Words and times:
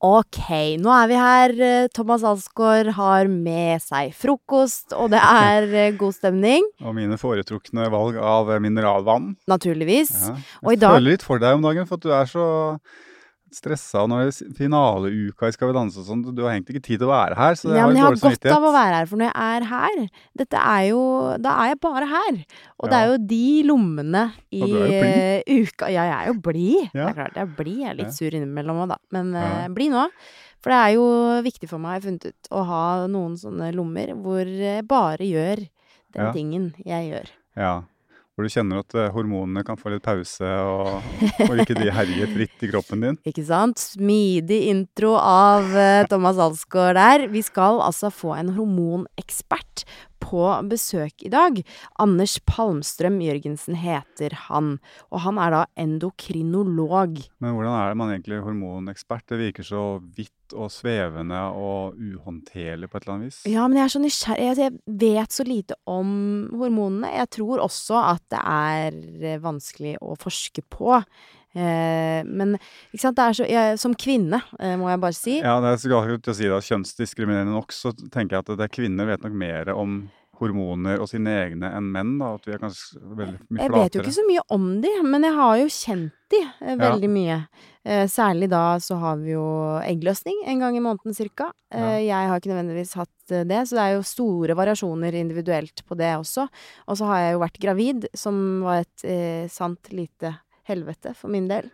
Ok, 0.00 0.38
nå 0.80 0.88
er 0.96 1.08
vi 1.10 1.16
her. 1.20 1.52
Thomas 1.92 2.22
Alsgaard 2.24 2.88
har 2.96 3.28
med 3.28 3.82
seg 3.84 4.14
frokost, 4.16 4.94
og 4.96 5.10
det 5.12 5.20
er 5.20 5.66
eh, 5.76 5.90
god 6.00 6.16
stemning. 6.16 6.64
Og 6.86 6.94
mine 6.96 7.18
foretrukne 7.20 7.84
valg 7.92 8.16
av 8.16 8.48
mineralvann. 8.64 9.34
Naturligvis. 9.50 10.14
Ja. 10.30 10.38
Jeg 10.70 10.80
dag- 10.80 10.96
føler 10.96 11.10
litt 11.18 11.26
for 11.26 11.42
deg 11.42 11.58
om 11.58 11.68
dagen, 11.68 11.84
for 11.90 12.00
at 12.00 12.06
du 12.08 12.14
er 12.16 12.30
så 12.32 12.46
stressa 13.52 14.06
når 14.08 14.20
det 14.20 14.30
er 14.30 14.54
finaleuka 14.58 15.48
i 15.48 15.52
Skal 15.56 15.68
vi 15.70 15.74
danse 15.76 15.98
og 16.00 16.06
sånn. 16.06 16.22
Du 16.34 16.42
har 16.44 16.52
egentlig 16.54 16.76
ikke 16.76 16.86
tid 16.86 16.98
til 17.02 17.08
å 17.08 17.12
være 17.12 17.36
her, 17.38 17.54
så 17.58 17.68
jeg 17.70 17.76
Ja, 17.80 17.86
men 17.86 17.96
jeg 17.96 18.04
har 18.04 18.18
godt 18.22 18.46
av 18.54 18.62
å 18.68 18.72
være 18.74 18.94
her, 19.00 19.06
for 19.10 19.16
når 19.20 19.30
jeg 19.30 19.56
er 19.60 19.66
her 19.70 20.08
Dette 20.42 20.56
er 20.62 20.82
jo 20.90 21.02
Da 21.40 21.54
er 21.64 21.68
jeg 21.72 21.80
bare 21.80 22.06
her. 22.12 22.38
Og 22.80 22.90
det 22.90 22.98
er 23.00 23.06
jo 23.10 23.16
de 23.32 23.62
lommene 23.70 24.24
i 24.52 24.62
eh, 24.62 25.42
uka 25.46 25.90
Ja, 25.90 26.04
jeg 26.10 26.16
er 26.20 26.26
jo 26.32 26.36
blid. 26.40 26.90
Det 26.92 27.00
Ja. 27.00 27.08
er 27.08 27.14
klart 27.14 27.34
jeg 27.34 27.42
er 27.48 27.56
blid. 27.56 27.78
Jeg 27.80 27.90
er 27.90 27.98
litt 28.04 28.14
sur 28.14 28.30
innimellom 28.30 28.84
òg, 28.84 28.88
da. 28.88 28.96
Men 29.12 29.32
Ja. 29.34 29.64
uh, 29.66 29.68
blid 29.74 29.90
nå. 29.92 30.08
For 30.60 30.70
det 30.70 30.78
er 30.78 30.94
jo 30.94 31.04
viktig 31.42 31.68
for 31.68 31.78
meg, 31.78 31.90
har 31.90 32.00
jeg 32.00 32.08
funnet 32.10 32.26
ut, 32.26 32.48
å 32.52 32.64
ha 32.66 33.06
noen 33.08 33.36
sånne 33.40 33.72
lommer 33.74 34.12
hvor 34.20 34.44
jeg 34.44 34.86
bare 34.86 35.24
gjør 35.24 35.56
den 36.12 36.24
Ja. 36.26 36.32
tingen 36.32 36.74
jeg 36.84 37.10
gjør. 37.12 37.28
Ja. 37.56 37.82
Hvor 38.40 38.48
du 38.48 38.54
kjenner 38.54 38.78
at 38.80 38.94
eh, 38.96 39.10
hormonene 39.12 39.60
kan 39.68 39.76
få 39.76 39.90
litt 39.92 40.00
pause, 40.00 40.48
og, 40.48 41.02
og 41.44 41.58
ikke 41.60 41.74
de 41.76 41.90
herjer 41.92 42.30
fritt 42.32 42.62
i 42.64 42.70
kroppen 42.70 43.02
din. 43.04 43.18
Ikke 43.28 43.44
sant? 43.44 43.76
Smidig 43.76 44.62
intro 44.70 45.10
av 45.20 45.68
eh, 45.76 46.06
Thomas 46.08 46.40
Alsgaard 46.40 46.96
der. 46.96 47.26
Vi 47.28 47.42
skal 47.44 47.82
altså 47.84 48.08
få 48.08 48.32
en 48.38 48.54
hormonekspert 48.56 49.84
på 50.24 50.48
besøk 50.72 51.20
i 51.20 51.34
dag. 51.36 51.60
Anders 52.00 52.38
Palmstrøm 52.48 53.20
Jørgensen 53.26 53.76
heter 53.76 54.38
han. 54.48 54.78
Og 55.12 55.26
han 55.26 55.36
er 55.44 55.58
da 55.58 55.62
endokrinolog. 55.84 57.20
Men 57.44 57.58
hvordan 57.58 57.76
er 57.76 57.92
det 57.92 58.00
man 58.00 58.16
egentlig 58.16 58.40
er 58.40 58.48
hormonekspert? 58.48 59.28
Det 59.28 59.44
virker 59.44 59.68
så 59.68 59.84
vidt 60.16 60.32
og 60.56 60.70
svevende 60.74 61.40
og 61.56 61.96
uhåndterlig 61.98 62.88
på 62.90 62.98
et 62.98 63.04
eller 63.06 63.14
annet 63.16 63.30
vis. 63.30 63.40
Ja, 63.50 63.66
men 63.68 63.78
jeg 63.80 63.84
er 63.84 63.92
så 63.94 64.02
nysgjerrig. 64.02 64.46
Altså, 64.50 64.62
jeg 64.68 64.98
vet 65.00 65.36
så 65.36 65.46
lite 65.46 65.74
om 65.90 66.14
hormonene. 66.60 67.10
Jeg 67.16 67.30
tror 67.38 67.62
også 67.66 67.98
at 68.14 68.22
det 68.32 68.40
er 68.44 69.00
eh, 69.34 69.42
vanskelig 69.42 69.96
å 70.02 70.16
forske 70.20 70.62
på. 70.70 70.96
Eh, 71.50 72.22
men 72.30 72.54
ikke 72.92 73.02
sant, 73.02 73.16
det 73.18 73.24
er 73.24 73.34
så 73.34 73.46
jeg, 73.50 73.78
Som 73.82 73.96
kvinne, 73.98 74.38
eh, 74.62 74.76
må 74.78 74.86
jeg 74.92 75.00
bare 75.02 75.16
si. 75.18 75.38
Ja, 75.42 75.56
det 75.62 75.72
er 75.72 75.82
så 75.82 75.90
galt 75.90 76.30
å 76.30 76.36
si 76.36 76.46
det. 76.46 76.62
Kjønnsdiskriminerende 76.68 77.56
nok, 77.56 77.74
så 77.74 77.90
tenker 77.96 78.36
jeg 78.38 78.44
at 78.46 78.52
det 78.56 78.66
er 78.68 78.74
kvinner 78.76 79.08
vet 79.10 79.24
nok 79.26 79.34
mer 79.34 79.72
om 79.74 80.00
hormoner 80.40 81.02
og 81.02 81.08
sine 81.10 81.32
egne 81.42 81.68
enn 81.76 81.90
menn. 81.92 82.14
da, 82.20 82.34
At 82.38 82.46
vi 82.48 82.54
er 82.54 82.62
kanskje 82.62 83.00
veldig 83.02 83.40
mye 83.50 83.60
Jeg 83.60 83.72
vet 83.74 83.94
jo 83.98 84.00
ikke 84.04 84.16
så 84.16 84.26
mye 84.28 84.44
om 84.56 84.70
de, 84.80 84.92
men 85.04 85.26
jeg 85.26 85.36
har 85.36 85.56
jo 85.60 85.66
kjent 85.66 86.12
de 86.30 86.40
veldig 86.80 87.10
Ja. 87.10 87.14
mye. 87.18 87.38
Eh, 87.84 88.04
særlig 88.12 88.50
da 88.52 88.76
så 88.78 88.98
har 89.00 89.16
vi 89.22 89.30
jo 89.32 89.44
eggløsning 89.80 90.42
en 90.52 90.58
gang 90.60 90.76
i 90.76 90.82
måneden 90.84 91.14
cirka. 91.16 91.46
Eh, 91.72 92.02
Jeg 92.04 92.28
har 92.28 92.36
ikke 92.40 92.50
nødvendigvis 92.52 92.92
hatt 92.98 93.32
eh, 93.32 93.44
det, 93.48 93.62
så 93.70 93.78
det 93.78 93.84
er 93.86 93.94
jo 93.96 94.02
store 94.04 94.56
variasjoner 94.58 95.16
individuelt 95.16 95.80
på 95.88 95.96
det 95.96 96.10
også. 96.18 96.44
Og 96.88 96.98
så 97.00 97.08
har 97.08 97.22
jeg 97.24 97.32
jo 97.38 97.40
vært 97.40 97.58
gravid, 97.62 98.04
som 98.14 98.60
var 98.66 98.82
et 98.84 99.04
eh, 99.08 99.48
sant 99.48 99.88
lite 99.96 100.34
helvete 100.68 101.14
for 101.16 101.32
min 101.32 101.48
del. 101.48 101.70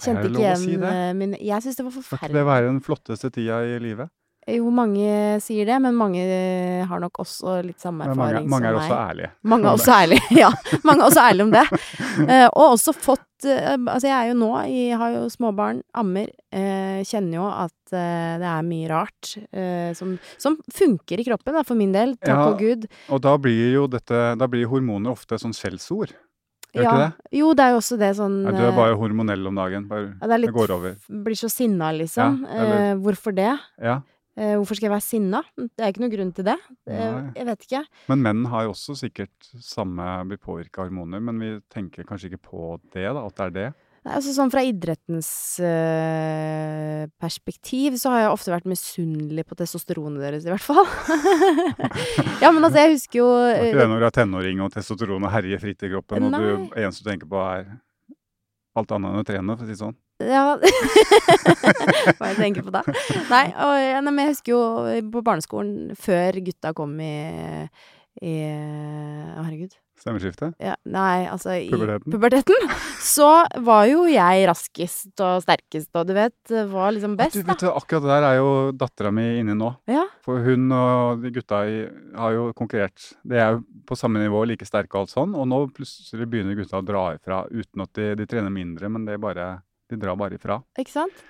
Kjente 0.00 0.24
ikke 0.30 0.40
igjen 0.40 0.56
si 0.56 0.76
min 1.20 1.34
Jeg 1.36 1.60
syns 1.62 1.76
det 1.76 1.84
var 1.84 1.92
Skal 1.92 2.00
ikke 2.00 2.08
det 2.08 2.16
forferdelig. 2.16 2.46
være 2.48 2.66
den 2.70 2.80
flotteste 2.80 3.28
tida 3.30 3.58
i 3.60 3.78
livet? 3.78 4.08
Jo, 4.50 4.70
mange 4.74 5.38
sier 5.44 5.68
det, 5.68 5.76
men 5.84 5.94
mange 5.94 6.22
eh, 6.22 6.80
har 6.88 6.98
nok 7.02 7.20
også 7.22 7.60
litt 7.62 7.82
samme 7.82 8.08
erfaring 8.08 8.48
mange, 8.48 8.48
meg. 8.48 8.50
mange 8.50 8.70
er 8.70 8.78
også 8.80 8.96
ærlige. 8.96 9.28
Mange 9.52 9.68
er 9.68 9.76
også 9.76 9.92
ærlige, 9.94 10.24
ja. 10.42 10.48
Mange 10.82 11.04
er 11.04 11.06
også 11.06 11.26
ærlige 11.28 11.46
om 11.46 11.52
det. 11.52 11.62
Uh, 12.26 12.48
og 12.58 12.64
også 12.64 12.94
fått 12.96 13.46
uh, 13.46 13.76
Altså, 13.76 14.08
jeg 14.08 14.16
er 14.16 14.32
jo 14.32 14.34
nå 14.40 14.48
Jeg 14.66 14.98
har 14.98 15.14
jo 15.14 15.22
småbarn, 15.30 15.84
ammer. 15.94 16.32
uh, 16.50 16.98
kjenner 17.06 17.38
jo 17.38 17.46
at 17.52 17.78
det 17.92 18.48
er 18.48 18.62
mye 18.64 18.86
rart 18.88 19.34
som, 19.98 20.14
som 20.40 20.54
funker 20.72 21.20
i 21.20 21.26
kroppen, 21.26 21.52
da, 21.52 21.60
for 21.68 21.76
min 21.76 21.90
del. 21.92 22.14
Takk 22.16 22.30
Ja, 22.30 22.46
og 22.48 22.62
gud. 22.62 22.86
Og 23.12 23.20
da 23.20 23.34
blir 23.36 23.74
jo 23.74 23.82
dette, 23.92 24.20
da 24.40 24.48
blir 24.48 24.64
hormoner 24.70 25.12
ofte 25.12 25.36
sånn 25.36 25.52
skjellsord. 25.52 26.14
Gjør 26.72 26.86
Ja. 26.86 26.88
ikke 26.88 27.00
det? 27.02 27.36
Jo, 27.36 27.50
det 27.52 27.64
er 27.66 27.74
jo 27.74 27.80
også 27.82 27.98
det 28.00 28.10
sånn 28.16 28.36
Nei, 28.46 28.52
du 28.56 28.62
er 28.64 28.72
bare 28.72 28.96
hormonell 28.96 29.44
om 29.50 29.58
dagen. 29.60 29.84
Bare, 29.90 30.14
ja, 30.16 30.26
det 30.30 30.38
er 30.38 30.46
det 30.46 30.54
går 30.56 30.72
over. 30.72 30.94
Blir 31.26 31.36
så 31.36 31.50
sinna, 31.52 31.90
liksom. 31.92 32.38
Ja, 32.48 32.64
eh, 32.72 32.94
hvorfor 32.96 33.36
det? 33.36 33.50
Ja. 33.76 33.98
Eh, 34.32 34.54
hvorfor 34.56 34.78
skal 34.78 34.88
jeg 34.88 34.94
være 34.94 35.04
sinna? 35.04 35.42
Det 35.60 35.84
er 35.84 35.92
ikke 35.92 36.04
noen 36.06 36.14
grunn 36.14 36.34
til 36.36 36.46
det. 36.48 36.58
Eh, 36.88 36.98
Nei. 37.04 37.32
jeg 37.36 37.48
vet 37.50 37.64
ikke. 37.66 37.82
Men 38.08 38.22
menn 38.24 38.44
har 38.48 38.64
jo 38.64 38.72
også 38.72 38.96
sikkert 39.02 39.48
samme 39.60 40.06
blir 40.30 40.40
påvirka 40.40 40.80
av 40.82 40.88
hormoner, 40.88 41.20
men 41.20 41.40
vi 41.42 41.54
tenker 41.72 42.06
kanskje 42.08 42.32
ikke 42.32 42.46
på 42.48 42.76
det, 42.94 43.04
da, 43.04 43.26
at 43.26 43.36
det 43.36 43.48
er 43.48 43.56
det. 43.58 43.70
Nei, 44.02 44.16
altså 44.16 44.32
sånn 44.34 44.50
fra 44.50 44.64
idrettens 44.66 45.28
øh, 45.62 47.04
perspektiv 47.22 47.94
så 48.00 48.10
har 48.10 48.24
jeg 48.24 48.32
ofte 48.32 48.50
vært 48.50 48.66
misunnelig 48.66 49.44
på 49.46 49.58
testosteronet 49.60 50.24
deres, 50.24 50.48
i 50.48 50.50
hvert 50.50 50.64
fall. 50.64 50.88
ja, 52.42 52.50
men 52.50 52.64
altså, 52.64 52.80
jeg 52.80 52.96
husker 52.96 53.20
jo 53.20 53.28
Det 53.36 53.52
er 53.52 53.68
ikke 53.68 53.76
eh, 53.76 53.82
det 53.84 53.88
når 53.92 54.02
du 54.02 54.08
er 54.08 54.16
tenåring 54.16 54.64
og 54.64 54.72
testosteronet 54.74 55.34
herjer 55.36 55.62
fritt 55.62 55.86
i 55.86 55.92
kroppen, 55.92 56.26
og 56.26 56.34
Nei. 56.34 56.42
du 56.42 56.74
eneste 56.82 57.04
du 57.04 57.12
tenker 57.12 57.30
på 57.30 57.44
er 57.44 57.68
alt 58.80 58.96
annet 58.96 59.12
enn 59.12 59.22
å 59.22 59.28
trene, 59.28 59.54
for 59.54 59.62
å 59.62 59.68
si 59.68 59.76
det 59.76 59.82
sånn. 59.84 59.98
Ja 60.28 60.42
Hva 62.18 62.30
jeg 62.32 62.38
tenker 62.38 62.66
på 62.66 62.72
da? 62.74 62.82
Nei, 63.30 63.46
og, 63.52 63.74
ja, 63.80 64.00
nei, 64.02 64.12
men 64.12 64.26
jeg 64.26 64.34
husker 64.36 64.54
jo 64.54 64.62
på 65.14 65.22
barneskolen, 65.26 65.94
før 65.98 66.38
gutta 66.46 66.72
kom 66.76 66.94
i, 67.02 67.14
i 68.22 68.34
Å, 68.42 69.42
herregud. 69.46 69.74
Stemmeskiftet? 70.02 70.56
Ja, 70.58 70.72
nei, 70.90 71.28
altså 71.30 71.52
i 71.54 71.68
Puberteten. 71.70 72.10
puberteten, 72.10 72.64
så 72.98 73.28
var 73.62 73.84
jo 73.86 74.00
jeg 74.10 74.48
raskest 74.50 75.20
og 75.22 75.44
sterkest 75.44 75.94
og 76.00 76.08
du 76.08 76.14
vet, 76.16 76.34
var 76.72 76.90
liksom 76.96 77.12
Du 77.14 77.20
best, 77.20 77.36
da. 77.38 77.52
vet 77.52 77.62
du, 77.62 77.68
Akkurat 77.70 78.02
det 78.02 78.10
der 78.10 78.26
er 78.32 78.38
jo 78.40 78.48
dattera 78.74 79.12
mi 79.14 79.28
inne 79.38 79.54
nå. 79.54 79.68
Ja. 79.86 80.02
For 80.26 80.42
hun 80.42 80.66
og 80.74 81.22
de 81.22 81.30
gutta 81.36 81.60
har 82.18 82.34
jo 82.34 82.48
konkurrert. 82.58 83.12
De 83.22 83.38
er 83.38 83.54
jo 83.54 83.62
på 83.86 83.98
samme 83.98 84.24
nivå, 84.24 84.42
like 84.50 84.66
sterke 84.66 84.96
og 84.96 85.04
alt 85.04 85.14
sånn. 85.14 85.36
Og 85.38 85.46
nå 85.52 85.60
plutselig 85.76 86.26
begynner 86.32 86.58
gutta 86.58 86.82
å 86.82 86.86
dra 86.88 87.04
ifra 87.14 87.44
uten 87.52 87.86
at 87.86 87.94
de, 88.00 88.08
de 88.18 88.26
trener 88.32 88.50
mindre, 88.54 88.90
men 88.90 89.06
det 89.06 89.14
er 89.20 89.22
bare, 89.22 89.48
de 89.92 90.00
drar 90.02 90.18
bare 90.20 90.38
ifra. 90.38 90.58
Ikke 90.80 90.94
sant? 90.94 91.24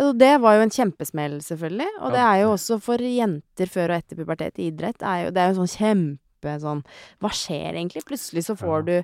Og 0.00 0.14
det 0.16 0.32
var 0.40 0.56
jo 0.56 0.64
en 0.64 0.72
kjempesmell, 0.72 1.34
selvfølgelig. 1.44 1.88
Og 2.00 2.14
det 2.14 2.20
er 2.24 2.36
jo 2.42 2.52
også 2.54 2.78
for 2.80 3.02
jenter 3.04 3.68
før 3.68 3.92
og 3.92 3.98
etter 4.00 4.16
pubertet 4.22 4.60
i 4.62 4.70
idrett. 4.70 5.02
Er 5.04 5.26
jo, 5.26 5.32
det 5.36 5.42
er 5.42 5.50
jo 5.52 5.58
sånn 5.60 5.72
kjempe 5.76 6.54
sånn 6.58 6.80
Hva 7.22 7.28
skjer 7.30 7.76
egentlig? 7.76 8.00
Plutselig 8.08 8.42
så 8.48 8.56
får 8.58 8.80
Ja. 8.80 8.86
du 8.88 8.96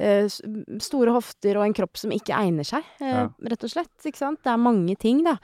uh, 0.00 0.78
store 0.80 1.12
hofter 1.12 1.58
og 1.58 1.66
en 1.66 1.74
kropp 1.76 1.98
som 2.00 2.14
ikke 2.14 2.32
egner 2.38 2.64
seg, 2.64 2.86
uh, 3.02 3.08
Ja. 3.10 3.24
rett 3.50 3.66
og 3.66 3.72
slett. 3.74 3.92
Ikke 4.06 4.22
sant? 4.22 4.40
Det 4.42 4.52
er 4.54 4.62
mange 4.62 4.94
ting, 4.96 5.24
da. 5.26 5.34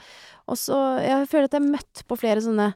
Og 0.49 0.57
så 0.57 0.79
Jeg 1.03 1.29
føler 1.29 1.45
at 1.51 1.53
jeg 1.59 1.61
har 1.63 1.75
møtt 1.75 2.05
på 2.09 2.17
flere 2.17 2.41
sånne 2.41 2.71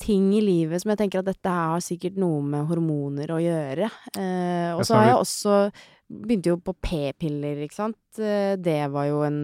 ting 0.00 0.32
i 0.34 0.40
livet 0.40 0.80
som 0.82 0.90
jeg 0.90 0.98
tenker 1.02 1.18
at 1.20 1.28
dette 1.28 1.50
her 1.50 1.74
har 1.74 1.82
sikkert 1.84 2.16
noe 2.16 2.40
med 2.42 2.66
hormoner 2.66 3.28
å 3.34 3.42
gjøre. 3.42 3.90
Uh, 4.16 4.78
og 4.78 4.86
så 4.86 4.94
har 4.96 5.10
jeg 5.10 5.20
også 5.20 5.58
Begynte 6.04 6.52
jo 6.52 6.58
på 6.60 6.74
p-piller, 6.84 7.62
ikke 7.64 7.78
sant. 7.78 7.98
Eh, 8.20 8.54
det 8.60 8.82
var 8.92 9.08
jo 9.08 9.22
en 9.24 9.40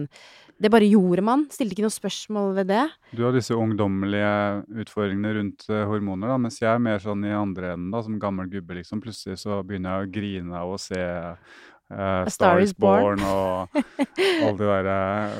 Det 0.61 0.69
bare 0.69 0.85
gjorde 0.85 1.23
man. 1.25 1.47
Stilte 1.49 1.73
ikke 1.73 1.87
noe 1.87 1.93
spørsmål 1.93 2.51
ved 2.59 2.67
det. 2.69 2.83
Du 3.17 3.23
har 3.25 3.33
disse 3.33 3.55
ungdommelige 3.57 4.61
utfordringene 4.83 5.31
rundt 5.39 5.65
eh, 5.71 5.87
hormoner, 5.89 6.29
da, 6.29 6.35
mens 6.37 6.59
jeg 6.61 6.69
er 6.69 6.83
mer 6.85 7.01
sånn 7.01 7.25
i 7.25 7.33
andre 7.33 7.73
enden, 7.73 7.89
da, 7.89 8.03
som 8.05 8.19
gammel 8.21 8.45
gubbe, 8.51 8.77
liksom. 8.77 9.01
Plutselig 9.01 9.39
så 9.41 9.57
begynner 9.65 9.95
jeg 9.95 10.05
å 10.05 10.11
grine 10.13 10.59
av 10.61 10.75
å 10.75 10.77
se 10.77 11.01
uh, 11.01 12.29
Star 12.29 12.61
is 12.61 12.75
Born. 12.77 13.25
og 13.25 13.81
alle 14.45 14.53
de 14.59 14.69
der 14.69 14.91
uh, 14.91 15.39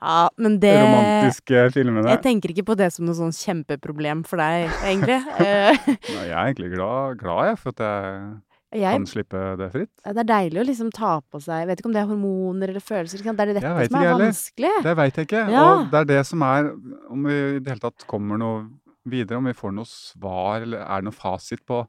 Ja, 0.00 0.22
men 0.40 0.56
det 0.62 0.72
romantiske 0.80 1.66
filmene. 1.76 2.08
Jeg 2.14 2.22
tenker 2.24 2.54
ikke 2.54 2.64
på 2.72 2.78
det 2.80 2.88
som 2.96 3.04
noe 3.04 3.18
sånn 3.18 3.36
kjempeproblem 3.36 4.24
for 4.24 4.40
deg, 4.40 4.72
egentlig. 4.80 5.20
Nei, 5.36 6.24
jeg 6.24 6.32
er 6.32 6.40
egentlig 6.46 6.72
glad, 6.72 7.20
glad 7.20 7.52
jeg, 7.52 7.60
for 7.60 7.76
at 7.76 7.84
jeg 7.84 8.24
jeg, 8.72 8.92
kan 8.96 9.06
slippe 9.06 9.40
det 9.60 9.70
fritt. 9.72 9.90
det 10.04 10.16
er 10.22 10.28
deilig 10.28 10.60
å 10.62 10.66
liksom 10.66 10.90
ta 10.92 11.20
på 11.20 11.40
seg 11.42 11.60
Jeg 11.60 11.66
vet 11.68 11.80
ikke 11.82 11.86
om 11.90 11.92
det 11.92 12.00
er 12.02 12.06
hormoner 12.08 12.68
eller 12.72 12.80
følelser. 12.80 13.18
Det 13.22 13.28
er 13.28 13.46
det 13.52 13.56
dette 13.60 13.88
som 13.88 13.96
er 14.00 14.06
heller. 14.08 14.24
vanskelig. 14.26 14.70
Det 14.82 14.94
veit 14.96 15.16
jeg 15.20 15.26
ikke. 15.28 15.42
Ja. 15.52 15.64
Og 15.74 15.90
det 15.90 15.98
er 16.00 16.04
det 16.12 16.26
som 16.26 16.42
er 16.42 16.70
Om 17.10 17.24
vi 17.28 17.34
i 17.56 17.58
det 17.60 17.68
hele 17.74 17.80
tatt 17.84 18.06
kommer 18.06 18.38
noe 18.40 18.68
videre, 19.04 19.36
om 19.38 19.44
vi 19.44 19.52
får 19.52 19.72
noe 19.74 19.84
svar, 19.84 20.62
eller 20.62 20.78
er 20.86 21.00
det 21.02 21.04
noe 21.10 21.16
fasit 21.16 21.58
på 21.66 21.80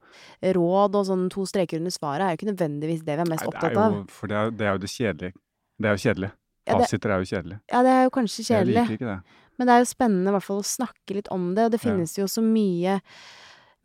Råd 0.57 0.95
og 0.97 1.05
sånn 1.05 1.29
to 1.29 1.45
streker 1.45 1.77
under 1.77 1.93
svaret 1.93 2.25
er 2.25 2.31
jo 2.33 2.39
ikke 2.41 2.51
nødvendigvis 2.51 3.03
det 3.05 3.15
vi 3.19 3.21
er 3.21 3.29
mest 3.29 3.45
Nei, 3.45 3.51
det 3.51 3.59
er 3.59 3.69
opptatt 3.69 3.77
av. 3.77 3.93
jo, 3.99 4.05
For 4.09 4.27
det 4.27 4.35
er, 4.39 4.49
det 4.57 4.65
er 4.65 4.71
jo 4.73 4.81
det 4.81 4.89
kjedelige. 4.89 5.33
Det 5.77 5.85
er 5.91 5.93
jo 5.93 6.01
kjedelig. 6.09 6.31
Ja, 6.65 6.73
det- 6.73 6.81
Fasiter 6.87 7.09
er 7.13 7.19
jo 7.21 7.29
kjedelig. 7.29 7.59
Ja, 7.71 7.83
det 7.83 7.91
er 7.93 8.03
jo 8.03 8.09
kanskje 8.09 8.39
Jeg 8.41 8.47
kjedelig. 8.49 8.75
liker 8.81 8.93
ikke 8.97 9.11
det. 9.13 9.19
Men 9.59 9.67
det 9.67 9.73
er 9.75 9.79
jo 9.83 9.85
spennende 9.93 10.27
i 10.27 10.33
hvert 10.33 10.43
fall 10.49 10.59
å 10.63 10.65
snakke 10.65 11.13
litt 11.13 11.27
om 11.29 11.53
det, 11.53 11.65
og 11.65 11.71
det 11.71 11.79
Ja. 11.83 11.89
finnes 11.91 12.17
jo 12.17 12.25
så 12.25 12.41
mye, 12.41 12.99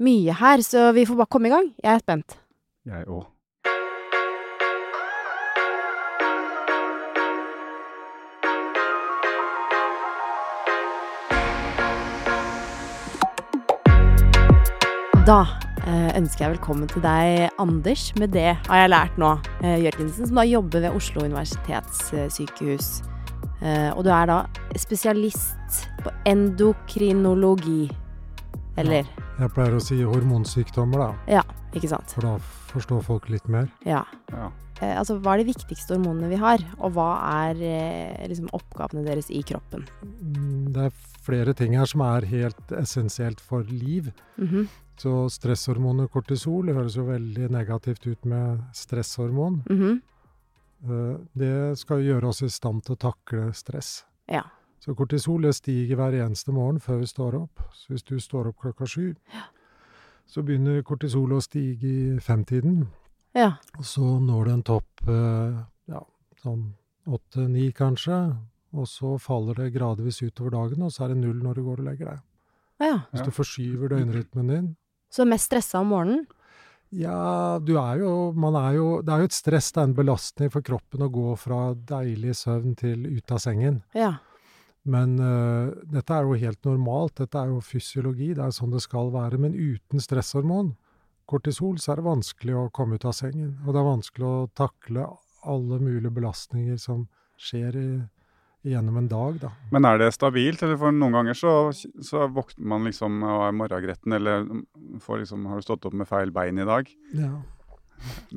mye 0.00 0.32
her, 0.32 0.58
så 0.64 0.92
vi 0.94 1.04
får 1.04 1.16
bare 1.20 1.26
komme 1.28 1.46
i 1.46 1.50
gang. 1.52 1.74
Jeg 1.84 1.94
er 1.94 1.98
spent. 2.00 2.36
Jeg 2.88 3.04
òg. 3.12 3.26
Da 15.28 15.42
eh, 15.84 16.16
ønsker 16.16 16.46
jeg 16.46 16.54
velkommen 16.54 16.88
til 16.88 17.04
deg, 17.04 17.50
Anders. 17.60 18.06
Med 18.16 18.32
det 18.32 18.54
har 18.56 18.80
jeg 18.80 18.92
lært 18.94 19.20
nå, 19.20 19.34
eh, 19.60 19.76
Jørgensen, 19.84 20.24
som 20.30 20.40
da 20.40 20.48
jobber 20.48 20.86
ved 20.86 20.96
Oslo 20.96 21.28
universitetssykehus. 21.28 23.02
Eh, 23.60 23.90
og 23.92 24.06
du 24.06 24.12
er 24.16 24.32
da 24.32 24.42
spesialist 24.80 25.84
på 26.00 26.16
endokrinologi. 26.24 27.90
Eller 28.78 29.04
Jeg 29.38 29.50
pleier 29.54 29.74
å 29.76 29.82
si 29.82 29.98
hormonsykdommer, 30.06 30.98
da. 31.02 31.10
Ja, 31.38 31.42
ikke 31.74 31.90
sant. 31.90 32.10
For 32.14 32.22
da 32.26 32.36
forstår 32.70 33.02
folk 33.06 33.28
litt 33.32 33.46
mer. 33.50 33.68
Ja. 33.86 34.04
Ja. 34.32 34.48
Eh, 34.80 34.94
altså, 34.94 35.16
hva 35.18 35.34
er 35.34 35.42
de 35.42 35.48
viktigste 35.52 35.96
hormonene 35.96 36.28
vi 36.30 36.38
har, 36.38 36.62
og 36.78 36.92
hva 36.94 37.08
er 37.48 37.62
eh, 37.66 38.26
liksom 38.30 38.50
oppgavene 38.54 39.02
deres 39.06 39.30
i 39.34 39.42
kroppen? 39.46 39.86
Mm, 40.04 40.68
Det 40.74 40.84
er 40.88 40.98
flere 41.26 41.54
ting 41.58 41.74
her 41.76 41.86
som 41.90 42.00
er 42.06 42.26
helt 42.30 42.70
essensielt 42.78 43.40
for 43.40 43.62
liv. 43.68 44.12
Mhm, 44.38 44.68
Så 44.98 45.28
stresshormonet 45.30 46.10
kortisol 46.10 46.66
det 46.66 46.74
høres 46.74 46.96
jo 46.98 47.04
veldig 47.06 47.50
negativt 47.54 48.06
ut 48.06 48.24
med 48.26 48.62
stresshormon. 48.74 49.62
mhm. 49.68 50.00
Eh, 50.84 51.16
Det 51.36 51.78
skal 51.78 51.98
gjøre 52.02 52.28
oss 52.28 52.42
i 52.42 52.48
stand 52.48 52.84
til 52.84 52.94
å 52.96 52.98
takle 52.98 53.52
stress. 53.54 54.04
Ja. 54.28 54.42
Så 54.78 54.94
kortisolet 54.94 55.56
stiger 55.58 55.98
hver 55.98 56.14
eneste 56.22 56.54
morgen 56.54 56.78
før 56.80 57.00
vi 57.02 57.08
står 57.10 57.36
opp. 57.40 57.62
Så 57.74 57.92
hvis 57.92 58.06
du 58.06 58.18
står 58.22 58.50
opp 58.52 58.60
klokka 58.62 58.86
sju, 58.86 59.14
så 60.28 60.44
begynner 60.44 60.84
kortisolet 60.86 61.40
å 61.40 61.44
stige 61.44 61.88
i 61.88 62.18
femtiden. 62.22 62.86
Ja. 63.36 63.56
Og 63.78 63.84
så 63.86 64.04
når 64.22 64.44
det 64.48 64.54
en 64.54 64.66
topp 64.70 65.08
eh, 65.08 65.58
ja, 65.90 66.04
sånn 66.42 66.70
åtte-ni 67.08 67.70
kanskje. 67.76 68.20
Og 68.76 68.88
så 68.88 69.14
faller 69.22 69.56
det 69.56 69.72
gradvis 69.72 70.20
utover 70.22 70.52
dagen, 70.52 70.82
og 70.84 70.92
så 70.92 71.06
er 71.06 71.14
det 71.14 71.22
null 71.22 71.38
når 71.40 71.56
du 71.56 71.62
går 71.64 71.80
og 71.80 71.86
legger 71.88 72.10
deg. 72.12 72.24
ja. 72.84 72.96
Hvis 73.12 73.24
du 73.24 73.32
forskyver 73.32 73.94
døgnrytmen 73.94 74.52
din. 74.52 74.66
Så 75.10 75.24
mest 75.24 75.48
stressa 75.48 75.80
om 75.80 75.88
morgenen? 75.94 76.26
Ja, 76.92 77.58
du 77.60 77.74
er 77.76 77.98
jo 78.00 78.32
Man 78.32 78.54
er 78.56 78.78
jo 78.78 79.02
Det 79.04 79.12
er 79.12 79.18
jo 79.20 79.28
et 79.28 79.34
stress, 79.36 79.66
det 79.76 79.80
er 79.82 79.88
en 79.90 79.96
belastning 79.96 80.48
for 80.52 80.64
kroppen 80.64 81.02
å 81.04 81.10
gå 81.12 81.34
fra 81.36 81.74
deilig 81.74 82.32
søvn 82.40 82.76
til 82.80 83.04
ut 83.04 83.32
av 83.32 83.42
sengen. 83.44 83.82
Ja. 83.96 84.14
Men 84.88 85.16
uh, 85.20 85.70
dette 85.92 86.16
er 86.16 86.24
jo 86.24 86.36
helt 86.40 86.64
normalt, 86.64 87.18
dette 87.20 87.40
er 87.40 87.52
jo 87.52 87.62
fysiologi, 87.64 88.32
det 88.36 88.44
er 88.46 88.54
sånn 88.56 88.72
det 88.72 88.82
skal 88.84 89.10
være. 89.12 89.40
Men 89.40 89.56
uten 89.56 90.00
stresshormon, 90.02 90.74
kortisol, 91.28 91.76
så 91.80 91.92
er 91.92 92.00
det 92.00 92.08
vanskelig 92.08 92.54
å 92.56 92.68
komme 92.74 92.96
ut 92.96 93.08
av 93.08 93.16
sengen. 93.16 93.58
Og 93.66 93.74
det 93.74 93.82
er 93.82 93.90
vanskelig 93.90 94.28
å 94.28 94.46
takle 94.56 95.08
alle 95.48 95.80
mulige 95.82 96.14
belastninger 96.16 96.80
som 96.80 97.04
skjer 97.38 97.76
i, 97.78 97.90
gjennom 98.68 98.96
en 99.00 99.10
dag, 99.10 99.36
da. 99.44 99.52
Men 99.74 99.86
er 99.86 100.00
det 100.00 100.08
stabilt? 100.16 100.64
Eller 100.64 100.80
for 100.80 100.94
noen 100.94 101.14
ganger 101.20 101.36
så, 101.38 101.52
så 101.74 102.24
våkner 102.32 102.72
man 102.72 102.88
liksom 102.88 103.20
og 103.22 103.44
er 103.46 103.54
morgengretten, 103.60 104.16
eller 104.16 104.48
får 105.04 105.22
liksom 105.22 105.46
Har 105.52 105.60
du 105.60 105.68
stått 105.68 105.86
opp 105.88 105.94
med 105.96 106.08
feil 106.08 106.32
bein 106.34 106.58
i 106.58 106.66
dag? 106.68 106.90
Ja. 107.16 107.36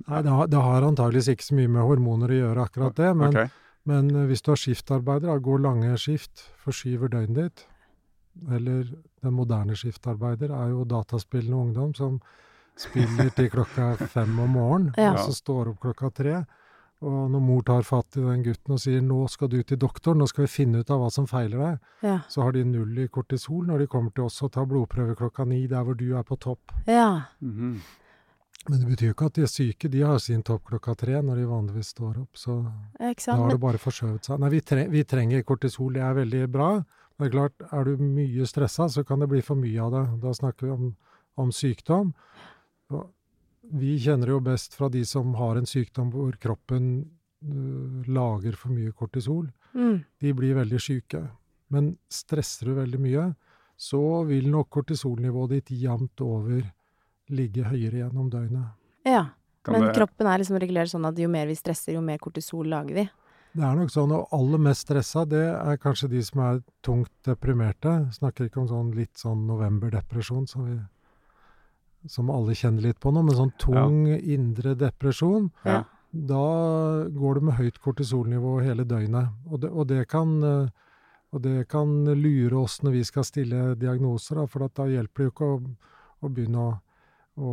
Nei, 0.07 0.21
det 0.25 0.35
har, 0.35 0.47
det 0.49 0.61
har 0.61 0.85
antageligvis 0.85 1.31
ikke 1.35 1.47
så 1.47 1.57
mye 1.57 1.71
med 1.71 1.85
hormoner 1.85 2.31
å 2.33 2.39
gjøre, 2.43 2.69
akkurat 2.69 2.97
det. 2.97 3.11
Men, 3.17 3.35
Ok. 3.35 3.57
Men 3.85 4.11
øh, 4.15 4.25
hvis 4.27 4.41
du 4.41 4.51
har 4.51 4.55
skiftarbeider, 4.61 5.27
da, 5.31 5.37
går 5.37 5.57
lange 5.59 5.97
skift, 5.97 6.43
forskyver 6.63 7.07
døgnet 7.09 7.35
ditt, 7.35 7.67
eller 8.51 8.83
den 9.23 9.33
moderne 9.33 9.75
skiftarbeider 9.75 10.51
er 10.55 10.69
jo 10.69 10.83
dataspillende 10.87 11.57
ungdom 11.57 11.93
som 11.93 12.21
spiller 12.77 13.29
til 13.35 13.49
klokka 13.51 13.95
fem 14.15 14.39
om 14.39 14.49
morgenen, 14.49 14.93
Ja. 14.97 15.11
og 15.13 15.19
så 15.19 15.33
står 15.35 15.69
opp 15.73 15.79
klokka 15.81 16.09
tre. 16.13 16.43
Og 17.01 17.31
når 17.33 17.41
mor 17.41 17.61
tar 17.65 17.81
fatt 17.81 18.15
i 18.17 18.21
den 18.21 18.43
gutten 18.45 18.73
og 18.75 18.79
sier 18.79 19.01
'nå 19.01 19.27
skal 19.29 19.47
du 19.49 19.63
til 19.63 19.77
doktoren, 19.77 20.19
nå 20.21 20.27
skal 20.29 20.43
vi 20.43 20.47
finne 20.53 20.79
ut 20.79 20.89
av 20.91 20.99
hva 21.01 21.09
som 21.11 21.25
feiler 21.27 21.57
deg', 21.57 21.79
Ja. 22.03 22.19
så 22.29 22.43
har 22.43 22.51
de 22.51 22.63
null 22.63 22.99
i 22.99 23.07
kortisol 23.07 23.65
når 23.65 23.79
de 23.79 23.87
kommer 23.87 24.11
til 24.13 24.23
oss 24.23 24.41
og 24.43 24.51
tar 24.51 24.65
blodprøve 24.65 25.15
klokka 25.15 25.45
ni, 25.45 25.65
der 25.67 25.83
hvor 25.83 25.93
du 25.97 26.15
er 26.15 26.21
på 26.23 26.35
topp. 26.39 26.71
ja. 26.87 27.21
Mhm. 27.41 27.81
Men 28.69 28.79
det 28.83 28.89
betyr 28.91 29.09
jo 29.09 29.13
ikke 29.15 29.27
at 29.31 29.37
de 29.37 29.43
er 29.45 29.49
syke, 29.49 29.89
de 29.89 30.01
har 30.05 30.19
sin 30.21 30.43
topp 30.45 30.67
klokka 30.69 30.93
tre 30.99 31.17
når 31.25 31.39
de 31.39 31.45
vanligvis 31.49 31.93
står 31.95 32.19
opp. 32.21 32.37
Så 32.37 32.59
da 32.99 33.37
har 33.39 33.49
det 33.49 33.61
bare 33.61 33.81
forskjøvet 33.81 34.27
seg. 34.27 34.41
Nei, 34.41 34.51
vi, 34.53 34.59
tre 34.61 34.83
vi 34.91 35.01
trenger 35.07 35.45
kortisol, 35.47 35.95
det 35.95 36.03
er 36.05 36.19
veldig 36.19 36.43
bra. 36.53 36.67
Men 37.17 37.25
det 37.25 37.31
er 37.31 37.33
klart, 37.37 37.63
er 37.73 37.89
du 37.89 38.03
mye 38.05 38.45
stressa, 38.49 38.85
så 38.89 39.03
kan 39.07 39.23
det 39.23 39.31
bli 39.31 39.41
for 39.45 39.57
mye 39.57 39.81
av 39.81 39.95
det. 39.95 40.03
Da 40.21 40.33
snakker 40.37 40.67
vi 40.67 40.75
om, 40.75 40.91
om 41.41 41.49
sykdom. 41.55 42.13
Og 42.93 43.07
vi 43.81 43.95
kjenner 44.03 44.29
det 44.29 44.35
jo 44.35 44.43
best 44.45 44.77
fra 44.77 44.91
de 44.93 45.01
som 45.09 45.33
har 45.39 45.57
en 45.57 45.69
sykdom 45.69 46.11
hvor 46.13 46.37
kroppen 46.41 46.91
uh, 47.45 48.09
lager 48.09 48.57
for 48.59 48.73
mye 48.75 48.93
kortisol. 48.97 49.47
Mm. 49.73 50.03
De 50.21 50.35
blir 50.37 50.59
veldig 50.59 50.81
syke. 50.81 51.23
Men 51.73 51.95
stresser 52.11 52.69
du 52.69 52.75
veldig 52.77 53.01
mye, 53.01 53.25
så 53.79 54.21
vil 54.29 54.51
nok 54.53 54.69
kortisolnivået 54.69 55.55
ditt 55.55 55.73
jevnt 55.81 56.21
over 56.21 56.61
ligge 57.29 57.63
høyere 57.63 58.01
gjennom 58.03 58.29
døgnet. 58.31 58.71
Ja. 59.05 59.27
Kan 59.63 59.73
Men 59.73 59.81
det- 59.87 59.95
kroppen 59.95 60.27
er 60.27 60.39
liksom 60.39 60.59
regulert 60.59 60.89
sånn 60.89 61.07
at 61.07 61.17
jo 61.17 61.27
mer 61.27 61.45
vi 61.45 61.53
stresser, 61.55 61.93
jo 61.93 62.01
mer 62.01 62.17
kortisol 62.17 62.65
lager 62.65 62.93
vi. 62.95 63.09
Det 63.53 63.63
er 63.63 63.75
nok 63.75 63.89
sånn, 63.89 64.11
og 64.11 64.27
aller 64.31 64.57
mest 64.57 64.87
stressa, 64.87 65.27
det 65.27 65.43
er 65.43 65.77
kanskje 65.77 66.09
de 66.09 66.21
som 66.23 66.39
er 66.39 66.63
tungt 66.81 67.11
deprimerte. 67.23 68.09
Snakker 68.13 68.49
ikke 68.49 68.61
om 68.61 68.67
sånn 68.67 68.95
litt 68.95 69.13
sånn 69.15 69.45
novemberdepresjon 69.45 70.47
som 70.47 70.65
vi 70.65 70.79
som 72.07 72.29
alle 72.31 72.53
kjenner 72.53 72.81
litt 72.81 72.99
på 72.99 73.11
nå, 73.13 73.23
men 73.23 73.35
sånn 73.35 73.57
tung 73.59 74.07
indre 74.07 74.73
depresjon. 74.75 75.51
Ja. 75.63 75.83
Da 76.11 77.07
går 77.13 77.35
det 77.35 77.43
med 77.43 77.55
høyt 77.55 77.79
kortisolnivå 77.79 78.63
hele 78.63 78.83
døgnet. 78.83 79.29
Og 79.51 79.59
det, 79.59 79.69
og 79.69 79.87
det 79.87 80.07
kan 80.07 80.43
eh, 80.43 80.69
og 81.33 81.41
det 81.41 81.67
kan 81.71 82.03
lure 82.05 82.57
oss 82.59 82.81
når 82.83 82.91
vi 82.91 83.03
skal 83.07 83.23
stille 83.23 83.75
diagnoser, 83.79 84.35
da, 84.35 84.45
for 84.51 84.65
at 84.65 84.73
da 84.75 84.83
hjelper 84.91 85.23
det 85.23 85.27
jo 85.29 85.31
ikke 85.31 85.47
å, 85.47 85.59
å 86.27 86.31
begynne 86.33 86.59
å, 86.59 86.71
å 87.37 87.51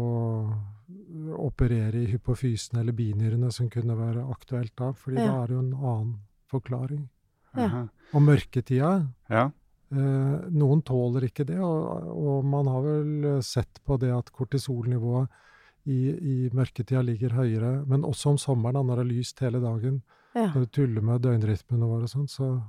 operere 1.38 2.02
i 2.02 2.06
hypofysen 2.12 2.78
eller 2.80 2.92
binyrene, 2.96 3.50
som 3.52 3.68
kunne 3.70 3.96
være 3.98 4.24
aktuelt 4.32 4.72
da, 4.76 4.92
fordi 4.92 5.16
Ja. 5.18 5.26
da 5.26 5.42
er 5.42 5.46
det 5.46 5.54
jo 5.54 5.60
en 5.60 5.74
annen 5.74 6.14
forklaring. 6.50 7.08
Ja. 7.56 7.86
Og 8.14 8.22
mørketida 8.22 9.08
Ja. 9.30 9.50
eh, 9.92 10.38
Noen 10.50 10.82
tåler 10.82 11.22
ikke 11.28 11.44
det, 11.46 11.58
og, 11.58 12.06
og 12.08 12.44
man 12.44 12.66
har 12.66 12.82
vel 12.82 13.42
sett 13.42 13.80
på 13.86 13.98
det 13.98 14.10
at 14.12 14.30
kortisolnivået 14.32 15.28
i, 15.86 16.10
i 16.10 16.50
mørketida 16.52 17.02
ligger 17.04 17.30
høyere. 17.30 17.86
Men 17.86 18.02
også 18.02 18.30
om 18.30 18.36
sommeren, 18.38 18.86
når 18.86 18.96
det 18.96 19.06
er 19.06 19.14
lyst 19.18 19.38
hele 19.40 19.60
dagen, 19.60 20.02
Ja. 20.34 20.52
når 20.52 20.60
du 20.60 20.66
tuller 20.66 21.00
med 21.02 21.22
døgnrytmene 21.22 21.86
våre 21.88 22.02
og 22.02 22.08
sånn, 22.10 22.28
så 22.28 22.62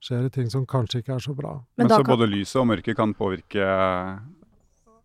skjer 0.00 0.22
det 0.22 0.32
ting 0.32 0.48
som 0.50 0.64
kanskje 0.66 1.02
ikke 1.02 1.14
er 1.14 1.18
så 1.18 1.34
bra. 1.34 1.54
Men, 1.76 1.86
Men 1.86 1.88
så 1.88 2.04
kan 2.04 2.16
både 2.18 2.30
lyset 2.30 2.60
og 2.60 2.66
mørket 2.68 2.96
kan 2.96 3.12
påvirke 3.14 4.20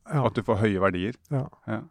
Ja. 0.07 0.25
at 0.25 0.35
du 0.37 0.43
får 0.43 0.61
høye 0.63 0.81
verdier? 0.83 1.17
ja. 1.31 1.45
Ja. 1.67 1.81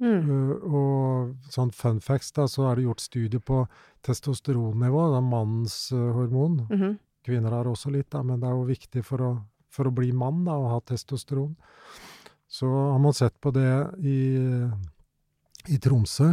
mm. 0.00 0.30
Uh, 0.30 0.52
og 0.68 1.52
sånn 1.54 1.72
fun 1.74 2.00
facts, 2.04 2.32
da, 2.36 2.46
så 2.50 2.68
er 2.70 2.76
det 2.78 2.86
gjort 2.88 3.04
studier 3.04 3.40
på 3.40 3.64
testosteronnivå, 4.06 5.08
det 5.12 5.20
er 5.20 5.28
mannens 5.28 5.78
uh, 5.94 6.12
hormon. 6.16 6.62
mhm. 6.70 6.98
Kvinner 7.24 7.54
har 7.56 7.64
også 7.64 7.88
litt, 7.88 8.10
da, 8.12 8.20
men 8.20 8.36
det 8.42 8.50
er 8.50 8.52
jo 8.52 8.66
viktig 8.68 9.00
for 9.00 9.22
å, 9.24 9.30
for 9.72 9.88
å 9.88 9.94
bli 9.96 10.10
mann 10.12 10.42
da, 10.44 10.58
å 10.60 10.74
ha 10.74 10.80
testosteron. 10.84 11.54
Så 12.52 12.68
har 12.68 12.98
man 13.00 13.16
sett 13.16 13.32
på 13.40 13.48
det 13.50 13.70
i, 14.04 14.18
i 15.72 15.78
Tromsø, 15.80 16.28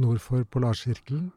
nord 0.00 0.22
for 0.24 0.46
Polarsirkelen. 0.48 1.28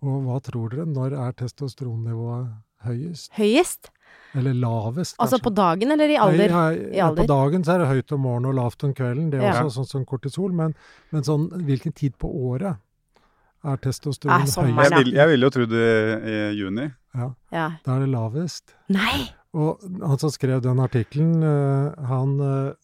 Og 0.00 0.24
hva 0.24 0.38
tror 0.44 0.72
dere, 0.72 0.88
når 0.88 1.12
er 1.26 1.36
testosteronnivået 1.42 2.48
høyest? 2.88 3.30
Høyest? 3.36 3.92
Eller 4.36 4.52
lavest? 4.54 5.16
Altså 5.22 5.38
på 5.40 5.48
dagen 5.54 5.90
eller 5.94 6.10
i 6.12 6.16
alder? 6.20 6.50
Nei, 6.52 6.72
I 6.92 6.96
ja, 6.98 7.06
alder? 7.08 7.22
På 7.24 7.26
dagen 7.30 7.62
så 7.64 7.72
er 7.74 7.78
det 7.78 7.86
høyt 7.88 8.12
om 8.12 8.20
morgenen 8.20 8.50
og 8.50 8.54
lavt 8.58 8.84
om 8.84 8.92
kvelden. 8.94 9.30
Det 9.30 9.38
er 9.40 9.46
Ja. 9.46 9.62
også 9.64 9.80
sånn 9.80 9.86
som 9.88 10.04
kortisol. 10.04 10.52
Men, 10.52 10.74
men 11.10 11.22
sånn, 11.24 11.48
hvilken 11.64 11.94
tid 11.94 12.18
på 12.18 12.28
året 12.28 12.76
er 13.64 13.76
testosteron 13.78 14.42
Er 14.42 14.46
sommeren, 14.46 14.76
høyest? 14.76 14.90
Jeg, 14.92 15.04
vil, 15.04 15.14
jeg 15.14 15.28
ville 15.32 15.46
jo 15.48 15.50
trodd 15.56 15.70
det 15.70 15.88
i 16.26 16.36
juni. 16.58 16.92
Ja, 17.16 17.30
Ja. 17.52 17.70
da 17.84 17.96
er 17.96 18.00
det 18.04 18.08
lavest. 18.12 18.74
Nei! 18.92 19.30
Og 19.56 19.80
han 20.04 20.18
som 20.20 20.28
skrev 20.28 20.60
den 20.60 20.76
artikkelen, 20.84 21.40
eh, 21.42 22.04
han 22.06 22.34
eh, 22.44 22.74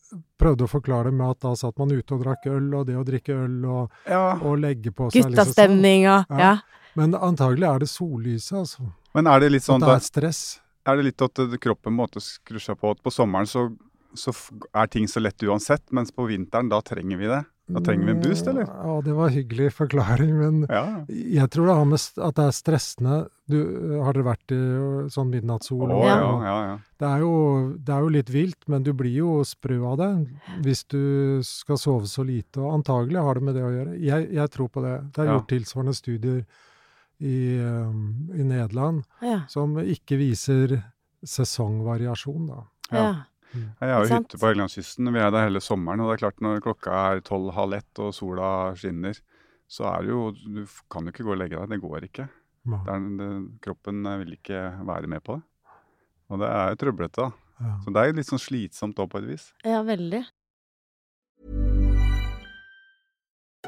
prøvde 0.41 0.65
å 0.65 0.71
forklare 0.73 1.11
det 1.11 1.13
med 1.19 1.35
at 1.35 1.41
da 1.41 1.53
satt 1.55 1.77
man 1.79 1.91
ute 1.93 2.15
og 2.17 2.23
drakk 2.25 2.47
øl, 2.49 2.73
og 2.75 2.87
det 2.87 2.97
å 2.97 3.05
drikke 3.05 3.35
øl 3.45 3.65
og, 3.69 3.91
Ja. 4.09 4.39
og 4.41 4.57
legge 4.59 4.91
på 4.91 5.11
seg 5.13 5.29
liksom 5.35 5.53
sånn. 5.53 6.01
Ja. 6.01 6.25
Ja. 6.31 6.59
Men 6.97 7.13
antagelig 7.13 7.69
er 7.69 7.79
det 7.81 7.89
sollyset, 7.89 8.57
altså. 8.57 8.89
Men 9.15 9.27
er 9.27 9.41
det 9.41 9.53
litt 9.53 9.63
At 9.63 9.69
sånn 9.69 9.81
det 9.81 9.89
er 9.89 10.01
stress. 10.01 10.61
Er 10.87 10.97
det 10.99 11.05
litt 11.11 11.23
at 11.23 11.43
kroppen 11.63 11.95
måtte 11.95 12.21
skru 12.25 12.59
seg 12.63 12.79
på 12.81 12.91
at 12.91 13.03
på 13.03 13.13
sommeren 13.15 13.47
så, 13.47 13.69
så 14.15 14.35
er 14.75 14.87
ting 14.93 15.07
så 15.09 15.21
lett 15.23 15.43
uansett, 15.47 15.85
mens 15.95 16.11
på 16.13 16.27
vinteren 16.29 16.69
da 16.73 16.81
trenger 16.85 17.17
vi 17.21 17.27
det? 17.31 17.45
Da 17.73 17.81
trenger 17.81 18.05
vi 18.09 18.13
en 18.13 18.21
boost, 18.21 18.47
eller? 18.51 18.67
Ja, 18.67 18.95
det 19.07 19.13
var 19.17 19.29
en 19.31 19.37
hyggelig 19.37 19.69
forklaring, 19.73 20.33
men 20.37 20.57
Ja. 20.69 21.05
jeg 21.09 21.49
tror 21.55 21.67
det 21.71 21.77
har 21.79 21.85
med 21.87 22.01
at 22.27 22.35
det 22.37 22.45
er 22.45 22.57
stressende. 22.57 23.19
Du, 23.49 23.57
har 24.03 24.13
dere 24.13 24.27
vært 24.27 24.53
i 24.53 24.59
ø, 24.59 25.07
sånn 25.09 25.31
midnattssol? 25.31 25.87
Oh, 25.95 26.03
ja, 26.05 26.19
Ja. 26.43 26.79
Det, 26.99 27.07
er 27.09 27.23
jo, 27.23 27.31
det 27.79 27.95
er 27.95 28.01
jo 28.03 28.09
litt 28.19 28.29
vilt, 28.35 28.59
men 28.69 28.83
du 28.83 28.93
blir 28.93 29.15
jo 29.15 29.39
sprø 29.47 29.79
av 29.93 29.97
det 30.03 30.11
hvis 30.67 30.85
du 30.91 31.41
skal 31.47 31.79
sove 31.81 32.11
så 32.11 32.27
lite. 32.27 32.59
Og 32.61 32.75
antagelig 32.83 33.23
har 33.23 33.35
det 33.41 33.43
med 33.47 33.55
det 33.55 33.63
å 33.65 33.73
gjøre. 33.73 33.97
Jeg, 34.11 34.29
jeg 34.35 34.51
tror 34.51 34.69
på 34.69 34.83
det. 34.83 34.97
Det 35.15 35.23
er 35.23 35.31
Ja. 35.31 35.39
gjort 35.39 35.49
tilsvarende 35.55 35.95
studier 35.97 36.45
i, 37.21 37.59
i 37.59 38.45
Nederland 38.47 39.05
Ja. 39.23 39.43
som 39.49 39.77
ikke 39.79 40.17
viser 40.21 40.79
sesongvariasjon, 41.23 42.47
da. 42.51 42.63
Ja. 42.91 43.03
ja. 43.03 43.13
Jeg 43.53 43.93
har 43.93 44.07
jo 44.07 44.17
hytte 44.17 44.39
på 44.41 44.49
Helgelandskysten. 44.49 45.11
Vi 45.13 45.21
er 45.21 45.33
der 45.35 45.45
hele 45.45 45.61
sommeren. 45.61 46.01
Og 46.01 46.09
det 46.09 46.15
er 46.17 46.23
klart 46.25 46.41
når 46.45 46.63
klokka 46.65 47.01
er 47.13 47.21
tolv-halv 47.27 47.77
ett 47.77 48.01
og 48.01 48.15
sola 48.17 48.49
skinner, 48.81 49.19
så 49.69 49.89
er 49.91 50.07
det 50.07 50.13
jo 50.13 50.23
Du 50.33 50.63
kan 50.93 51.05
jo 51.05 51.13
ikke 51.13 51.27
gå 51.27 51.35
og 51.35 51.41
legge 51.43 51.59
deg. 51.61 51.69
Det 51.75 51.81
går 51.83 52.07
ikke. 52.09 52.29
Ja. 52.65 52.81
Det 52.87 52.95
er, 52.95 53.07
det, 53.19 53.31
kroppen 53.65 54.07
eh, 54.07 54.19
vil 54.23 54.37
ikke 54.39 54.63
være 54.89 55.11
med 55.11 55.25
på 55.27 55.37
det. 55.37 55.45
Og 56.33 56.41
det 56.41 56.49
er 56.49 56.73
jo 56.73 56.79
trøblete, 56.81 57.27
da. 57.27 57.57
Ja. 57.63 57.73
Så 57.85 57.93
det 57.93 58.01
er 58.01 58.09
jo 58.09 58.17
litt 58.17 58.31
sånn 58.31 58.41
slitsomt 58.41 59.01
òg, 59.03 59.11
på 59.13 59.21
et 59.21 59.29
vis. 59.35 59.51
Ja, 59.69 59.83
veldig. 59.87 60.23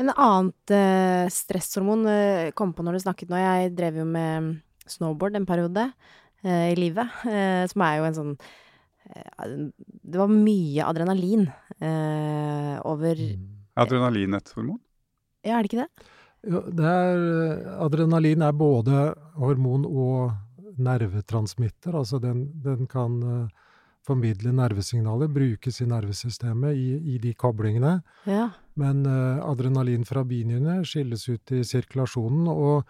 En 0.00 0.08
annet 0.14 0.72
eh, 0.72 1.26
stresshormon 1.32 2.06
eh, 2.08 2.50
kom 2.56 2.72
på 2.72 2.84
når 2.86 2.96
du 2.96 3.02
snakket 3.04 3.32
nå. 3.32 3.38
Jeg 3.40 3.74
drev 3.76 4.00
jo 4.00 4.06
med 4.08 4.54
snowboard 4.88 5.36
en 5.36 5.48
periode 5.48 5.90
eh, 6.42 6.70
i 6.72 6.78
livet, 6.78 7.20
eh, 7.28 7.64
som 7.70 7.84
er 7.84 7.98
jo 7.98 8.06
en 8.08 8.16
sånn 8.16 8.30
eh, 9.12 9.56
Det 9.76 10.22
var 10.22 10.32
mye 10.32 10.86
adrenalin 10.88 11.44
eh, 11.78 12.76
over 12.88 13.20
Er 13.20 13.84
adrenalin 13.84 14.38
et 14.40 14.54
hormon? 14.56 14.80
Ja, 15.44 15.58
er 15.58 15.64
det 15.64 15.70
ikke 15.70 15.84
det? 15.84 16.08
Jo, 16.48 16.62
det 16.72 16.88
er, 16.88 17.24
adrenalin 17.84 18.42
er 18.46 18.56
både 18.56 19.10
hormon 19.36 19.84
og 19.84 20.32
nervetransmitter. 20.80 21.92
Altså 22.00 22.20
den, 22.22 22.46
den 22.64 22.88
kan 22.88 23.20
eh, 23.20 23.66
formidle 24.06 24.52
nervesignaler, 24.56 25.28
brukes 25.28 25.80
i 25.82 25.86
nervesystemet 25.88 26.76
i, 26.76 26.88
i 27.14 27.18
de 27.22 27.34
koblingene. 27.38 27.98
Ja. 28.24 28.48
Men 28.80 29.04
uh, 29.06 29.42
adrenalin 29.44 30.06
fra 30.08 30.24
binyrene 30.24 30.80
skilles 30.88 31.26
ut 31.28 31.52
i 31.52 31.62
sirkulasjonen, 31.66 32.48
og, 32.48 32.88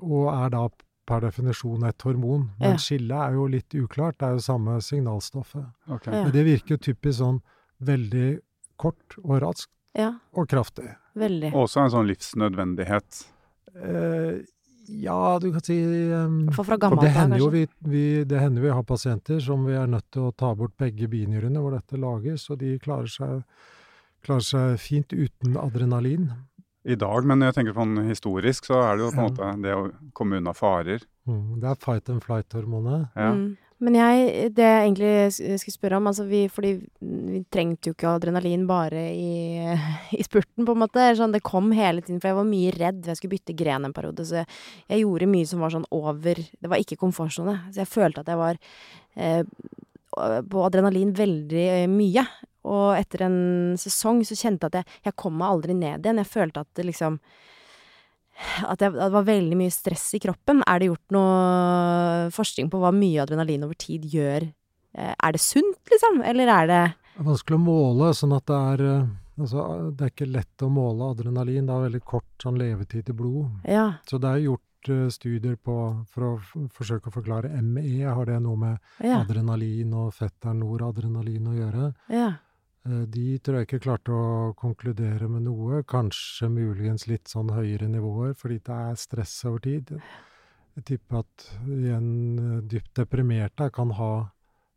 og 0.00 0.30
er 0.32 0.52
da 0.56 0.64
per 1.06 1.22
definisjon 1.22 1.86
et 1.86 2.02
hormon. 2.02 2.48
Men 2.58 2.74
Ja. 2.74 2.82
skillet 2.82 3.16
er 3.28 3.36
jo 3.36 3.46
litt 3.52 3.76
uklart, 3.78 4.18
det 4.18 4.26
er 4.26 4.38
jo 4.38 4.44
samme 4.48 4.80
signalstoffet. 4.82 5.66
Okay. 5.86 6.14
Ja. 6.14 6.24
Men 6.24 6.32
det 6.34 6.44
virker 6.48 6.80
typisk 6.82 7.20
sånn 7.20 7.40
veldig 7.84 8.40
kort 8.80 9.18
og 9.22 9.40
raskt 9.44 9.72
ja. 9.96 10.14
og 10.34 10.48
kraftig. 10.50 10.88
Veldig. 11.16 11.52
Også 11.56 11.84
en 11.84 11.92
sånn 11.94 12.08
livsnødvendighet. 12.10 13.22
Eh, 13.76 14.42
ja, 14.88 15.38
du 15.42 15.50
kan 15.52 15.62
si 15.64 15.76
um, 16.12 16.46
For 16.54 16.64
fra 16.68 16.76
gammelt 16.80 17.02
det 17.02 17.10
av, 17.12 17.16
hender 17.22 17.42
jo 17.42 17.48
vi, 17.52 17.66
vi, 17.86 18.02
det 18.24 18.40
hender 18.40 18.62
vi 18.62 18.70
har 18.74 18.82
pasienter 18.86 19.40
som 19.42 19.64
vi 19.66 19.74
er 19.78 19.86
nødt 19.90 20.06
til 20.14 20.28
å 20.28 20.34
ta 20.36 20.52
bort 20.54 20.76
begge 20.78 21.08
binyrene 21.12 21.60
hvor 21.62 21.74
dette 21.76 21.98
lages, 22.00 22.48
og 22.50 22.60
de 22.62 22.76
klarer 22.82 23.10
seg, 23.10 23.42
klarer 24.26 24.46
seg 24.46 24.76
fint 24.82 25.12
uten 25.12 25.56
adrenalin. 25.60 26.30
I 26.86 26.94
dag, 26.94 27.24
men 27.26 27.42
jeg 27.42 27.56
tenker 27.56 27.74
sånn 27.74 27.96
historisk, 28.06 28.68
så 28.68 28.78
er 28.84 28.96
det 28.96 29.06
jo 29.08 29.10
på 29.10 29.18
en 29.18 29.24
Ja. 29.24 29.30
måte 29.30 29.62
det 29.64 29.72
å 29.74 29.86
komme 30.14 30.38
unna 30.38 30.52
farer. 30.54 31.02
Mm, 31.26 31.58
det 31.60 31.70
er 31.72 31.80
fight 31.82 32.08
and 32.08 32.22
flight-hormonet. 32.22 33.08
Ja. 33.16 33.32
Mm. 33.34 33.56
Men 33.84 33.96
jeg, 33.98 34.52
det 34.56 34.64
jeg 34.64 34.84
egentlig 34.86 35.58
skulle 35.60 35.74
spørre 35.74 35.98
om, 36.00 36.06
altså 36.08 36.24
vi, 36.24 36.46
fordi 36.48 36.70
vi 37.00 37.42
trengte 37.52 37.90
jo 37.90 37.96
ikke 37.96 38.14
adrenalin 38.16 38.64
bare 38.68 39.02
i, 39.12 39.74
i 40.16 40.24
spurten, 40.24 40.64
på 40.64 40.72
en 40.72 40.80
måte. 40.80 41.04
Sånn, 41.18 41.34
det 41.34 41.44
kom 41.44 41.68
hele 41.76 42.00
tiden, 42.04 42.22
for 42.22 42.32
jeg 42.32 42.38
var 42.38 42.48
mye 42.48 42.72
redd. 42.76 43.02
Jeg 43.04 43.20
skulle 43.20 43.36
bytte 43.36 43.56
gren 43.58 43.84
en 43.84 43.94
periode, 43.96 44.24
så 44.24 44.40
jeg, 44.40 45.02
gjorde 45.02 45.28
mye 45.28 45.48
som 45.50 45.64
var 45.64 45.74
sånn 45.74 45.88
over 45.92 46.40
Det 46.40 46.72
var 46.72 46.80
ikke 46.80 47.00
komfortsone. 47.00 47.58
Så 47.68 47.82
jeg 47.84 47.92
følte 47.92 48.24
at 48.24 48.32
jeg 48.32 48.40
var 48.40 48.60
eh, 49.20 49.42
på 50.48 50.64
adrenalin 50.64 51.12
veldig 51.16 51.66
eh, 51.82 51.88
mye. 51.92 52.24
Og 52.66 52.86
etter 52.96 53.26
en 53.28 53.40
sesong 53.78 54.24
så 54.26 54.38
kjente 54.38 54.66
jeg 54.66 54.72
at 54.72 54.80
jeg, 54.80 55.02
jeg 55.10 55.20
kom 55.20 55.36
meg 55.36 55.52
aldri 55.52 55.76
ned 55.76 56.00
igjen. 56.00 56.24
Jeg 56.24 56.32
følte 56.32 56.64
at 56.64 56.72
det 56.80 56.88
liksom 56.88 57.20
at, 58.66 58.80
jeg, 58.80 58.92
at 58.92 59.00
det 59.08 59.12
var 59.16 59.24
veldig 59.26 59.56
mye 59.58 59.72
stress 59.74 60.06
i 60.14 60.20
kroppen. 60.22 60.62
Er 60.68 60.78
det 60.82 60.90
gjort 60.90 61.14
noe 61.16 62.30
forskning 62.36 62.70
på 62.72 62.80
hva 62.82 62.92
mye 62.94 63.22
adrenalin 63.24 63.64
over 63.66 63.78
tid 63.80 64.04
gjør? 64.12 64.48
Eh, 64.96 65.14
Er 65.22 65.32
det 65.36 65.40
sunt, 65.44 65.78
liksom? 65.90 66.22
Eller 66.24 66.48
er 66.48 66.66
det 66.70 66.82
Det 67.16 67.20
er 67.24 67.30
vanskelig 67.30 67.56
å 67.58 67.64
måle, 67.64 68.12
sånn 68.16 68.36
at 68.36 68.46
det 68.46 68.60
er 68.72 68.84
eh, 68.90 69.06
Altså, 69.36 69.92
det 69.92 70.00
er 70.06 70.10
ikke 70.14 70.30
lett 70.32 70.62
å 70.64 70.68
måle 70.72 71.10
adrenalin. 71.12 71.66
Det 71.68 71.74
har 71.74 71.82
veldig 71.90 72.04
kort 72.08 72.38
sånn 72.40 72.56
levetid 72.56 73.10
i 73.12 73.12
blod. 73.12 73.50
Ja. 73.68 73.98
Så 74.08 74.16
det 74.16 74.30
er 74.30 74.38
gjort 74.46 74.88
eh, 74.88 75.10
studier 75.12 75.58
på, 75.60 75.74
for 76.08 76.24
å 76.24 76.68
forsøke 76.72 77.10
å 77.10 77.12
forklare 77.12 77.50
ME. 77.60 78.00
Har 78.08 78.24
det 78.30 78.38
noe 78.40 78.56
med 78.56 78.78
Ja. 79.04 79.18
adrenalin 79.20 79.92
og 79.92 80.14
fetteren 80.16 80.62
noradrenalin 80.64 81.50
å 81.52 81.56
gjøre? 81.58 81.90
ja. 82.08 82.30
Eh, 82.86 83.02
De 83.10 83.38
tror 83.42 83.58
jeg 83.60 83.66
ikke 83.68 83.82
klarte 83.88 84.14
å 84.14 84.52
konkludere 84.58 85.28
med 85.30 85.46
noe. 85.48 85.82
Kanskje 85.88 86.48
muligens 86.52 87.06
litt 87.10 87.28
sånn 87.32 87.50
høyere 87.54 87.88
nivåer, 87.90 88.34
fordi 88.38 88.60
det 88.66 88.76
er 88.76 88.94
stress 89.00 89.34
over 89.48 89.64
tid. 89.66 89.94
Jeg 90.76 90.84
tipper 90.92 91.22
at 91.24 91.46
en 91.66 92.10
eh, 92.38 92.60
dypt 92.68 92.94
deprimerte 93.00 93.70
kan 93.74 93.90
ha 93.98 94.12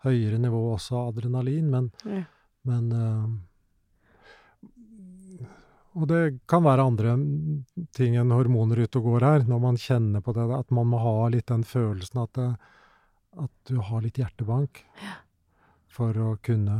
høyere 0.05 0.39
nivå 0.39 0.61
også 0.77 0.95
av 1.01 1.13
adrenalin, 1.17 1.69
men, 1.69 1.91
Ja. 2.07 2.23
men 2.63 2.91
øh, 2.91 3.29
Og 5.99 6.05
det 6.07 6.39
kan 6.47 6.63
være 6.63 6.83
andre 6.85 7.15
ting 7.97 8.13
enn 8.15 8.29
hormoner 8.31 8.77
ute 8.85 8.99
og 9.01 9.03
går 9.09 9.23
her, 9.25 9.39
når 9.49 9.59
man 9.59 9.75
kjenner 9.81 10.21
på 10.23 10.31
det, 10.37 10.45
at 10.55 10.69
man 10.71 10.87
må 10.87 10.99
ha 11.01 11.27
litt 11.33 11.47
den 11.49 11.63
følelsen 11.67 12.21
at, 12.23 12.31
det, 12.37 12.55
at 13.41 13.51
du 13.67 13.81
har 13.81 14.01
litt 14.05 14.19
hjertebank 14.21 14.83
for 15.89 16.13
å 16.13 16.37
kunne 16.45 16.77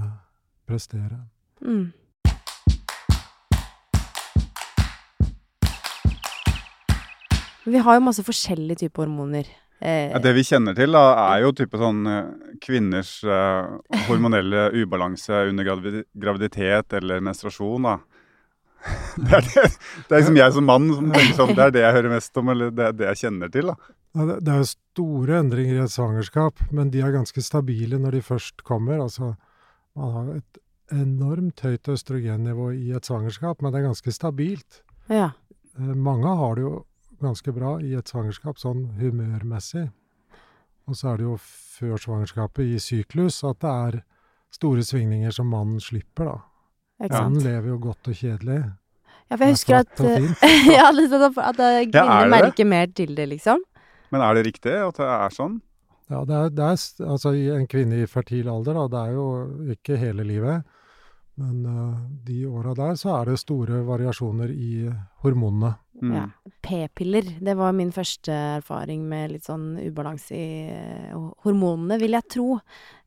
prestere. 0.70 1.18
Mm. 1.66 1.90
Vi 7.70 7.78
har 7.86 7.98
jo 8.00 8.04
masse 8.06 8.24
forskjellige 8.26 8.86
typer 8.86 9.06
hormoner. 9.06 9.48
Eh, 9.80 10.10
Ja, 10.12 10.20
det 10.20 10.34
vi 10.36 10.44
kjenner 10.44 10.76
til, 10.76 10.92
da, 10.96 11.04
er 11.36 11.44
jo 11.44 11.52
type 11.56 11.78
sånn 11.80 12.06
eh, 12.10 12.32
kvinners 12.64 13.20
eh, 13.24 13.70
hormonelle 14.10 14.70
ubalanse 14.82 15.46
under 15.52 15.68
gravid 15.68 16.02
graviditet 16.16 16.98
eller 17.00 17.22
menstruasjon, 17.24 17.88
da. 17.88 17.98
Det 19.20 19.34
er, 19.36 19.44
det, 19.44 19.64
det 20.08 20.14
er 20.16 20.22
liksom 20.22 20.38
jeg 20.40 20.54
som 20.56 20.64
mann 20.68 20.86
som 20.96 21.10
tenker 21.12 21.36
sånn, 21.36 21.50
det 21.52 21.64
er 21.66 21.72
det 21.76 21.82
jeg 21.84 21.96
hører 21.98 22.14
mest 22.14 22.38
om, 22.40 22.52
eller 22.54 22.70
det 22.72 22.86
er 22.86 22.94
det 22.96 23.08
jeg 23.10 23.22
kjenner 23.26 23.52
til, 23.52 23.72
da. 23.74 23.94
Ja, 24.16 24.26
det, 24.26 24.38
det 24.48 24.54
er 24.54 24.62
jo 24.64 24.70
store 24.72 25.40
endringer 25.44 25.76
i 25.76 25.84
et 25.84 25.94
svangerskap, 25.94 26.64
men 26.74 26.90
de 26.94 27.02
er 27.04 27.12
ganske 27.14 27.44
stabile 27.44 28.00
når 28.02 28.16
de 28.18 28.22
først 28.26 28.64
kommer. 28.66 29.04
Altså, 29.04 29.34
man 30.00 30.14
har 30.16 30.32
et 30.40 30.60
enormt 30.96 31.62
høyt 31.62 31.88
østrogennivå 31.94 32.72
i 32.74 32.90
et 32.98 33.06
svangerskap, 33.06 33.62
men 33.62 33.74
det 33.74 33.82
er 33.84 33.90
ganske 33.92 34.14
stabilt. 34.16 34.82
ja. 35.12 35.32
Eh, 35.78 35.94
Mange 35.96 36.32
har 36.40 36.56
det 36.58 36.64
jo 36.66 36.74
ganske 37.22 37.52
bra 37.56 37.76
i 37.84 37.94
et 38.00 38.10
svangerskap, 38.10 38.58
sånn 38.60 38.88
humørmessig. 39.00 39.90
Og 40.90 40.96
så 40.98 41.12
er 41.14 41.20
det 41.20 41.28
jo 41.28 41.36
før 41.40 42.00
svangerskapet, 42.02 42.66
i 42.66 42.80
syklus, 42.82 43.44
at 43.46 43.60
det 43.62 43.70
er 43.70 43.98
store 44.56 44.82
svingninger 44.84 45.32
som 45.36 45.52
mannen 45.52 45.80
slipper, 45.84 46.32
da. 46.32 46.38
Mannen? 47.14 47.44
Lever 47.46 47.70
jo 47.76 47.78
godt 47.86 48.10
og 48.12 48.18
kjedelig. 48.18 48.60
Ja, 49.30 49.38
for 49.38 49.46
jeg 49.46 49.52
er 49.52 49.56
husker 49.56 49.78
at. 49.84 50.02
Ja, 50.80 50.90
liksom 50.96 51.22
at, 51.30 51.38
at 51.54 51.60
Ja, 51.62 51.84
kvinner 51.92 52.26
er 52.26 52.32
merker 52.34 52.66
mer 52.68 52.90
til 52.98 53.14
det, 53.16 53.30
liksom. 53.36 53.62
Men 54.10 54.26
er 54.26 54.40
det 54.40 54.48
riktig 54.50 54.74
at 54.74 54.98
det 54.98 55.06
er 55.06 55.36
sånn? 55.36 55.60
Ja, 56.10 56.24
det 56.26 56.36
er, 56.36 56.50
det 56.50 56.66
er 56.66 56.78
s- 56.80 57.00
altså 57.06 57.36
i 57.38 57.48
en 57.54 57.68
kvinne 57.70 58.00
i 58.02 58.08
fertil 58.10 58.48
alder, 58.50 58.74
da, 58.80 58.88
det 58.90 59.02
er 59.10 59.12
jo 59.18 59.26
ikke 59.76 59.98
hele 60.02 60.24
livet. 60.26 60.64
Men 61.40 61.60
eh, 61.70 62.00
de 62.28 62.40
åra 62.50 62.74
der 62.76 62.98
så 63.00 63.14
er 63.22 63.30
det 63.30 63.38
store 63.40 63.84
variasjoner 63.88 64.50
i 64.52 64.90
hormonene. 65.24 65.76
Mm. 66.02 66.12
Ja. 66.16 66.24
P-piller, 66.66 67.30
det 67.44 67.56
var 67.60 67.72
min 67.76 67.92
første 67.96 68.34
erfaring 68.60 69.06
med 69.08 69.32
litt 69.36 69.46
sånn 69.48 69.74
ubalanse 69.86 70.36
i 70.36 70.50
eh, 70.74 71.14
hormonene, 71.46 72.00
vil 72.02 72.18
jeg 72.18 72.28
tro. 72.36 72.50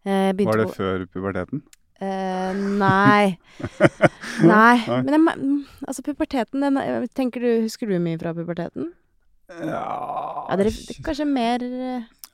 Eh, 0.07 0.31
Var 0.39 0.63
det 0.63 0.71
før 0.77 1.05
puberteten? 1.13 1.63
Uh, 2.03 2.51
nei. 2.81 3.37
nei. 4.43 4.75
Nei. 4.89 5.03
Men 5.07 5.13
jeg, 5.15 5.21
mm, 5.23 5.59
altså, 5.87 6.03
puberteten, 6.03 6.65
den 6.65 6.81
Tenker 7.15 7.45
du, 7.45 7.51
husker 7.63 7.87
du 7.87 7.95
mye 8.03 8.19
fra 8.19 8.33
puberteten? 8.35 8.89
Ja, 9.53 9.83
Ja, 10.49 10.57
dere 10.59 10.73
Kanskje 11.07 11.27
mer 11.29 11.63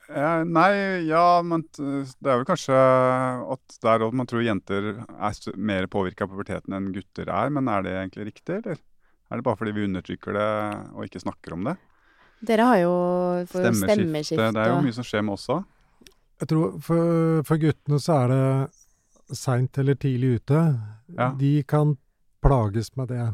eh, 0.09 0.43
Nei, 0.49 0.71
ja, 1.07 1.41
men 1.45 1.63
det 1.77 2.29
er 2.29 2.39
vel 2.41 2.47
kanskje 2.49 2.77
at 3.55 3.79
der 3.85 4.05
òg 4.07 4.15
man 4.17 4.29
tror 4.29 4.45
jenter 4.45 4.91
er 5.05 5.57
mer 5.57 5.87
påvirka 5.91 6.25
av 6.25 6.33
puberteten 6.33 6.75
enn 6.75 6.91
gutter 6.95 7.29
er, 7.29 7.51
men 7.53 7.69
er 7.71 7.85
det 7.85 7.95
egentlig 7.97 8.31
riktig, 8.31 8.59
eller? 8.61 8.81
Er 9.29 9.37
det 9.37 9.45
bare 9.45 9.59
fordi 9.59 9.75
vi 9.77 9.85
undertrykker 9.85 10.33
det 10.33 10.49
og 10.95 11.05
ikke 11.05 11.21
snakker 11.21 11.53
om 11.53 11.67
det? 11.69 11.75
Dere 12.49 12.65
har 12.65 12.77
jo 12.81 12.93
Stemmeskifte. 13.51 13.95
stemmeskifte. 13.99 14.47
Det 14.55 14.63
er 14.63 14.71
jo 14.71 14.81
mye 14.85 14.95
som 14.95 15.05
skjer 15.05 15.25
med 15.27 15.35
oss 15.35 15.49
òg. 15.53 15.65
Jeg 16.39 16.49
tror 16.53 16.77
for, 16.81 17.41
for 17.45 17.61
guttene 17.61 17.99
så 17.99 18.15
er 18.23 18.31
det 18.33 19.37
seint 19.37 19.77
eller 19.77 19.97
tidlig 19.99 20.39
ute. 20.39 20.61
Ja. 21.17 21.29
De 21.37 21.51
kan 21.67 21.97
plages 22.41 22.93
med 22.97 23.11
det. 23.11 23.27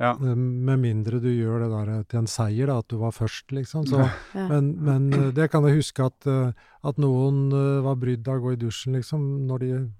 Ja. 0.00 0.12
Eh, 0.16 0.34
Med 0.36 0.78
mindre 0.80 1.20
du 1.20 1.28
gjør 1.28 1.60
det 1.64 1.70
der 1.72 2.02
til 2.08 2.18
en 2.22 2.26
seier, 2.30 2.66
da, 2.70 2.78
at 2.78 2.88
du 2.88 2.96
var 2.98 3.12
først, 3.12 3.50
liksom. 3.52 3.84
Så, 3.86 4.00
Ja. 4.34 4.48
men, 4.48 4.70
men 4.84 5.12
eh, 5.12 5.30
det 5.36 5.50
kan 5.52 5.62
jeg 5.68 5.76
huske 5.82 6.04
at, 6.06 6.26
eh, 6.26 6.52
at 6.84 6.96
noen 6.98 7.52
eh, 7.52 7.80
var 7.84 7.96
brydd 8.00 8.26
av 8.28 8.38
å 8.40 8.44
gå 8.46 8.52
i 8.54 8.60
dusjen, 8.62 8.94
liksom, 8.96 9.26
når 9.46 9.58
de 9.66 9.92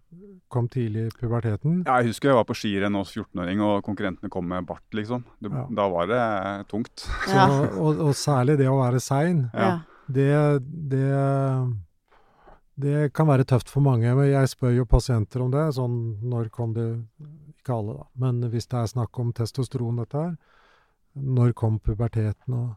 kom 0.50 0.66
tidlig 0.68 1.04
i 1.06 1.10
puberteten. 1.20 1.84
Ja, 1.86 2.00
jeg 2.00 2.08
husker 2.10 2.30
jeg 2.32 2.38
var 2.40 2.44
på 2.48 2.56
skirenn 2.58 2.96
hos 2.98 3.12
14-åring, 3.14 3.60
og 3.62 3.84
konkurrentene 3.86 4.30
kom 4.32 4.48
med 4.50 4.66
bart, 4.66 4.82
liksom. 4.92 5.22
Det, 5.40 5.52
Ja. 5.52 5.66
Da 5.70 5.88
var 5.92 6.06
det 6.10 6.66
tungt. 6.68 7.06
Så, 7.26 7.30
Ja. 7.36 7.46
og, 7.78 8.00
og 8.08 8.14
særlig 8.18 8.56
det 8.58 8.66
å 8.72 8.80
være 8.80 8.98
sein. 9.00 9.50
Ja. 9.54 9.80
Det, 10.10 10.32
det, 10.90 11.06
det 12.80 13.12
kan 13.14 13.28
være 13.28 13.44
tøft 13.46 13.68
for 13.70 13.84
mange. 13.84 14.10
Men 14.16 14.30
jeg 14.30 14.48
spør 14.50 14.74
jo 14.74 14.86
pasienter 14.88 15.44
om 15.44 15.52
det. 15.52 15.68
Sånn 15.76 15.96
når 16.26 16.48
kom 16.54 16.72
det 16.74 16.88
Ikke 17.70 17.78
alle, 17.78 17.94
da. 18.00 18.06
Men 18.18 18.40
hvis 18.50 18.66
det 18.66 18.78
er 18.80 18.86
snakk 18.90 19.18
om 19.22 19.32
testosteron, 19.32 20.00
dette 20.02 20.18
her. 20.18 20.36
Når 21.14 21.52
kom 21.54 21.78
puberteten? 21.78 22.54
Og, 22.54 22.74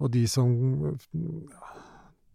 og 0.00 0.10
de 0.12 0.26
som 0.28 0.96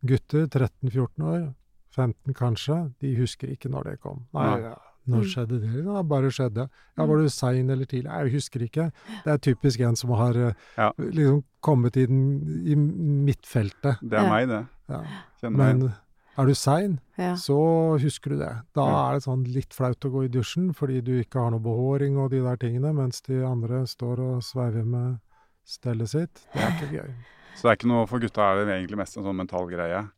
Gutter 0.05 0.45
13-14 0.47 1.23
år, 1.27 1.47
15 1.95 2.33
kanskje, 2.37 2.77
de 3.01 3.15
husker 3.17 3.49
ikke 3.51 3.69
når 3.73 3.89
det 3.89 3.95
kom. 4.03 4.21
Nei, 4.33 4.61
ja, 4.61 4.75
når 5.09 5.23
Mm. 5.23 5.29
skjedde 5.31 5.59
det? 5.61 5.83
Ja, 5.85 6.01
bare 6.03 6.29
skjedde. 6.31 6.69
Ja, 6.97 7.03
Mm. 7.03 7.09
var 7.09 7.17
du 7.17 7.29
sein 7.29 7.69
eller 7.69 7.85
tidlig? 7.85 8.05
Jeg 8.11 8.31
husker 8.31 8.59
ikke. 8.61 8.91
Det 9.25 9.33
er 9.33 9.37
typisk 9.37 9.79
en 9.81 9.95
som 9.95 10.11
har 10.11 10.33
eh, 10.37 10.53
Ja. 10.77 10.91
liksom 10.97 11.43
kommet 11.61 11.97
i, 11.97 12.05
den, 12.05 12.63
i 12.67 12.75
midtfeltet. 12.75 13.97
Det 14.01 14.13
er 14.13 14.23
Ja. 14.23 14.29
meg, 14.29 14.47
det. 14.47 14.67
Ja. 14.89 15.03
Kjenner 15.41 15.57
meg 15.57 15.93
er 16.39 16.45
du 16.47 16.53
sein, 16.55 16.99
Ja. 17.17 17.33
så 17.35 17.57
husker 17.99 18.29
du 18.31 18.37
det. 18.39 18.51
Da 18.73 18.85
Ja. 18.87 19.09
er 19.09 19.13
det 19.15 19.23
sånn 19.23 19.43
litt 19.53 19.73
flaut 19.73 19.99
å 19.99 20.11
gå 20.11 20.25
i 20.25 20.29
dusjen 20.29 20.73
fordi 20.73 21.01
du 21.03 21.21
ikke 21.23 21.39
har 21.43 21.51
noe 21.51 21.59
behåring 21.59 22.17
og 22.17 22.31
de 22.31 22.41
der 22.41 22.55
tingene, 22.57 22.93
mens 22.95 23.21
de 23.21 23.43
andre 23.45 23.83
står 23.85 24.19
og 24.19 24.41
sveiver 24.43 24.85
med 24.85 25.19
stellet 25.67 26.07
sitt. 26.09 26.45
Det 26.53 26.61
er 26.61 26.71
ikke 26.71 26.91
gøy. 27.03 27.11
Så 27.55 27.61
det 27.63 27.71
er 27.71 27.75
ikke 27.77 27.91
noe 27.93 28.07
for 28.07 28.19
gutta, 28.19 28.41
er 28.53 28.65
det 28.65 28.73
egentlig 28.73 28.97
mest 28.97 29.17
en 29.17 29.23
sånn 29.23 29.35
mental 29.35 29.67
greie. 29.67 30.09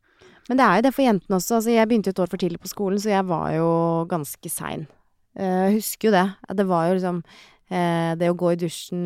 Men 0.48 0.56
det 0.58 0.64
er 0.66 0.76
jo 0.76 0.82
det 0.82 0.94
for 0.94 1.02
jentene 1.02 1.36
også. 1.38 1.54
Altså, 1.56 1.70
jeg 1.74 1.88
begynte 1.88 2.06
jo 2.06 2.10
et 2.16 2.22
år 2.24 2.30
for 2.30 2.36
tidlig 2.36 2.60
på 2.60 2.68
skolen, 2.72 2.98
så 2.98 3.10
jeg 3.10 3.24
var 3.26 3.50
jo 3.52 4.06
ganske 4.10 4.50
sein. 4.50 4.86
Eh, 5.36 5.70
Jeg 5.70 5.74
husker 5.80 6.08
jo 6.08 6.12
det. 6.12 6.56
Det 6.56 6.66
var 6.66 6.88
jo 6.88 6.94
liksom 6.98 7.22
det 8.20 8.28
å 8.28 8.36
gå 8.36 8.50
i 8.52 8.58
dusjen 8.60 9.04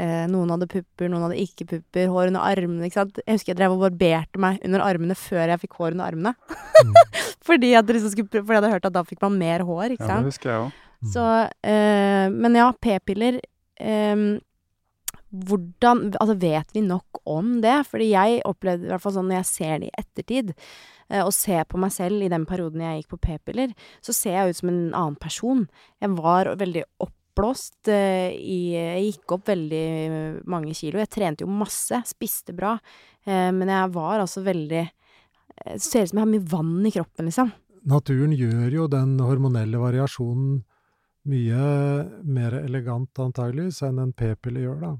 eh, 0.00 0.24
Noen 0.30 0.50
hadde 0.50 0.66
pupper, 0.70 1.10
noen 1.10 1.28
hadde 1.28 1.38
ikke 1.42 1.68
pupper. 1.70 2.08
Hår 2.10 2.32
under 2.32 2.42
armene, 2.42 2.88
ikke 2.88 3.00
sant. 3.02 3.20
Jeg 3.22 3.38
husker 3.38 3.52
jeg 3.52 3.60
drev 3.60 3.76
og 3.76 3.84
barberte 3.84 4.42
meg 4.42 4.58
under 4.66 4.82
armene 4.82 5.14
før 5.18 5.52
jeg 5.52 5.62
fikk 5.62 5.78
hår 5.78 5.94
under 5.94 6.08
armene. 6.08 6.34
Mm. 6.82 6.98
fordi, 7.48 7.72
jeg 7.76 7.86
liksom 7.86 8.14
skulle, 8.16 8.32
fordi 8.32 8.56
jeg 8.56 8.62
hadde 8.62 8.74
hørt 8.74 8.90
at 8.90 8.96
da 8.96 9.04
fikk 9.06 9.22
man 9.26 9.38
mer 9.38 9.66
hår, 9.68 9.94
ikke 9.94 10.04
sant. 10.04 10.16
Ja, 10.16 10.26
det 10.26 10.32
husker 10.32 10.52
jeg 10.52 10.66
også. 10.66 10.84
Mm. 10.98 11.10
Så, 11.14 11.24
eh, 11.70 12.26
men 12.34 12.58
ja, 12.58 12.72
p-piller 12.82 13.36
eh, 13.78 14.22
Hvordan 15.28 16.00
Altså, 16.18 16.34
vet 16.40 16.72
vi 16.74 16.82
nok 16.82 17.20
om 17.28 17.58
det? 17.62 17.76
Fordi 17.86 18.08
jeg 18.10 18.40
opplevde 18.48 18.88
i 18.88 18.92
hvert 18.92 19.04
fall 19.04 19.14
sånn 19.18 19.28
når 19.30 19.42
jeg 19.42 19.50
ser 19.50 19.74
det 19.82 19.90
i 19.90 20.00
ettertid, 20.00 20.54
eh, 21.12 21.20
og 21.22 21.34
ser 21.36 21.68
på 21.68 21.80
meg 21.80 21.92
selv 21.94 22.24
i 22.24 22.30
den 22.32 22.46
perioden 22.48 22.82
jeg 22.82 23.02
gikk 23.02 23.12
på 23.14 23.20
p-piller, 23.28 23.74
så 24.00 24.16
ser 24.16 24.38
jeg 24.38 24.50
ut 24.50 24.60
som 24.62 24.72
en 24.72 24.82
annen 24.88 25.18
person. 25.20 25.66
Jeg 26.00 26.16
var 26.16 26.54
veldig 26.58 26.86
oppblåst 27.38 27.88
eh, 27.88 28.34
i 28.34 28.74
Jeg 28.74 29.04
gikk 29.06 29.32
opp 29.36 29.48
veldig 29.48 30.44
mange 30.50 30.74
kilo. 30.74 30.98
Jeg 30.98 31.10
trente 31.12 31.44
jo 31.44 31.50
masse, 31.50 32.02
spiste 32.06 32.54
bra, 32.56 32.76
eh, 33.24 33.50
men 33.54 33.68
jeg 33.68 33.92
var 33.94 34.20
altså 34.20 34.42
veldig 34.42 34.86
Det 34.88 35.80
Ser 35.82 36.04
ut 36.04 36.10
som 36.12 36.20
jeg 36.20 36.22
har 36.22 36.30
mye 36.30 36.50
vann 36.50 36.86
i 36.86 36.90
kroppen, 36.94 37.26
liksom. 37.26 37.48
Naturen 37.88 38.30
gjør 38.30 38.70
jo 38.70 38.84
den 38.86 39.16
hormonelle 39.18 39.80
variasjonen 39.80 40.60
mye 41.28 41.62
mer 42.22 42.54
elegant 42.60 43.18
antageligvis 43.18 43.82
enn 43.82 43.98
en 43.98 44.12
p-pille 44.16 44.62
gjør, 44.62 44.78
da. 44.84 44.92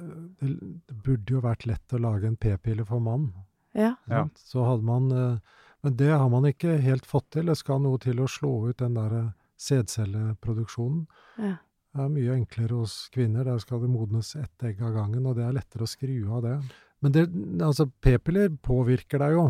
Eh, 0.00 0.24
Det, 0.42 0.96
burde 1.04 1.36
jo 1.36 1.40
vært 1.44 1.66
lett 1.66 1.94
å 1.94 2.02
lage 2.02 2.26
en 2.26 2.36
p-pille 2.36 2.84
for 2.84 3.00
mann. 3.00 3.32
Ja. 3.72 3.94
Ja. 4.10 4.26
Så 4.34 4.64
hadde 4.64 4.82
man 4.82 5.10
eh, 5.12 5.38
Men 5.82 5.96
det 5.96 6.10
har 6.10 6.28
man 6.28 6.46
ikke 6.48 6.80
helt 6.82 7.06
fått 7.06 7.30
til. 7.30 7.46
Det 7.46 7.56
skal 7.56 7.78
noe 7.84 7.98
til 8.02 8.18
å 8.18 8.26
slå 8.26 8.70
ut 8.70 8.78
den 8.78 8.96
der 8.96 9.12
eh, 9.14 9.32
sædcelleproduksjonen. 9.60 11.06
Ja. 11.40 11.56
Det 11.96 12.04
er 12.04 12.12
mye 12.12 12.34
enklere 12.36 12.80
hos 12.82 12.94
kvinner. 13.12 13.46
Der 13.48 13.60
skal 13.62 13.80
det 13.80 13.88
modnes 13.88 14.34
ett 14.36 14.66
egg 14.68 14.82
av 14.84 14.92
gangen, 14.96 15.24
og 15.24 15.38
det 15.38 15.46
er 15.46 15.54
lettere 15.56 15.86
å 15.86 15.90
skru 15.90 16.16
av 16.36 16.42
det. 16.44 16.56
Men 17.04 17.14
det, 17.14 17.26
altså, 17.64 17.86
p-piller 18.04 18.50
påvirker 18.64 19.22
deg 19.22 19.36
jo. 19.36 19.46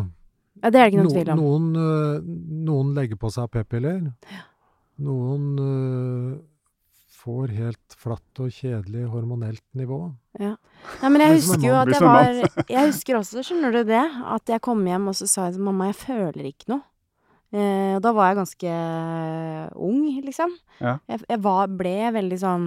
ja, 0.61 0.69
det 0.69 0.79
er 0.79 0.85
det 0.85 0.91
ikke 0.93 1.01
noen 1.03 1.15
tvil 1.15 1.31
om. 1.33 1.41
Noen, 1.41 1.67
øh, 1.81 2.29
noen 2.69 2.93
legger 2.95 3.19
på 3.19 3.31
seg 3.35 3.51
p-piller. 3.51 4.05
Noen 5.03 5.49
uh, 5.59 6.37
får 7.17 7.53
helt 7.57 7.95
flatt 7.99 8.41
og 8.41 8.53
kjedelig 8.53 9.07
hormonelt 9.11 9.63
nivå. 9.77 9.99
Ja. 10.39 10.55
Nei, 11.01 11.11
men 11.13 11.23
jeg 11.23 11.37
husker 11.37 11.65
jo 11.65 11.75
at 11.77 11.91
jeg 11.91 12.03
var 12.05 12.39
Jeg 12.69 12.83
husker 12.91 13.19
også, 13.19 13.43
skjønner 13.45 13.75
du 13.75 13.81
det, 13.89 14.03
at 14.37 14.53
jeg 14.53 14.63
kom 14.63 14.85
hjem 14.87 15.09
og 15.11 15.17
så 15.19 15.27
sa 15.29 15.47
jeg 15.47 15.57
til 15.57 15.67
mamma 15.67 15.91
jeg 15.91 15.99
føler 16.01 16.49
ikke 16.51 16.71
noe. 16.73 16.85
Eh, 17.55 17.95
og 17.95 18.01
da 18.03 18.11
var 18.11 18.31
jeg 18.33 18.39
ganske 18.41 18.71
ung, 19.79 20.01
liksom. 20.25 20.51
Ja. 20.83 20.97
Jeg, 21.07 21.21
jeg 21.29 21.39
var, 21.45 21.67
ble 21.79 21.95
veldig 22.17 22.39
sånn 22.41 22.65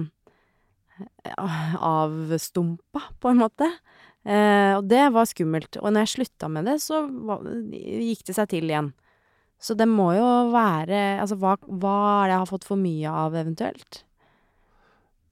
eh, 0.99 1.75
avstumpa, 1.77 3.03
på 3.21 3.29
en 3.31 3.41
måte. 3.43 3.67
Eh, 4.25 4.73
og 4.77 4.87
det 4.89 5.03
var 5.13 5.29
skummelt. 5.29 5.77
Og 5.81 5.89
når 5.93 6.05
jeg 6.05 6.13
slutta 6.15 6.49
med 6.49 6.65
det, 6.69 6.79
så 6.83 7.03
var, 7.09 7.45
gikk 7.71 8.25
det 8.27 8.35
seg 8.37 8.49
til 8.53 8.69
igjen. 8.69 8.91
Så 9.61 9.75
det 9.77 9.85
må 9.85 10.07
jo 10.17 10.27
være 10.49 11.19
Altså, 11.21 11.35
hva, 11.37 11.51
hva 11.69 11.91
er 12.23 12.31
det 12.31 12.33
jeg 12.33 12.39
har 12.41 12.49
fått 12.49 12.63
for 12.65 12.81
mye 12.81 13.11
av, 13.13 13.35
eventuelt? 13.37 13.99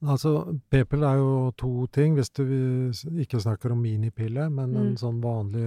Altså, 0.06 0.30
p-pille 0.72 1.04
er 1.10 1.18
jo 1.20 1.32
to 1.60 1.70
ting, 1.92 2.14
hvis 2.16 2.30
du 2.32 2.44
ikke 3.20 3.40
snakker 3.42 3.74
om 3.74 3.82
minipille, 3.82 4.46
men 4.48 4.70
en 4.76 4.86
Mm. 4.94 4.96
sånn 5.02 5.18
vanlig 5.20 5.66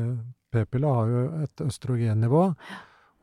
p-pille 0.52 0.88
har 0.90 1.12
jo 1.12 1.22
et 1.44 1.62
østrogennivå. 1.68 2.56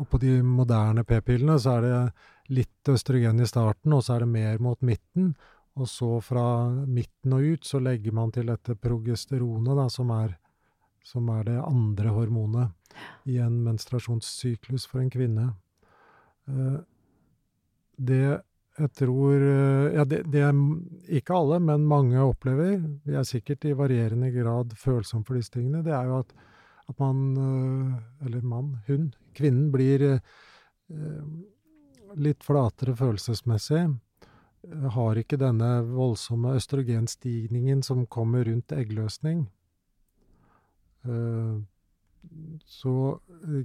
Og 0.00 0.08
på 0.08 0.20
de 0.22 0.38
moderne 0.42 1.04
p-pillene 1.04 1.58
så 1.60 1.76
er 1.76 1.86
det 1.86 2.56
litt 2.56 2.90
østrogen 2.90 3.40
i 3.42 3.48
starten, 3.48 3.92
og 3.92 4.04
så 4.04 4.16
er 4.16 4.24
det 4.24 4.32
mer 4.32 4.60
mot 4.64 4.80
midten. 4.82 5.34
Og 5.78 5.88
så 5.88 6.16
fra 6.24 6.44
midten 6.88 7.36
og 7.36 7.46
ut 7.52 7.68
så 7.68 7.78
legger 7.84 8.16
man 8.16 8.32
til 8.34 8.48
dette 8.50 8.74
progesteronet, 8.80 9.76
da, 9.76 9.86
som 9.92 10.10
er, 10.16 10.34
som 11.06 11.28
er 11.36 11.46
det 11.46 11.58
andre 11.62 12.14
hormonet 12.16 12.96
i 13.30 13.38
en 13.38 13.60
menstruasjonssyklus 13.64 14.88
for 14.90 15.04
en 15.04 15.12
kvinne. 15.12 15.50
Eh, 16.48 16.80
Det 18.00 18.40
jeg 18.80 18.90
tror 18.96 19.34
eh, 19.36 19.94
Ja, 19.94 20.04
det, 20.08 20.22
det 20.32 20.40
er 20.40 20.56
ikke 21.20 21.36
alle, 21.36 21.58
men 21.60 21.86
mange 21.88 22.20
opplever, 22.22 22.78
vi 23.04 23.14
er 23.14 23.26
sikkert 23.28 23.66
i 23.68 23.76
varierende 23.76 24.30
grad 24.32 24.72
følsomme 24.78 25.26
for 25.26 25.36
disse 25.36 25.52
tingene, 25.52 25.82
det 25.84 25.92
er 25.92 26.08
jo 26.08 26.20
at, 26.22 26.32
at 26.88 27.02
man, 27.02 27.18
eh, 27.36 28.26
eller 28.26 28.46
mann, 28.46 28.78
hun, 28.88 29.10
kvinnen 29.34 29.70
blir 29.72 30.02
eh, 30.06 30.20
litt 32.16 32.42
flatere 32.44 32.94
følelsesmessig. 32.98 33.84
eh, 34.68 34.88
Har 34.96 35.16
ikke 35.20 35.38
denne 35.40 35.70
voldsomme 35.88 36.56
østrogenstigningen 36.58 37.82
som 37.86 38.06
kommer 38.06 38.44
rundt 38.44 38.72
eggløsning. 38.76 39.46
Eh, 41.06 41.60
Så 42.68 42.92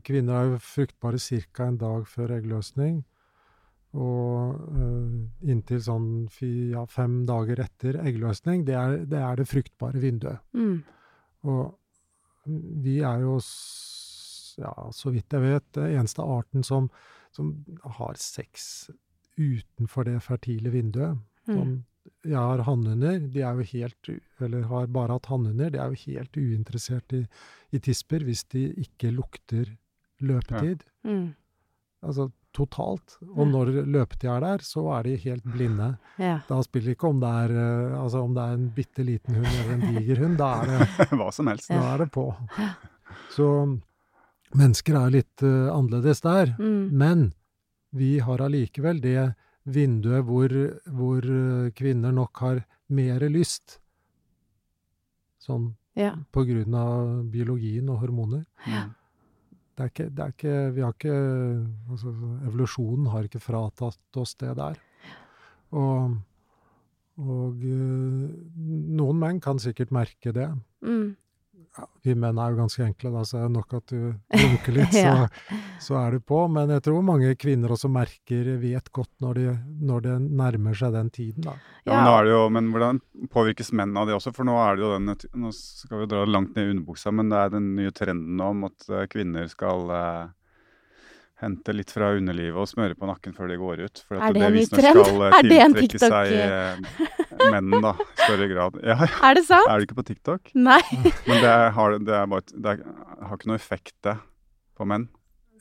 kvinner 0.07 0.33
er 0.33 0.45
jo 0.53 0.57
fruktbare 0.63 1.19
ca. 1.19 1.65
en 1.67 1.77
dag 1.77 2.05
før 2.07 2.31
eggløsning. 2.37 3.03
Og 3.95 4.61
inntil 5.43 5.81
sånn 5.83 6.27
ja, 6.71 6.85
fem 6.85 7.25
dager 7.25 7.59
etter 7.63 7.99
eggløsning, 7.99 8.65
det 8.65 8.75
er, 8.75 9.05
det 9.05 9.19
er 9.19 9.35
det 9.35 9.47
fruktbare 9.47 9.99
vinduet. 9.99 10.39
Mm. 10.53 10.83
Og 11.43 11.77
vi 12.83 12.97
er 13.01 13.19
jo, 13.23 13.37
ja, 14.57 14.73
så 14.95 15.11
vidt 15.13 15.33
jeg 15.33 15.43
vet, 15.43 15.67
det 15.77 15.89
eneste 15.95 16.23
arten 16.23 16.63
som, 16.63 16.89
som 17.35 17.51
har 17.97 18.15
sex 18.19 18.87
utenfor 19.35 20.07
det 20.07 20.19
fertile 20.23 20.71
vinduet. 20.73 21.19
Mm. 21.47 21.55
Sånn, 21.55 21.75
jeg 22.25 22.37
har 22.37 22.63
hannhunder, 22.67 23.19
de 23.33 23.41
er 23.41 23.59
jo 23.59 23.67
helt, 23.71 24.09
eller 24.45 24.67
har 24.69 24.87
bare 24.93 25.17
hatt 25.17 25.29
hannhunder, 25.31 25.71
de 25.73 25.81
er 25.81 25.93
jo 25.93 26.01
helt 26.05 26.37
uinteressert 26.37 27.15
i, 27.17 27.25
i 27.73 27.81
tisper 27.81 28.25
hvis 28.25 28.45
de 28.53 28.67
ikke 28.85 29.11
lukter 29.13 29.73
løpetid. 30.23 30.85
Mm. 31.07 31.33
Altså 32.05 32.29
totalt. 32.55 33.17
Ja. 33.19 33.31
Og 33.35 33.49
når 33.51 33.71
løpetid 33.83 34.29
er 34.31 34.43
der, 34.45 34.63
så 34.63 34.85
er 34.95 35.07
de 35.07 35.15
helt 35.25 35.47
blinde. 35.55 35.89
Ja. 36.21 36.37
Da 36.47 36.61
spiller 36.63 36.93
det 36.93 36.97
ikke 36.97 37.11
om 37.11 37.19
det 37.23 37.31
er, 37.43 37.55
eh, 37.63 37.97
altså 37.99 38.21
om 38.23 38.37
det 38.37 38.45
er 38.45 38.59
en 38.59 38.69
bitte 38.77 39.05
liten 39.07 39.39
hund 39.39 39.49
eller 39.49 39.73
en 39.75 39.97
diger 39.97 40.23
hund, 40.23 40.37
da 40.39 40.51
er 40.61 40.71
det 40.71 41.09
Hva 41.19 41.31
som 41.35 41.51
helst. 41.51 41.73
da 41.73 41.81
er 41.93 42.05
det 42.05 42.09
på. 42.15 42.29
Så 43.35 43.49
mennesker 44.53 44.97
er 44.99 45.13
litt 45.13 45.43
uh, 45.43 45.71
annerledes 45.73 46.21
der. 46.21 46.53
Mm. 46.59 46.91
Men 46.93 47.25
vi 47.95 48.19
har 48.19 48.43
allikevel 48.43 49.01
det 49.03 49.33
vinduet 49.65 50.25
hvor, 50.27 50.51
hvor 50.91 51.25
uh, 51.25 51.71
kvinner 51.75 52.13
nok 52.13 52.37
har 52.43 52.61
mer 52.93 53.25
lyst. 53.31 53.79
Sånn 55.41 55.73
Ja. 55.95 56.11
på 56.35 56.43
grunn 56.43 56.73
av 56.75 57.23
biologien 57.31 57.87
og 57.89 58.01
hormoner. 58.01 58.45
Ja. 58.67 58.89
Det 59.75 59.83
er 59.83 59.89
ikke, 59.91 60.05
det 60.11 60.23
er 60.23 60.31
ikke 60.33 60.55
Vi 60.75 60.81
har 60.83 60.93
ikke 60.93 61.15
altså, 61.91 62.11
Evolusjonen 62.47 63.07
har 63.11 63.23
ikke 63.27 63.39
fratatt 63.43 64.19
oss 64.19 64.35
det 64.39 64.53
der. 64.55 64.79
Og, 65.75 66.17
Og 67.17 67.63
uh, 67.63 68.25
noen 68.99 69.19
menn 69.19 69.39
kan 69.39 69.59
sikkert 69.59 69.91
merke 69.95 70.33
det. 70.35 70.49
Mm. 70.83 71.15
Ja, 71.75 71.83
vi 72.07 72.13
menn 72.15 72.37
er 72.39 72.53
jo 72.53 72.59
ganske 72.61 72.85
enkle, 72.85 73.09
da, 73.11 73.21
så 73.27 73.37
er 73.41 73.49
det 73.49 73.51
nok 73.57 73.73
at 73.75 73.91
du 73.91 73.97
runker 74.39 74.75
litt, 74.77 74.93
Ja. 74.95 75.15
så, 75.27 75.57
så 75.89 75.97
er 75.99 76.15
du 76.15 76.21
på. 76.23 76.37
Men 76.51 76.71
jeg 76.71 76.83
tror 76.85 77.01
mange 77.03 77.33
kvinner 77.35 77.73
også 77.75 77.89
merker, 77.91 78.47
vet 78.61 78.87
godt 78.95 79.11
når, 79.25 79.33
de, 79.41 79.55
når 79.89 80.05
det 80.05 80.13
nærmer 80.39 80.77
seg 80.79 80.95
den 80.95 81.09
tiden, 81.11 81.43
da. 81.49 81.57
Ja, 81.83 81.97
men, 81.97 82.07
da 82.07 82.13
er 82.21 82.23
det 82.29 82.31
jo, 82.35 82.45
men 82.55 82.71
hvordan 82.71 83.01
påvirkes 83.33 83.73
menn 83.75 83.91
av 83.99 84.07
det 84.07 84.15
også? 84.15 84.31
For 84.37 84.47
nå 84.47 84.55
er 84.61 84.79
det 84.79 84.85
jo 84.87 84.93
den 84.95 85.11
Nå 85.43 85.51
skal 85.57 85.99
vi 86.05 86.07
dra 86.13 86.23
det 86.23 86.31
langt 86.31 86.55
ned 86.55 86.63
i 86.69 86.73
underbuksa, 86.77 87.11
men 87.11 87.29
det 87.33 87.43
er 87.43 87.53
den 87.57 87.67
nye 87.75 87.91
trenden 87.95 88.39
nå 88.39 88.49
om 88.55 88.65
at 88.71 88.87
eh, 88.95 89.03
kvinner 89.11 89.51
skal 89.51 89.91
eh, 89.99 90.23
hente 91.43 91.73
litt 91.75 91.91
fra 91.91 92.13
underlivet 92.15 92.55
og 92.63 92.69
smøre 92.71 92.95
på 92.95 93.09
nakken 93.09 93.35
før 93.35 93.51
de 93.51 93.59
går 93.59 93.83
ut. 93.89 94.01
For 94.07 94.15
at 94.21 94.29
Er 94.29 94.37
det 94.39 94.45
en 94.47 94.55
ny 94.55 94.65
trend? 94.71 95.03
skal 95.03 95.25
eh, 95.27 95.35
Er 95.41 95.49
det 95.51 95.59
en 95.65 95.75
TikTok? 95.75 96.07
seg 96.07 96.35
eh, 96.39 97.24
menn, 97.39 97.75
da, 97.83 97.91
i 97.99 98.21
større 98.21 98.47
grad. 98.51 98.79
Ja, 98.83 98.95
ja. 99.01 99.09
Er 99.29 99.37
det 99.39 99.45
sant? 99.47 99.67
Er 99.71 99.81
du 99.81 99.87
ikke 99.87 99.99
på 99.99 100.07
TikTok? 100.07 100.53
Nei. 100.55 100.81
Men 101.27 101.43
det, 101.43 101.53
har, 101.77 101.97
det, 101.99 102.15
er 102.15 102.31
bare, 102.31 102.47
det 102.53 102.73
er, 102.75 102.81
har 103.21 103.39
ikke 103.39 103.51
noe 103.51 103.59
effekt, 103.59 103.95
det, 104.07 104.17
på 104.77 104.87
menn. 104.89 105.07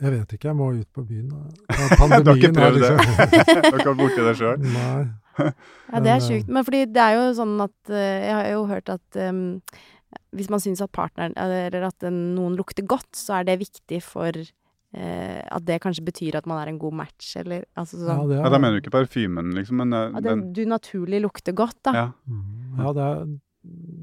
Jeg 0.03 0.11
vet 0.11 0.33
ikke, 0.35 0.49
jeg 0.51 0.59
må 0.59 0.71
ut 0.75 0.89
på 0.95 1.05
byen. 1.07 1.29
da. 1.31 1.43
Ja, 1.75 2.21
Du 2.21 2.31
har 2.31 2.39
ikke 2.39 2.53
Pandemien 2.53 2.57
prøvd 2.57 2.81
det? 2.83 2.91
liksom 2.91 3.15
Du 3.31 3.69
har 3.69 3.79
ikke 3.79 3.91
vært 3.93 4.01
borti 4.03 4.27
det 4.29 4.37
sjøl? 4.41 4.65
Nei. 4.75 5.05
Ja, 5.39 6.01
det 6.03 6.11
er 6.11 6.19
eh, 6.19 6.25
sjukt. 6.25 6.51
Men 6.51 6.67
fordi 6.67 6.81
det 6.95 7.05
er 7.05 7.17
jo 7.19 7.29
sånn 7.39 7.55
at 7.63 7.91
eh, 7.91 8.19
Jeg 8.27 8.35
har 8.39 8.49
jo 8.53 8.65
hørt 8.71 8.91
at 8.93 9.19
um, 9.31 9.41
hvis 10.35 10.51
man 10.51 10.63
syns 10.63 10.83
at 10.85 10.93
partneren 10.95 11.35
Eller 11.39 11.87
at 11.89 12.07
noen 12.11 12.55
lukter 12.59 12.87
godt, 12.87 13.11
så 13.19 13.41
er 13.41 13.49
det 13.49 13.59
viktig 13.63 14.03
for 14.07 14.31
eh, 14.35 14.51
At 14.95 15.65
det 15.67 15.81
kanskje 15.83 16.05
betyr 16.07 16.37
at 16.39 16.47
man 16.47 16.61
er 16.63 16.69
en 16.71 16.79
god 16.79 16.95
match, 16.95 17.33
eller 17.41 17.65
altså 17.77 17.99
Ja, 17.99 18.15
sånn 18.15 18.31
Ja, 18.31 18.45
er, 18.47 18.51
da 18.55 18.59
mener 18.63 18.79
du 18.79 18.83
ikke 18.85 18.95
parfymen, 18.95 19.53
liksom, 19.57 19.77
men 19.83 19.93
eh, 19.93 20.11
ja, 20.15 20.21
den, 20.21 20.41
den 20.45 20.53
du 20.55 20.65
naturlig 20.71 21.21
lukter 21.25 21.53
godt, 21.57 21.81
da. 21.83 21.93
Ja. 21.95 22.07
Mm, 22.31 22.79
ja, 22.79 22.93
det 22.95 23.07
er 23.11 23.23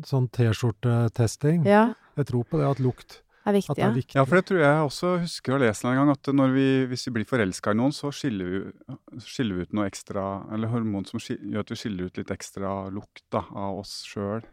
sånn 0.09 0.27
T-skjortetesting. 0.33 1.65
Ja, 1.69 1.93
Jeg 2.17 2.25
tror 2.27 2.43
på 2.49 2.57
det 2.59 2.67
at 2.67 2.79
lukt 2.83 3.21
er 3.45 3.53
viktig. 3.53 3.69
at 3.71 3.77
det 3.77 3.83
er 3.83 3.87
Ja. 3.89 3.93
viktig. 3.95 4.15
Ja, 4.15 4.25
for 4.25 4.35
det 4.35 4.45
tror 4.45 4.59
jeg 4.59 4.85
også 4.85 5.11
husker 5.21 5.53
å 5.55 5.59
lese 5.61 5.85
en 5.87 5.95
gang, 5.95 6.09
at 6.11 6.23
når 6.33 6.53
vi, 6.53 6.67
hvis 6.91 7.05
vi 7.07 7.11
blir 7.19 7.25
forelska 7.29 7.71
i 7.71 7.77
noen, 7.79 7.91
så 7.95 8.11
skiller 8.11 8.45
vi, 8.51 8.59
skiller 9.21 9.55
vi 9.55 9.61
ut 9.61 9.73
noe 9.73 9.87
ekstra, 9.89 10.25
eller 10.51 10.67
hormon 10.67 11.05
som 11.07 11.19
skiller, 11.19 11.45
gjør 11.55 11.59
at 11.65 11.69
vi 11.71 11.75
skiller 11.75 12.05
ut 12.11 12.17
litt 12.17 12.31
ekstra 12.35 12.91
lukt 12.91 13.23
da, 13.31 13.45
av 13.53 13.79
oss 13.79 14.03
sjøl. 14.05 14.43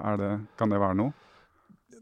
Kan 0.00 0.70
det 0.70 0.78
være 0.80 0.94
noe? 0.96 1.12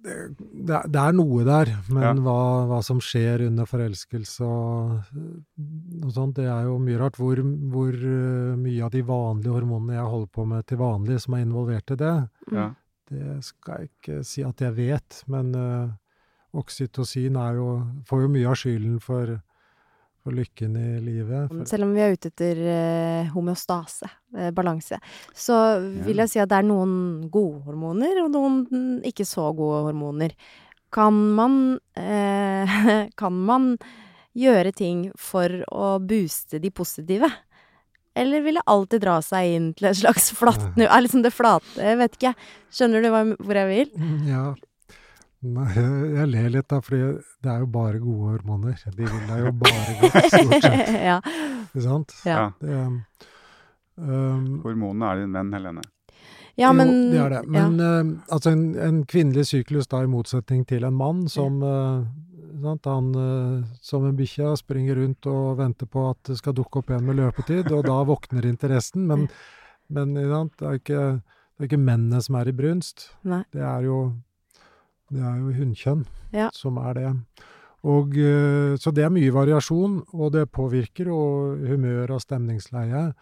Det, 0.05 0.15
det, 0.39 0.75
er, 0.75 0.89
det 0.93 1.05
noe 1.17 1.45
der, 1.47 1.71
men 1.89 2.03
Ja. 2.05 2.13
hva, 2.27 2.39
hva 2.71 2.81
som 2.85 3.01
skjer 3.03 3.47
under 3.47 3.69
forelskelse 3.69 4.47
og, 4.47 5.11
noe 5.57 6.15
sånt, 6.15 6.37
det 6.39 6.47
er 6.51 6.67
jo 6.69 6.79
mye 6.83 6.99
rart. 7.01 7.19
Hvor, 7.21 7.41
hvor 7.73 7.95
eh, 7.95 8.57
mye 8.61 8.85
av 8.85 8.93
de 8.95 9.03
vanlige 9.07 9.55
hormonene 9.55 9.99
jeg 9.99 10.11
holder 10.13 10.33
på 10.39 10.47
med 10.53 10.67
til 10.67 10.81
vanlig, 10.83 11.21
som 11.25 11.37
er 11.37 11.47
involvert 11.47 11.95
i 11.95 12.01
det. 12.03 12.17
Ja. 12.53 12.71
det 13.11 13.37
skal 13.47 13.81
jeg 13.81 13.91
ikke 13.91 14.23
si 14.27 14.45
at 14.47 14.61
jeg 14.61 14.77
vet. 14.77 15.23
Men 15.31 15.55
uh, 15.55 15.95
oksytocin 16.57 17.39
jo, 17.57 17.69
får 18.09 18.25
jo 18.25 18.33
mye 18.33 18.49
av 18.51 18.59
skylden 18.59 19.01
for, 19.03 19.39
for 20.27 20.35
lykken 20.35 20.75
i 20.77 21.01
livet. 21.01 21.53
Selv 21.71 21.87
om 21.87 21.93
vi 21.95 22.03
er 22.03 22.17
ute 22.17 22.33
etter 22.33 22.59
eh, 22.59 23.29
homeostase, 23.31 24.09
eh, 24.35 24.51
balanse, 24.55 24.99
så 25.31 25.59
vil 26.03 26.19
jeg 26.25 26.33
si 26.33 26.41
at 26.43 26.51
det 26.51 26.59
er 26.59 26.67
noen 26.67 27.29
gode 27.31 27.62
hormoner 27.69 28.25
og 28.25 28.33
noen 28.35 28.65
mm, 28.67 28.97
ikke 29.07 29.27
så 29.29 29.53
gode 29.55 29.85
hormoner. 29.87 30.35
Kan 30.91 31.15
man 31.39 31.77
eh, 31.99 32.75
Kan 33.21 33.39
man 33.47 33.75
gjøre 34.37 34.75
ting 34.75 35.07
for 35.15 35.62
å 35.71 35.97
booste 36.03 36.59
de 36.61 36.75
positive? 36.75 37.31
Eller 38.17 38.43
vil 38.43 38.59
det 38.59 38.67
alltid 38.67 39.05
dra 39.05 39.21
seg 39.23 39.55
inn 39.55 39.73
til 39.77 39.93
et 39.93 40.01
slags 40.03 40.33
flatt 40.35 40.73
nu? 40.75 40.89
Er 40.89 41.05
liksom 41.05 41.23
det 41.23 41.35
flate? 41.37 41.77
Jeg 41.79 42.01
vet 42.01 42.19
ikke. 42.19 42.35
Skjønner 42.73 43.05
du 43.05 43.12
hva, 43.12 43.23
hvor 43.39 43.61
jeg 43.62 43.71
vil? 43.71 44.09
ja. 44.27 44.49
Jeg, 45.44 45.90
jeg 46.16 46.29
ler 46.33 46.49
litt, 46.55 46.66
da, 46.70 46.81
fordi 46.83 47.01
det 47.44 47.51
er 47.53 47.61
jo 47.62 47.68
bare 47.70 48.01
gode 48.03 48.33
hormoner. 48.33 48.79
De 48.96 49.05
vil 49.05 49.27
deg 49.29 49.42
jo 49.44 49.53
bare 49.61 49.96
godt, 50.01 50.31
stort 50.33 50.64
sett. 50.64 50.94
ja. 51.11 51.18
Ikke 51.66 51.85
sant? 51.85 52.14
Ja. 52.27 52.46
Det, 52.61 52.79
um, 54.01 54.46
Hormonene 54.64 55.11
er 55.12 55.22
din 55.22 55.37
venn, 55.37 55.53
Helene. 55.57 55.85
ja, 56.57 56.72
men 56.72 56.92
jo, 56.92 57.11
det 57.12 57.20
er 57.20 57.35
det. 57.37 57.42
ja. 57.44 57.66
Men 57.68 57.81
eh, 57.85 58.12
altså 58.33 58.55
en, 58.57 58.64
en 58.81 59.03
kvinnelig 59.09 59.46
syklus 59.53 59.90
da, 59.92 60.03
i 60.05 60.11
motsetning 60.11 60.64
til 60.68 60.88
en 60.88 60.96
mann 60.96 61.27
som 61.29 61.61
uh, 61.61 62.07
sant, 62.64 62.88
han 62.88 63.12
uh, 63.12 63.64
som 63.85 64.07
en 64.09 64.16
bikkje 64.16 64.55
springer 64.62 64.96
rundt 65.03 65.29
og 65.31 65.59
venter 65.61 65.88
på 65.90 66.09
at 66.14 66.20
det 66.31 66.38
skal 66.40 66.57
dukke 66.57 66.81
opp 66.81 66.92
en 66.96 67.05
med 67.07 67.20
løpetid, 67.20 67.68
og 67.77 67.85
da 67.87 68.01
våkner 68.09 68.49
interessen. 68.49 69.05
Men, 69.11 69.29
men 69.92 70.16
sant, 70.33 70.57
det 70.59 70.70
er 70.70 70.81
ikke, 70.81 71.03
det 71.20 71.64
er 71.64 71.70
ikke 71.70 71.85
mennene 71.85 72.25
som 72.25 72.40
er 72.40 72.49
i 72.51 72.57
brunst. 72.57 73.11
Nei. 73.29 73.44
Det 73.53 73.62
er 73.62 73.85
jo, 73.87 74.01
det 75.12 75.23
er 75.23 75.37
jo 75.38 75.53
hunnkjønn 75.55 76.07
Ja. 76.33 76.51
som 76.53 76.79
er 76.79 76.95
det. 76.95 77.11
Og, 77.87 78.16
eh, 78.19 78.75
så 78.81 78.92
det 78.92 79.05
er 79.05 79.14
mye 79.14 79.31
variasjon, 79.33 80.01
og 80.12 80.33
det 80.35 80.51
påvirker 80.51 81.11
og 81.12 81.62
humør 81.69 82.16
og 82.16 82.23
stemningsleie. 82.25 83.12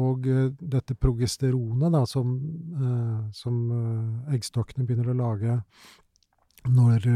Og 0.00 0.26
eh, 0.26 0.50
dette 0.60 0.94
progesteronet 0.98 1.92
da, 1.94 2.04
som, 2.06 2.36
eh, 2.74 3.30
som 3.32 3.60
eggstokkene 4.30 4.86
begynner 4.86 5.12
å 5.12 5.18
lage 5.20 5.60
når, 6.66 7.06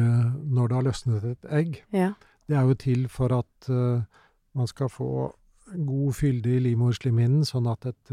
når 0.48 0.68
det 0.68 0.76
har 0.78 0.86
løsnet 0.86 1.24
et 1.28 1.48
egg, 1.52 1.82
ja. 1.92 2.14
det 2.48 2.56
er 2.56 2.62
jo 2.64 2.74
til 2.80 3.08
for 3.12 3.34
at 3.36 3.68
man 3.68 4.70
skal 4.70 4.88
få 4.88 5.34
god 5.74 6.14
fylde 6.16 6.54
i 6.54 6.62
livmorslimhinnen, 6.64 7.44
sånn 7.44 7.68
at 7.68 7.84
et 7.90 8.12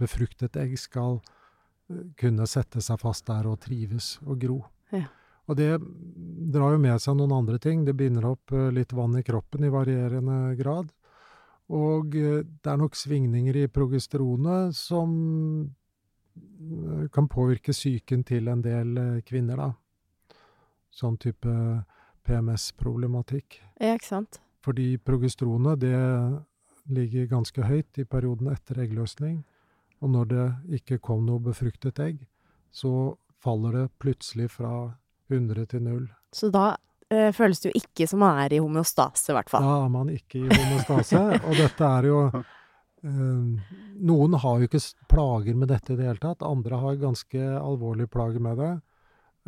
befruktet 0.00 0.56
egg 0.58 0.74
skal 0.80 1.20
kunne 2.18 2.48
sette 2.50 2.82
seg 2.82 2.98
fast 2.98 3.28
der 3.30 3.46
og 3.46 3.60
trives 3.62 4.16
og 4.26 4.40
gro. 4.42 4.58
Ja. 4.90 5.06
Og 5.50 5.58
det 5.58 5.70
drar 6.52 6.74
jo 6.74 6.80
med 6.82 7.00
seg 7.02 7.16
noen 7.18 7.34
andre 7.34 7.58
ting. 7.62 7.84
Det 7.84 7.96
binder 7.98 8.26
opp 8.30 8.52
eh, 8.54 8.70
litt 8.74 8.92
vann 8.94 9.16
i 9.18 9.24
kroppen 9.26 9.64
i 9.66 9.72
varierende 9.72 10.54
grad. 10.58 10.92
Og 11.72 12.16
eh, 12.18 12.42
det 12.44 12.70
er 12.70 12.80
nok 12.80 12.98
svingninger 12.98 13.62
i 13.64 13.68
progesteronet 13.72 14.76
som 14.76 15.14
eh, 15.64 17.08
kan 17.14 17.30
påvirke 17.30 17.74
psyken 17.74 18.24
til 18.28 18.52
en 18.52 18.62
del 18.64 18.94
kvinner, 19.26 19.58
da. 19.58 20.38
Sånn 20.92 21.16
type 21.16 21.50
PMS-problematikk. 22.22 23.62
ja, 23.80 23.96
ikke 23.96 24.10
sant? 24.10 24.42
Fordi 24.62 24.94
progesteronet 25.02 25.80
det 25.82 25.98
ligger 26.92 27.26
ganske 27.30 27.64
høyt 27.66 27.98
i 27.98 28.04
perioden 28.06 28.50
etter 28.52 28.78
eggløsning. 28.84 29.40
Og 30.02 30.10
når 30.10 30.28
det 30.30 30.44
ikke 30.78 31.00
kom 31.02 31.24
noe 31.26 31.42
befruktet 31.42 31.98
egg, 32.02 32.20
så 32.70 33.16
faller 33.42 33.74
det 33.74 33.86
plutselig 34.02 34.52
fra 34.54 34.92
100 35.32 35.68
til 35.72 35.84
0. 35.84 36.02
Så 36.32 36.50
da 36.52 36.72
eh, 37.12 37.30
føles 37.36 37.62
det 37.62 37.72
jo 37.72 37.82
ikke 37.82 38.08
som 38.10 38.22
man 38.24 38.40
er 38.44 38.56
i 38.56 38.60
homeostase, 38.62 39.30
i 39.32 39.36
hvert 39.36 39.52
fall. 39.52 39.66
Da 39.66 39.78
er 39.84 39.94
man 39.94 40.12
ikke 40.12 40.42
i 40.42 40.48
homostase. 40.50 41.22
og 41.46 41.56
dette 41.58 41.88
er 41.88 42.08
jo 42.10 42.20
eh, 42.28 43.72
Noen 44.12 44.38
har 44.44 44.60
jo 44.60 44.68
ikke 44.70 44.82
plager 45.10 45.58
med 45.58 45.72
dette 45.72 45.94
i 45.94 45.98
det 45.98 46.08
hele 46.08 46.22
tatt. 46.22 46.46
Andre 46.46 46.80
har 46.84 47.02
ganske 47.02 47.48
alvorlige 47.58 48.12
plager 48.12 48.42
med 48.42 48.62
det. 48.62 48.72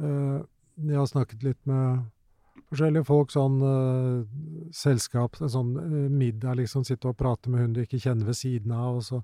Eh, 0.03 0.43
jeg 0.85 0.99
har 0.99 1.07
snakket 1.07 1.47
litt 1.47 1.61
med 1.71 2.05
forskjellige 2.75 3.07
folk, 3.07 3.33
sånn 3.35 3.59
eh, 3.69 4.71
selskap, 4.75 5.39
sånn 5.39 5.75
eh, 5.81 6.07
middag, 6.11 6.59
liksom 6.61 6.85
sitte 6.87 7.11
og 7.11 7.19
prate 7.19 7.53
med 7.53 7.63
hun 7.63 7.77
du 7.77 7.83
ikke 7.85 8.03
kjenner 8.03 8.31
ved 8.31 8.39
siden 8.39 8.75
av, 8.75 9.01
og 9.01 9.07
så 9.07 9.21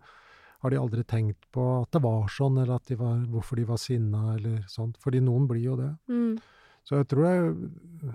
har 0.63 0.71
de 0.71 0.77
aldri 0.81 1.03
tenkt 1.09 1.47
på 1.53 1.65
at 1.83 1.91
det 1.97 2.03
var 2.05 2.27
sånn, 2.29 2.59
eller 2.63 2.75
at 2.77 2.85
de 2.91 2.97
var, 3.01 3.21
hvorfor 3.33 3.57
de 3.57 3.65
var 3.65 3.77
sinna, 3.81 4.35
eller 4.37 4.65
sånt. 4.69 4.99
Fordi 5.01 5.21
noen 5.25 5.47
blir 5.49 5.63
jo 5.65 5.77
det. 5.77 5.91
Mm. 6.09 6.35
Så 6.85 6.97
jeg 7.01 7.09
tror 7.09 7.25
jeg 7.25 7.55
øh, 8.05 8.15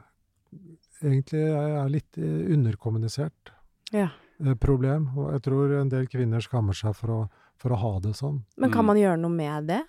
egentlig 1.03 1.41
er 1.55 1.89
litt 1.89 2.17
eh, 2.17 2.53
underkommunisert 2.55 3.51
Ja. 3.93 4.09
eh, 4.43 4.53
problem. 4.55 5.09
Og 5.17 5.31
jeg 5.33 5.41
tror 5.49 5.73
en 5.79 5.89
del 5.89 6.07
kvinner 6.07 6.41
skammer 6.41 6.73
seg 6.77 6.95
for 6.95 7.07
å, 7.09 7.19
for 7.57 7.71
å 7.73 7.81
ha 7.81 7.99
det 7.99 8.13
sånn. 8.15 8.43
Men 8.57 8.71
kan 8.71 8.83
Mm. 8.85 8.87
man 8.87 8.97
gjøre 8.97 9.19
noe 9.21 9.31
med 9.31 9.67
det? 9.67 9.81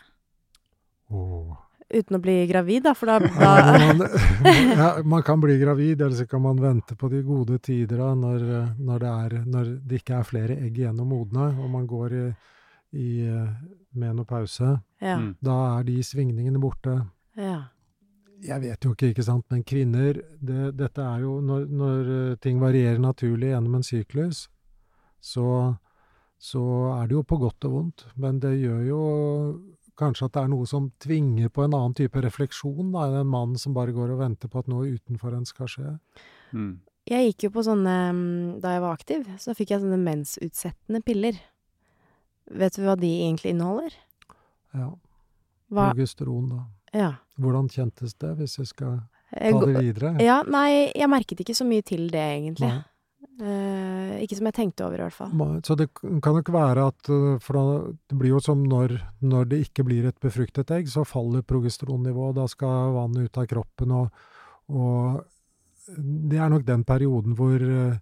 Åh. 1.10 1.56
Uten 1.88 2.18
å 2.18 2.20
bli 2.22 2.34
gravid, 2.50 2.82
da? 2.88 2.94
For 2.98 3.10
da, 3.10 3.18
da 3.40 3.52
Ja, 3.62 3.92
man, 3.94 4.02
ja, 4.78 4.88
man 5.04 5.22
kan 5.26 5.40
bli 5.42 5.58
gravid, 5.60 6.00
eller 6.00 6.16
så 6.18 6.26
kan 6.26 6.42
man 6.42 6.60
vente 6.62 6.96
på 6.98 7.10
de 7.12 7.22
gode 7.22 7.60
tider 7.62 8.02
da, 8.02 8.10
når, 8.18 8.48
når, 8.78 9.04
det 9.04 9.12
er, 9.12 9.38
når 9.46 9.70
det 9.86 10.02
ikke 10.02 10.18
er 10.18 10.26
flere 10.26 10.58
egg 10.66 10.82
igjen 10.82 11.00
å 11.00 11.06
modne, 11.06 11.52
og 11.60 11.70
man 11.70 11.86
går 11.86 12.18
i, 12.18 12.26
i 12.98 13.08
menopause. 13.94 14.74
Ja. 15.00 15.20
Mm. 15.20 15.32
Da 15.40 15.56
er 15.76 15.88
de 15.88 16.02
svingningene 16.04 16.62
borte. 16.62 17.00
ja. 17.38 17.62
Jeg 18.44 18.60
vet 18.62 18.84
jo 18.84 18.92
ikke, 18.92 19.10
ikke 19.14 19.24
sant, 19.24 19.46
men 19.52 19.62
kvinner 19.66 20.18
det, 20.44 20.72
Dette 20.76 21.00
er 21.02 21.22
jo 21.24 21.38
når, 21.44 21.62
når 21.72 22.10
eh, 22.16 22.36
ting 22.42 22.60
varierer 22.60 23.00
naturlig 23.00 23.48
gjennom 23.52 23.78
en 23.78 23.86
syklus, 23.86 24.42
så, 25.24 25.48
så 26.38 26.64
er 26.98 27.08
det 27.08 27.16
jo 27.16 27.22
på 27.26 27.38
godt 27.40 27.66
og 27.68 27.76
vondt. 27.76 28.04
Men 28.20 28.40
det 28.42 28.52
gjør 28.60 28.82
jo 28.86 29.00
kanskje 29.98 30.28
at 30.28 30.34
det 30.36 30.42
er 30.42 30.50
noe 30.52 30.66
som 30.68 30.90
tvinger 31.02 31.50
på 31.52 31.64
en 31.64 31.74
annen 31.76 31.96
type 31.96 32.20
refleksjon 32.22 32.92
da, 32.94 33.06
enn 33.08 33.22
en 33.22 33.32
mann 33.32 33.56
som 33.60 33.74
bare 33.76 33.94
går 33.96 34.14
og 34.14 34.20
venter 34.22 34.52
på 34.52 34.62
at 34.62 34.70
noe 34.70 34.92
utenfor 34.96 35.36
en 35.36 35.48
skal 35.48 35.70
skje. 35.72 35.96
Mm. 36.52 36.76
Jeg 37.06 37.30
gikk 37.30 37.46
jo 37.46 37.50
på 37.54 37.62
sånne 37.62 37.94
mm, 38.16 38.46
Da 38.64 38.72
jeg 38.74 38.82
var 38.82 38.96
aktiv, 38.96 39.26
så 39.38 39.54
fikk 39.54 39.72
jeg 39.74 39.82
sånne 39.82 39.98
mensutsettende 40.02 41.02
piller. 41.06 41.38
Vet 42.50 42.78
du 42.78 42.82
hva 42.86 42.96
de 42.98 43.10
egentlig 43.26 43.52
inneholder? 43.54 43.94
Ja. 44.74 44.92
Hva 45.70 45.90
Progesteron, 45.90 46.48
da. 46.50 46.64
Ja. 46.94 47.10
Hvordan 47.42 47.68
kjentes 47.70 48.14
det, 48.18 48.32
hvis 48.38 48.58
jeg 48.58 48.70
skal 48.70 48.98
Eh, 49.30 49.52
ta 49.52 49.66
det 49.66 49.80
videre? 49.82 50.12
Ja, 50.22 50.40
nei, 50.46 50.92
jeg 50.94 51.10
merket 51.10 51.40
ikke 51.42 51.56
så 51.56 51.66
mye 51.66 51.84
til 51.86 52.06
det, 52.12 52.22
egentlig. 52.38 52.70
Nei. 52.70 52.84
Eh, 53.36 54.22
ikke 54.24 54.38
som 54.38 54.46
jeg 54.48 54.56
tenkte 54.56 54.84
over, 54.86 55.00
i 55.00 55.04
hvert 55.04 55.16
fall. 55.16 55.32
Så 55.66 55.74
det 55.76 55.90
kan 55.94 56.38
nok 56.38 56.48
være 56.54 56.86
at 56.88 57.10
uh, 57.12 57.36
For 57.44 57.58
da, 57.58 57.64
det 58.08 58.16
blir 58.16 58.32
jo 58.32 58.40
som 58.40 58.62
når, 58.64 58.94
når 59.20 59.50
det 59.50 59.58
ikke 59.66 59.84
blir 59.84 60.06
et 60.08 60.16
befruktet 60.22 60.72
egg, 60.72 60.88
så 60.88 61.04
faller 61.04 61.44
progesteronnivået. 61.44 62.38
Da 62.38 62.46
skal 62.48 62.94
vannet 62.96 63.28
ut 63.28 63.40
av 63.42 63.48
kroppen, 63.50 63.92
og, 63.92 64.30
og 64.72 65.20
det 66.30 66.40
er 66.40 66.48
nok 66.50 66.64
den 66.66 66.86
perioden 66.88 67.36
hvor, 67.36 67.60
uh, 67.60 67.98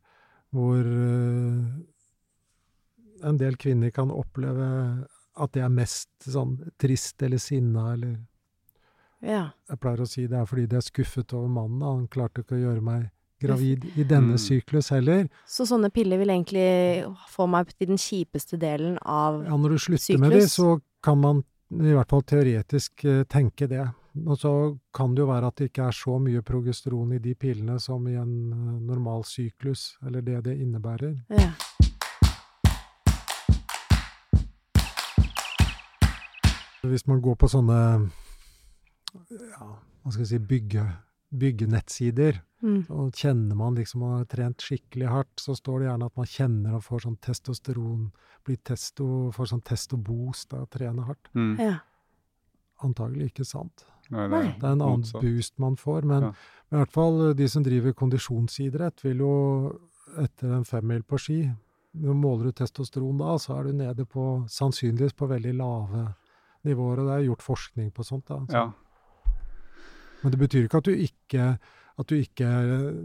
hvor 0.55 0.87
en 3.25 3.41
del 3.41 3.59
kvinner 3.59 3.91
kan 3.91 4.15
oppleve 4.15 4.69
at 5.35 5.53
det 5.57 5.65
er 5.65 5.73
mest 5.73 6.29
sånn 6.31 6.61
trist 6.79 7.23
eller 7.27 7.43
sinna, 7.43 7.91
eller 7.97 8.15
Ja. 9.25 9.51
Jeg 9.71 9.81
pleier 9.81 10.05
å 10.05 10.07
si 10.07 10.29
det 10.29 10.37
er 10.39 10.47
fordi 10.47 10.67
de 10.69 10.77
er 10.79 10.85
skuffet 10.85 11.33
over 11.33 11.49
mannen. 11.49 11.83
Han 11.83 12.09
klarte 12.13 12.45
ikke 12.45 12.59
å 12.59 12.65
gjøre 12.69 12.85
meg 12.85 13.11
gravid 13.45 13.85
i 13.97 14.05
denne 14.05 14.35
Mm. 14.35 14.43
syklus 14.43 14.91
heller. 14.91 15.29
Så 15.47 15.67
sånne 15.69 15.91
piller 15.93 16.19
vil 16.19 16.29
egentlig 16.35 17.05
få 17.31 17.47
meg 17.49 17.73
til 17.79 17.89
den 17.93 18.01
kjipeste 18.01 18.59
delen 18.59 18.97
av 19.05 19.43
syklus? 19.43 19.51
Ja, 19.51 19.57
når 19.57 19.69
du 19.69 19.79
slutter 19.79 20.19
med 20.19 20.33
de, 20.33 20.41
så 20.49 20.81
kan 21.03 21.21
man 21.21 21.45
i 21.75 21.93
hvert 21.93 22.09
fall 22.11 22.23
teoretisk 22.23 23.05
eh, 23.05 23.25
tenke 23.25 23.69
det. 23.69 23.85
Og 24.27 24.39
så 24.39 24.79
kan 24.95 25.15
det 25.15 25.25
jo 25.25 25.27
være 25.27 25.47
at 25.49 25.57
det 25.59 25.73
ikke 25.73 25.89
er 25.89 25.97
så 25.97 26.21
mye 26.23 26.41
progesteron 26.47 27.13
i 27.17 27.19
de 27.19 27.35
pillene 27.35 27.81
som 27.81 28.05
i 28.07 28.15
en 28.15 28.53
eh, 28.53 28.81
normal 28.87 29.25
syklus, 29.25 29.97
eller 30.07 30.21
det 30.23 30.45
det 30.45 30.59
innebærer. 30.61 31.17
ja. 31.31 31.51
Hvis 36.85 37.07
man 37.09 37.21
går 37.25 37.35
på 37.41 37.49
sånne 37.49 37.77
ja, 39.15 39.69
hva 40.05 40.13
skal 40.13 40.21
jeg 40.25 40.31
si, 40.35 40.39
bygge, 40.39 40.83
byggenettsider, 41.39 42.41
Mm. 42.65 42.87
så 42.87 43.11
kjenner 43.13 43.55
man 43.57 43.75
liksom 43.77 44.01
man 44.01 44.19
har 44.19 44.25
trent 44.25 44.57
skikkelig 44.65 45.09
hardt, 45.13 45.37
så 45.37 45.53
står 45.55 45.81
det 45.81 45.89
gjerne 45.91 46.07
at 46.07 46.17
man 46.17 46.27
kjenner 46.27 46.75
og 46.79 46.83
får 46.83 47.01
sånn 47.05 47.19
testosteron, 47.21 48.07
blir 48.45 48.57
testo, 48.65 49.31
får 49.35 49.47
sånn 49.53 49.63
testoboost 49.63 50.55
av 50.55 50.63
å 50.67 50.71
trene 50.71 51.05
hardt. 51.05 51.29
Mm. 51.35 51.59
ja. 51.61 51.75
Antagelig 52.83 53.31
ikke 53.33 53.45
sant. 53.47 53.85
Nei, 54.11 54.27
Nei. 54.29 54.43
Det 54.59 54.65
er 54.65 54.73
en 54.73 54.81
annen 54.83 55.01
motsatt. 55.01 55.23
boost 55.23 55.59
man 55.59 55.77
får, 55.77 56.03
men 56.05 56.23
Ja. 56.23 56.33
i 56.73 56.77
hvert 56.77 56.91
fall 56.93 57.31
eh, 57.31 57.35
de 57.35 57.49
som 57.49 57.63
driver 57.63 57.93
kondisjonsidrett, 57.93 59.03
vil 59.05 59.19
jo 59.19 59.79
etter 60.19 60.53
en 60.53 60.65
femmil 60.65 61.03
på 61.03 61.19
ski 61.19 61.51
Når 61.97 62.15
måler 62.17 62.45
du 62.45 62.53
testosteron 62.53 63.19
da, 63.19 63.37
så 63.39 63.57
er 63.61 63.65
du 63.65 63.73
nede 63.73 64.05
på 64.05 64.45
sannsynligvis 64.51 65.13
på 65.15 65.29
veldig 65.29 65.53
lave 65.57 66.15
nivåer, 66.65 66.99
og 66.99 67.07
det 67.07 67.15
er 67.15 67.29
gjort 67.29 67.43
forskning 67.43 67.93
på 67.93 68.03
sånt. 68.05 68.25
da. 68.27 68.39
Så- 68.47 68.53
Ja. 68.53 68.73
Men 70.25 70.33
det 70.35 70.41
betyr 70.41 70.65
ikke 70.67 70.81
at 70.81 70.89
du 70.89 70.95
ikke 70.97 71.47
at 71.95 72.09
du 72.11 72.17
ikke, 72.19 72.47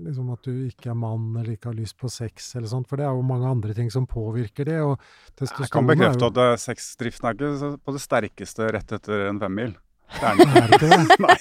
liksom, 0.08 0.32
at 0.34 0.48
du 0.48 0.64
ikke 0.66 0.90
er 0.90 0.96
mann 0.98 1.28
eller 1.38 1.52
ikke 1.54 1.70
har 1.70 1.76
lyst 1.78 1.94
på 2.02 2.10
sex, 2.10 2.48
eller 2.58 2.66
sånt, 2.72 2.88
for 2.90 2.98
det 2.98 3.06
er 3.06 3.14
jo 3.14 3.22
mange 3.22 3.46
andre 3.46 3.76
ting 3.78 3.92
som 3.94 4.08
påvirker 4.10 4.66
det. 4.66 4.80
og 4.82 4.96
Jeg 5.38 5.70
kan 5.70 5.84
er 5.86 5.92
bekrefte 5.92 6.26
jo- 6.26 6.32
at 6.32 6.40
eh, 6.42 6.56
sexdriften 6.58 7.28
er 7.30 7.38
ikke 7.38 7.70
på 7.86 7.94
det 7.94 8.02
sterkeste 8.02 8.72
rett 8.74 8.96
etter 8.98 9.28
en 9.28 9.38
femmil. 9.44 9.76
Det 10.10 10.26
er 10.26 10.34
den 10.40 10.42
ikke. 10.50 10.58
Er 10.58 10.70
det 10.74 11.20
Nei. 11.28 11.38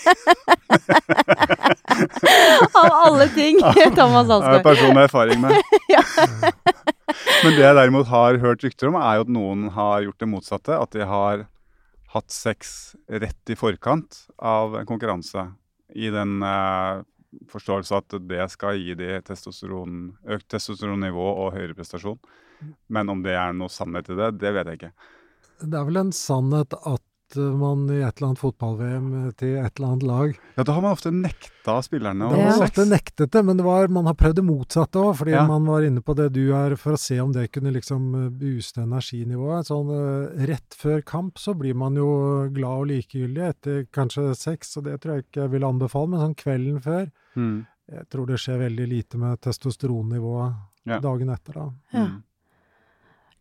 Av 2.79 2.91
alle 2.93 3.29
ting! 3.33 3.57
Thomas 3.97 4.27
Det 4.29 4.39
har 4.45 4.59
jeg 4.59 4.65
personlig 4.67 5.05
erfaring 5.09 5.41
med. 5.41 5.57
Men 7.45 7.55
det 7.57 7.63
jeg 7.65 7.77
derimot 7.79 8.11
har 8.13 8.39
hørt 8.43 8.65
rykter 8.67 8.91
om, 8.91 8.99
er 9.01 9.19
jo 9.19 9.25
at 9.25 9.33
noen 9.33 9.69
har 9.75 10.05
gjort 10.05 10.21
det 10.21 10.29
motsatte. 10.31 10.77
At 10.77 10.93
de 10.95 11.07
har 11.09 11.47
hatt 12.15 12.31
sex 12.33 12.95
rett 13.09 13.53
i 13.53 13.57
forkant 13.59 14.27
av 14.41 14.77
en 14.81 14.87
konkurranse. 14.89 15.49
I 15.97 16.11
den 16.13 16.43
uh, 16.45 17.05
forståelse 17.53 18.01
at 18.03 18.19
det 18.29 18.49
skal 18.53 18.81
gi 18.81 18.97
de 18.99 19.21
testosteron, 19.25 20.13
økt 20.29 20.49
testosteronnivå 20.53 21.29
og 21.45 21.55
høyere 21.57 21.77
prestasjon. 21.79 22.19
Men 22.91 23.13
om 23.13 23.23
det 23.23 23.37
er 23.39 23.55
noe 23.57 23.71
sannhet 23.73 24.11
i 24.11 24.19
det, 24.19 24.33
det 24.43 24.53
vet 24.57 24.71
jeg 24.71 24.81
ikke. 24.81 24.93
Det 25.59 25.75
er 25.79 25.87
vel 25.89 26.01
en 26.01 26.15
sannhet 26.15 26.75
at 26.87 27.08
man 27.37 27.83
i 27.91 27.99
et 28.03 28.17
eller 28.17 28.29
annet 28.31 28.41
fotball-VM 28.41 29.09
til 29.37 29.57
et 29.59 29.73
eller 29.79 29.89
annet 29.93 30.03
lag 30.09 30.35
Ja, 30.57 30.65
da 30.65 30.73
har 30.73 30.83
man 30.83 30.93
ofte 30.97 31.11
nekta 31.13 31.75
spillerne 31.85 32.29
å 32.31 32.37
sex. 32.39 32.61
ofte 32.71 32.87
nektet 32.89 33.31
det, 33.31 33.43
men 33.45 33.57
det 33.59 33.65
var, 33.67 33.89
man 33.89 34.07
har 34.07 34.15
prøvd 34.15 34.37
det 34.41 34.45
motsatte 34.45 34.97
òg, 35.03 35.17
fordi 35.21 35.33
Ja. 35.37 35.47
man 35.47 35.65
var 35.67 35.83
inne 35.83 36.01
på 36.01 36.15
det 36.17 36.33
du 36.33 36.53
er, 36.55 36.77
for 36.77 36.93
å 36.93 36.99
se 36.99 37.21
om 37.21 37.33
det 37.33 37.51
kunne 37.53 37.73
liksom 37.73 38.15
eh, 38.15 38.29
booste 38.31 38.81
energinivået. 38.83 39.67
Sånn 39.69 39.91
eh, 39.93 40.47
rett 40.47 40.75
før 40.75 41.03
kamp 41.05 41.37
så 41.39 41.55
blir 41.59 41.75
man 41.75 41.95
jo 41.95 42.49
glad 42.51 42.79
og 42.81 42.87
likegyldig 42.89 43.49
etter 43.49 43.87
kanskje 43.93 44.35
sex, 44.37 44.77
og 44.79 44.85
det 44.85 45.01
tror 45.01 45.17
jeg 45.19 45.27
ikke 45.29 45.43
jeg 45.43 45.51
vil 45.51 45.65
anbefale, 45.69 46.09
men 46.09 46.21
sånn 46.21 46.35
kvelden 46.37 46.81
før 46.83 47.11
Mm. 47.37 47.67
Jeg 47.89 48.09
tror 48.11 48.27
det 48.27 48.37
skjer 48.41 48.59
veldig 48.59 48.87
lite 48.89 49.17
med 49.17 49.39
testosteronnivået 49.41 50.55
Ja. 50.87 50.99
dagen 51.01 51.29
etter, 51.31 51.53
da. 51.55 51.71
Ja. 51.93 52.05
Mm. 52.07 52.23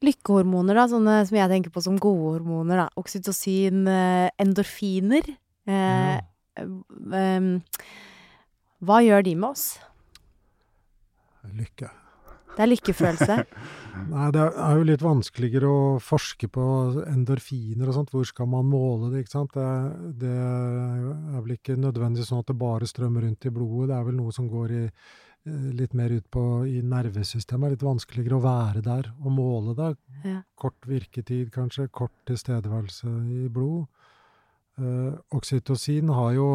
Lykkehormoner, 0.05 0.77
da, 0.77 0.85
sånne 0.91 1.19
som 1.25 1.37
jeg 1.39 1.49
tenker 1.49 1.73
på 1.73 1.81
som 1.81 1.97
gode 2.01 2.35
hormoner. 2.37 2.83
da. 2.83 2.87
Oksytocin, 3.01 3.87
eh, 3.89 4.29
endorfiner. 4.37 5.29
Eh, 5.67 6.19
em, 6.57 7.63
hva 8.79 8.99
gjør 9.01 9.23
de 9.25 9.35
med 9.35 9.49
oss? 9.49 9.79
Lykke. 11.53 11.89
Det 12.57 12.63
er 12.65 12.71
lykkefølelse. 12.71 13.35
Nei, 14.13 14.27
det 14.33 14.41
er 14.41 14.77
jo 14.77 14.85
litt 14.85 15.03
vanskeligere 15.05 15.69
å 15.69 15.81
forske 16.01 16.49
på 16.49 16.63
endorfiner 17.05 17.89
og 17.89 17.97
sånt. 17.97 18.13
Hvor 18.13 18.25
skal 18.25 18.49
man 18.49 18.65
måle 18.69 19.11
det, 19.11 19.23
ikke 19.23 19.33
sant? 19.33 19.53
Det, 19.53 19.67
det 20.25 20.33
er 20.33 21.37
vel 21.41 21.53
ikke 21.57 21.77
nødvendigvis 21.77 22.31
sånn 22.31 22.41
at 22.41 22.49
det 22.49 22.57
bare 22.57 22.89
strømmer 22.89 23.25
rundt 23.27 23.45
i 23.45 23.53
blodet. 23.53 23.91
Det 23.91 23.97
er 23.97 24.07
vel 24.09 24.17
noe 24.17 24.33
som 24.33 24.49
går 24.49 24.73
i, 24.73 24.83
litt 25.47 25.93
mer 25.97 26.11
ut 26.11 26.25
på 26.33 26.41
i 26.67 26.81
nervesystemet. 26.83 27.67
Er 27.69 27.75
litt 27.75 27.85
vanskeligere 27.85 28.37
å 28.37 28.43
være 28.43 28.81
der 28.85 29.09
og 29.23 29.31
måle 29.31 29.75
det. 29.77 29.89
Ja. 30.25 30.41
Kort 30.59 30.87
virketid, 30.89 31.51
kanskje. 31.55 31.87
Kort 31.91 32.13
tilstedeværelse 32.29 33.07
i 33.37 33.47
blod. 33.53 33.85
Eh, 34.77 35.13
oksytocin 35.33 36.09
har 36.13 36.33
jo 36.35 36.47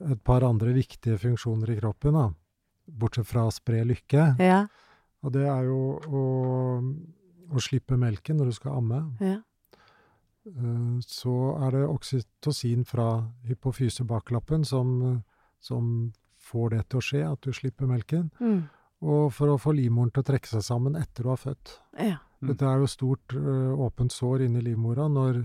et 0.00 0.22
par 0.24 0.42
andre 0.46 0.72
viktige 0.74 1.18
funksjoner 1.18 1.74
i 1.74 1.78
kroppen, 1.80 2.14
da. 2.14 2.28
Bortsett 2.90 3.26
fra 3.28 3.44
å 3.46 3.52
spre 3.54 3.84
lykke. 3.86 4.24
Ja, 4.42 4.64
Og 5.22 5.32
det 5.34 5.42
er 5.46 5.66
jo 5.68 6.00
å, 6.00 6.20
å 7.52 7.60
slippe 7.62 7.98
melken 8.00 8.38
når 8.40 8.50
du 8.50 8.52
skal 8.56 8.78
amme. 8.80 9.02
ja. 9.20 9.36
Eh, 10.46 10.98
Så 11.04 11.34
er 11.60 11.70
det 11.76 11.82
oksytocin 11.88 12.84
fra 12.88 13.26
hypofysebaklappen 13.46 14.64
som, 14.64 15.22
som 15.60 16.12
får 16.50 16.70
det 16.74 16.82
til 16.90 16.98
å 17.00 17.06
skje, 17.08 17.22
at 17.32 17.40
du 17.46 17.52
slipper 17.56 17.86
melken. 17.90 18.28
Mm. 18.40 18.60
Og 19.00 19.30
for 19.32 19.48
å 19.54 19.58
få 19.60 19.72
livmoren 19.72 20.10
til 20.12 20.20
å 20.24 20.28
trekke 20.28 20.50
seg 20.50 20.62
sammen 20.66 20.98
etter 20.98 21.24
du 21.24 21.30
har 21.32 21.40
født. 21.40 21.78
ja. 21.98 22.18
Mm. 22.40 22.48
Dette 22.54 22.64
er 22.64 22.78
jo 22.80 22.86
stort 22.88 23.34
ø, 23.36 23.74
åpent 23.84 24.12
sår 24.16 24.46
inni 24.46 24.62
livmora 24.64 25.10
når, 25.12 25.42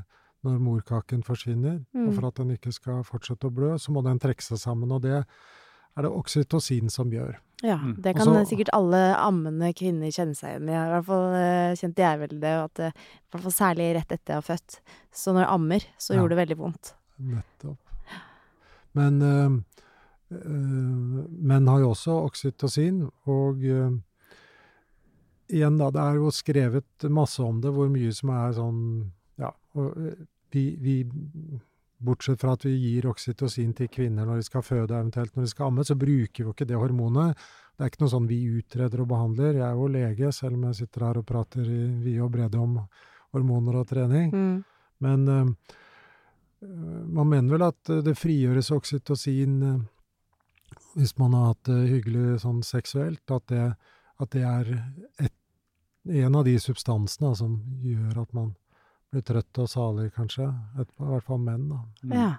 når 0.47 0.59
morkaken 0.63 1.25
forsvinner. 1.27 1.81
Mm. 1.91 2.05
Og 2.07 2.13
for 2.15 2.27
at 2.29 2.37
den 2.39 2.53
ikke 2.55 2.71
skal 2.71 3.01
fortsette 3.03 3.49
å 3.49 3.51
blø, 3.51 3.73
så 3.77 3.91
må 3.91 3.99
den 4.05 4.15
trekke 4.23 4.39
seg 4.45 4.61
sammen. 4.61 4.93
Og 4.95 5.01
det 5.03 5.17
er 5.17 6.05
det 6.05 6.11
oksytocin 6.11 6.87
som 6.89 7.11
gjør. 7.11 7.35
Ja, 7.63 7.75
Mm. 7.83 7.97
det 8.03 8.13
kan 8.15 8.27
Også, 8.31 8.45
sikkert 8.53 8.71
alle 8.75 9.01
ammende 9.19 9.73
kvinner 9.75 10.07
kjenne 10.11 10.35
seg 10.39 10.53
igjen 10.55 10.69
i. 10.71 10.75
I 10.75 10.89
hvert 10.93 11.05
fall 11.07 11.35
eh, 11.35 11.75
kjente 11.79 12.03
jeg 12.03 12.19
vel 12.23 12.39
det, 12.39 12.53
at 12.63 12.79
eh, 12.87 12.91
i 12.95 13.27
hvert 13.35 13.43
fall 13.49 13.57
særlig 13.59 13.89
rett 13.99 14.11
etter 14.15 14.31
jeg 14.33 14.39
har 14.39 14.47
født. 14.55 14.79
Så 15.11 15.33
når 15.35 15.43
jeg 15.43 15.51
ammer, 15.57 15.85
så 15.99 16.13
Ja. 16.15 16.19
gjorde 16.21 16.35
det 16.35 16.41
veldig 16.47 16.57
vondt. 16.63 16.93
Nettopp. 17.19 17.79
Men 18.95 19.19
ø, 19.21 19.35
ø, 20.31 20.59
menn 21.27 21.67
har 21.69 21.83
jo 21.83 21.91
også 21.93 22.17
oksytocin, 22.25 23.03
og 23.29 23.61
igjen 25.51 25.77
da, 25.77 25.91
det 25.93 26.01
er 26.01 26.19
jo 26.21 26.33
skrevet 26.33 27.07
masse 27.13 27.43
om 27.43 27.61
det, 27.61 27.73
hvor 27.75 27.91
mye 27.93 28.13
som 28.15 28.33
er 28.33 28.57
sånn 28.57 28.81
Ja, 29.35 29.51
og 29.75 29.97
vi, 30.55 30.63
vi 30.79 30.95
Bortsett 32.05 32.41
fra 32.41 32.53
at 32.55 32.65
vi 32.65 32.73
gir 32.75 33.07
oksytocin 33.07 33.71
til 33.75 33.88
kvinner 33.91 34.27
når 34.27 34.41
de 34.41 34.47
skal 34.49 34.63
føde, 34.65 34.93
eventuelt 34.93 35.35
når 35.35 35.45
de 35.45 35.51
skal 35.51 35.69
amme, 35.69 35.85
så 35.88 35.95
bruker 35.97 36.43
vi 36.43 36.47
jo 36.47 36.53
ikke 36.53 36.67
det 36.67 36.79
hormonet. 36.79 37.39
Det 37.75 37.83
er 37.85 37.91
ikke 37.91 38.03
noe 38.03 38.11
sånn 38.11 38.27
vi 38.29 38.39
utreder 38.59 39.01
og 39.03 39.09
behandler. 39.11 39.57
Jeg 39.59 39.65
er 39.67 39.79
jo 39.79 39.88
lege, 39.91 40.31
selv 40.35 40.57
om 40.57 40.67
jeg 40.67 40.79
sitter 40.81 41.07
her 41.07 41.19
og 41.21 41.25
prater 41.27 41.63
i 41.63 41.79
vide 42.03 42.23
og 42.23 42.31
brede 42.35 42.59
om 42.61 42.77
hormoner 43.35 43.79
og 43.81 43.88
trening. 43.89 44.29
Mm. 44.31 44.59
Men 45.05 45.25
eh, 45.31 45.73
eh, 46.67 47.01
man 47.17 47.31
mener 47.31 47.55
vel 47.55 47.65
at 47.67 47.91
eh, 47.91 48.03
det 48.05 48.15
frigjøres 48.19 48.71
oksytocin 48.75 49.57
eh, 49.63 49.81
hvis 50.95 51.15
man 51.19 51.36
har 51.36 51.51
hatt 51.51 51.63
det 51.67 51.80
hyggelig 51.91 52.41
sånn 52.45 52.62
seksuelt, 52.65 53.23
at 53.32 53.47
det, 53.51 53.65
at 54.23 54.32
det 54.36 54.43
er 54.47 54.71
et, 55.23 55.36
en 56.25 56.38
av 56.39 56.45
de 56.47 56.56
substansene 56.62 57.32
da, 57.32 57.36
som 57.39 57.58
gjør 57.84 58.21
at 58.23 58.34
man 58.38 58.54
blir 59.12 59.25
trøtt 59.25 59.62
og 59.62 59.69
salig, 59.71 60.10
kanskje. 60.15 60.47
Etterpå, 60.75 61.06
I 61.06 61.13
hvert 61.13 61.28
fall 61.28 61.43
menn, 61.43 61.69
da. 61.71 61.82
Mm. 62.04 62.15
Ja. 62.15 62.32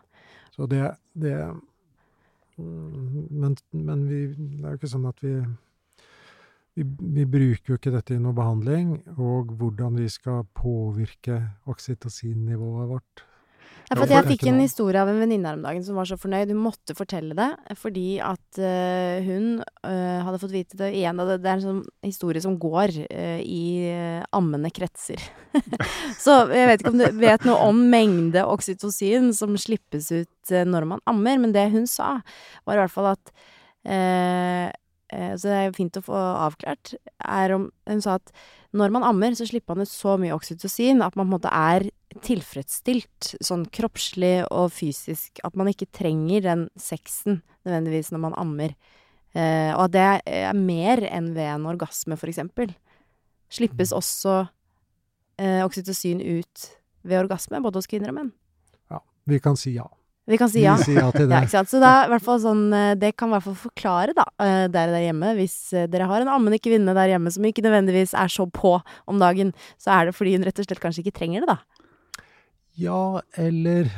Så 0.57 0.69
det, 0.71 0.83
det 1.13 1.37
mm, 2.57 3.29
men, 3.31 3.57
men 3.73 4.09
vi, 4.09 4.21
det 4.35 4.65
er 4.65 4.75
jo 4.75 4.81
ikke 4.81 4.95
sånn 4.97 5.09
at 5.11 5.23
vi 5.25 5.37
vi, 6.77 6.85
vi 7.17 7.25
bruker 7.25 7.73
jo 7.73 7.79
ikke 7.79 7.93
dette 7.95 8.17
i 8.17 8.21
noe 8.21 8.37
behandling, 8.37 8.99
og 9.17 9.55
hvordan 9.57 9.97
vi 9.97 10.11
skal 10.13 10.45
påvirke 10.57 11.39
oksytocinnivået 11.73 12.91
vårt. 12.91 13.23
Ja, 13.87 13.95
for 14.01 14.11
jeg 14.11 14.27
fikk 14.27 14.49
en 14.51 14.59
historie 14.59 14.99
av 14.99 15.11
en 15.11 15.21
venninne 15.23 15.47
her 15.47 15.59
om 15.59 15.63
dagen 15.63 15.85
som 15.87 15.99
var 15.99 16.09
så 16.09 16.17
fornøyd. 16.19 16.51
Hun 16.51 16.65
måtte 16.65 16.95
fortelle 16.99 17.37
det 17.39 17.77
fordi 17.79 18.19
at 18.25 18.59
uh, 18.59 19.23
hun 19.23 19.61
uh, 19.87 20.25
hadde 20.27 20.41
fått 20.43 20.55
vite 20.55 20.79
det 20.81 20.89
igjen. 20.99 21.21
Det, 21.23 21.37
det 21.45 21.51
er 21.53 21.61
en 21.61 21.65
sånn 21.65 21.83
historie 22.07 22.43
som 22.43 22.57
går 22.59 22.97
uh, 23.07 23.39
i 23.43 23.67
ammende 24.35 24.73
kretser. 24.75 25.23
så 26.25 26.41
jeg 26.51 26.71
vet 26.73 26.83
ikke 26.83 26.95
om 26.95 26.99
du 26.99 27.21
vet 27.21 27.47
noe 27.47 27.69
om 27.69 27.85
mengde 27.93 28.43
oksytocin 28.51 29.31
som 29.37 29.55
slippes 29.61 30.11
ut 30.11 30.55
når 30.67 30.89
man 30.91 31.05
ammer, 31.11 31.39
men 31.43 31.55
det 31.55 31.69
hun 31.73 31.87
sa, 31.91 32.19
var 32.67 32.79
i 32.79 32.83
hvert 32.85 32.95
fall 32.95 33.09
at 33.11 33.33
Så 33.87 35.49
det 35.49 35.57
er 35.57 35.75
fint 35.75 35.99
å 35.99 36.03
få 36.07 36.15
avklart. 36.15 36.95
Er 37.23 37.55
om, 37.55 37.69
hun 37.91 38.03
sa 38.03 38.19
at 38.21 38.31
når 38.77 38.95
man 38.95 39.07
ammer, 39.07 39.35
så 39.35 39.47
slipper 39.49 39.75
man 39.75 39.87
ut 39.87 39.91
så 39.91 40.17
mye 40.21 40.35
oksytocin 40.37 41.03
at 41.03 41.17
man 41.19 41.27
på 41.27 41.31
en 41.31 41.35
måte 41.35 41.53
er 41.53 41.89
tilfredsstilt, 42.25 43.35
sånn 43.45 43.67
kroppslig 43.75 44.47
og 44.51 44.71
fysisk. 44.75 45.41
At 45.47 45.57
man 45.59 45.71
ikke 45.73 45.89
trenger 45.95 46.45
den 46.45 46.67
sexen 46.81 47.43
nødvendigvis 47.67 48.13
når 48.15 48.23
man 48.29 48.39
ammer. 48.41 48.77
Eh, 49.37 49.73
og 49.75 49.89
at 49.89 49.95
det 49.97 50.07
er 50.25 50.57
mer 50.57 51.03
enn 51.11 51.33
ved 51.37 51.51
en 51.53 51.69
orgasme, 51.69 52.17
for 52.17 52.33
eksempel. 52.33 52.73
Slippes 53.53 53.93
også 53.95 54.47
eh, 55.39 55.63
oksytocin 55.67 56.23
ut 56.23 56.71
ved 57.07 57.21
orgasme, 57.21 57.61
både 57.63 57.83
hos 57.83 57.91
kvinner 57.91 58.13
og 58.13 58.21
menn. 58.21 58.33
Ja. 58.91 59.03
Vi 59.29 59.41
kan 59.43 59.59
si 59.61 59.77
ja. 59.77 59.87
Vi 60.27 60.39
kan 60.41 60.51
si 60.51 60.65
ja. 60.65 60.75
Vi 60.81 60.89
sier 60.89 61.05
ja 61.05 61.11
til 61.15 61.29
det. 61.31 61.45
Ja. 61.53 61.63
Så 61.63 61.81
fall 62.25 62.41
sånn, 62.43 62.65
eh, 62.75 62.95
det 62.99 63.13
kan 63.19 63.31
i 63.31 63.37
hvert 63.37 63.47
fall 63.47 63.59
forklare, 63.69 64.17
da, 64.17 64.27
eh, 64.43 64.67
dere 64.73 64.95
der 64.95 65.07
hjemme. 65.07 65.35
Hvis 65.39 65.57
eh, 65.77 65.87
dere 65.91 66.09
har 66.11 66.25
en 66.25 66.33
ammende 66.33 66.59
kvinne 66.63 66.97
der 66.97 67.13
hjemme 67.15 67.31
som 67.35 67.47
ikke 67.47 67.65
nødvendigvis 67.67 68.17
er 68.19 68.33
så 68.33 68.49
på 68.51 68.79
om 69.07 69.23
dagen, 69.23 69.55
så 69.79 69.95
er 69.95 70.09
det 70.09 70.17
fordi 70.19 70.35
hun 70.35 70.47
rett 70.49 70.59
og 70.63 70.67
slett 70.67 70.83
kanskje 70.83 71.05
ikke 71.05 71.19
trenger 71.21 71.47
det, 71.47 71.55
da. 71.55 71.85
Ja, 72.77 73.21
eller 73.37 73.89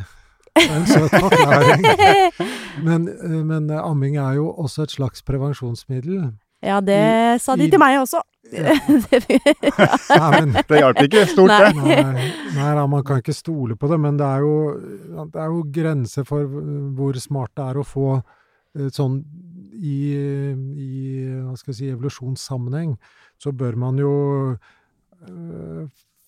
er 0.58 0.74
en 0.74 0.86
søt 0.86 1.10
forklaring. 1.10 1.86
Men, 2.86 3.08
eh, 3.10 3.40
men 3.46 3.70
eh, 3.70 3.80
amming 3.82 4.16
er 4.22 4.36
jo 4.38 4.48
også 4.54 4.82
et 4.86 4.92
slags 4.94 5.22
prevensjonsmiddel. 5.26 6.28
Ja, 6.62 6.80
det 6.82 6.98
I- 6.98 7.38
sa 7.42 7.54
de 7.58 7.66
i- 7.66 7.70
til 7.70 7.78
meg 7.82 7.98
også. 8.00 8.20
Ja. 8.48 8.72
Nei, 8.72 10.28
men 10.40 10.54
Det 10.70 10.78
hjalp 10.80 11.00
ikke 11.04 11.24
stort, 11.28 11.50
det. 11.52 11.74
Nei, 11.76 12.28
nei 12.54 12.68
da, 12.78 12.86
man 12.88 13.02
kan 13.04 13.18
ikke 13.20 13.34
stole 13.36 13.76
på 13.76 13.90
det, 13.90 13.98
men 14.00 14.16
det 14.16 14.24
er 14.24 14.40
jo, 14.46 14.54
det 15.28 15.42
er 15.42 15.50
jo 15.52 15.58
grenser 15.74 16.24
for 16.24 16.46
hvor 16.96 17.18
smart 17.20 17.52
det 17.58 17.66
er 17.66 17.80
å 17.82 17.84
få 17.84 18.06
eh, 18.16 18.88
sånn 18.94 19.18
i, 19.78 19.98
i 20.16 20.94
hva 21.44 21.58
skal 21.60 21.74
jeg 21.74 21.78
si, 21.82 21.90
evolusjonssammenheng, 21.92 22.96
så 23.38 23.52
bør 23.52 23.76
man 23.84 24.00
jo 24.00 24.14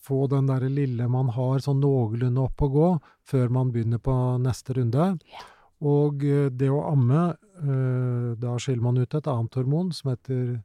få 0.01 0.27
den 0.33 0.49
der 0.49 0.65
lille 0.73 1.09
man 1.13 1.31
har 1.37 1.61
sånn 1.65 1.83
noenlunde 1.83 2.47
opp 2.47 2.63
å 2.65 2.71
gå, 2.73 2.89
før 3.29 3.53
man 3.53 3.73
begynner 3.75 4.01
på 4.03 4.15
neste 4.41 4.77
runde. 4.79 5.13
Og 5.81 6.25
øh, 6.25 6.49
det 6.53 6.71
å 6.73 6.83
amme, 6.91 7.31
øh, 7.61 8.33
da 8.41 8.57
skiller 8.61 8.85
man 8.85 9.01
ut 9.01 9.15
et 9.17 9.31
annet 9.31 9.61
hormon 9.61 9.93
som 9.97 10.13
heter 10.15 10.61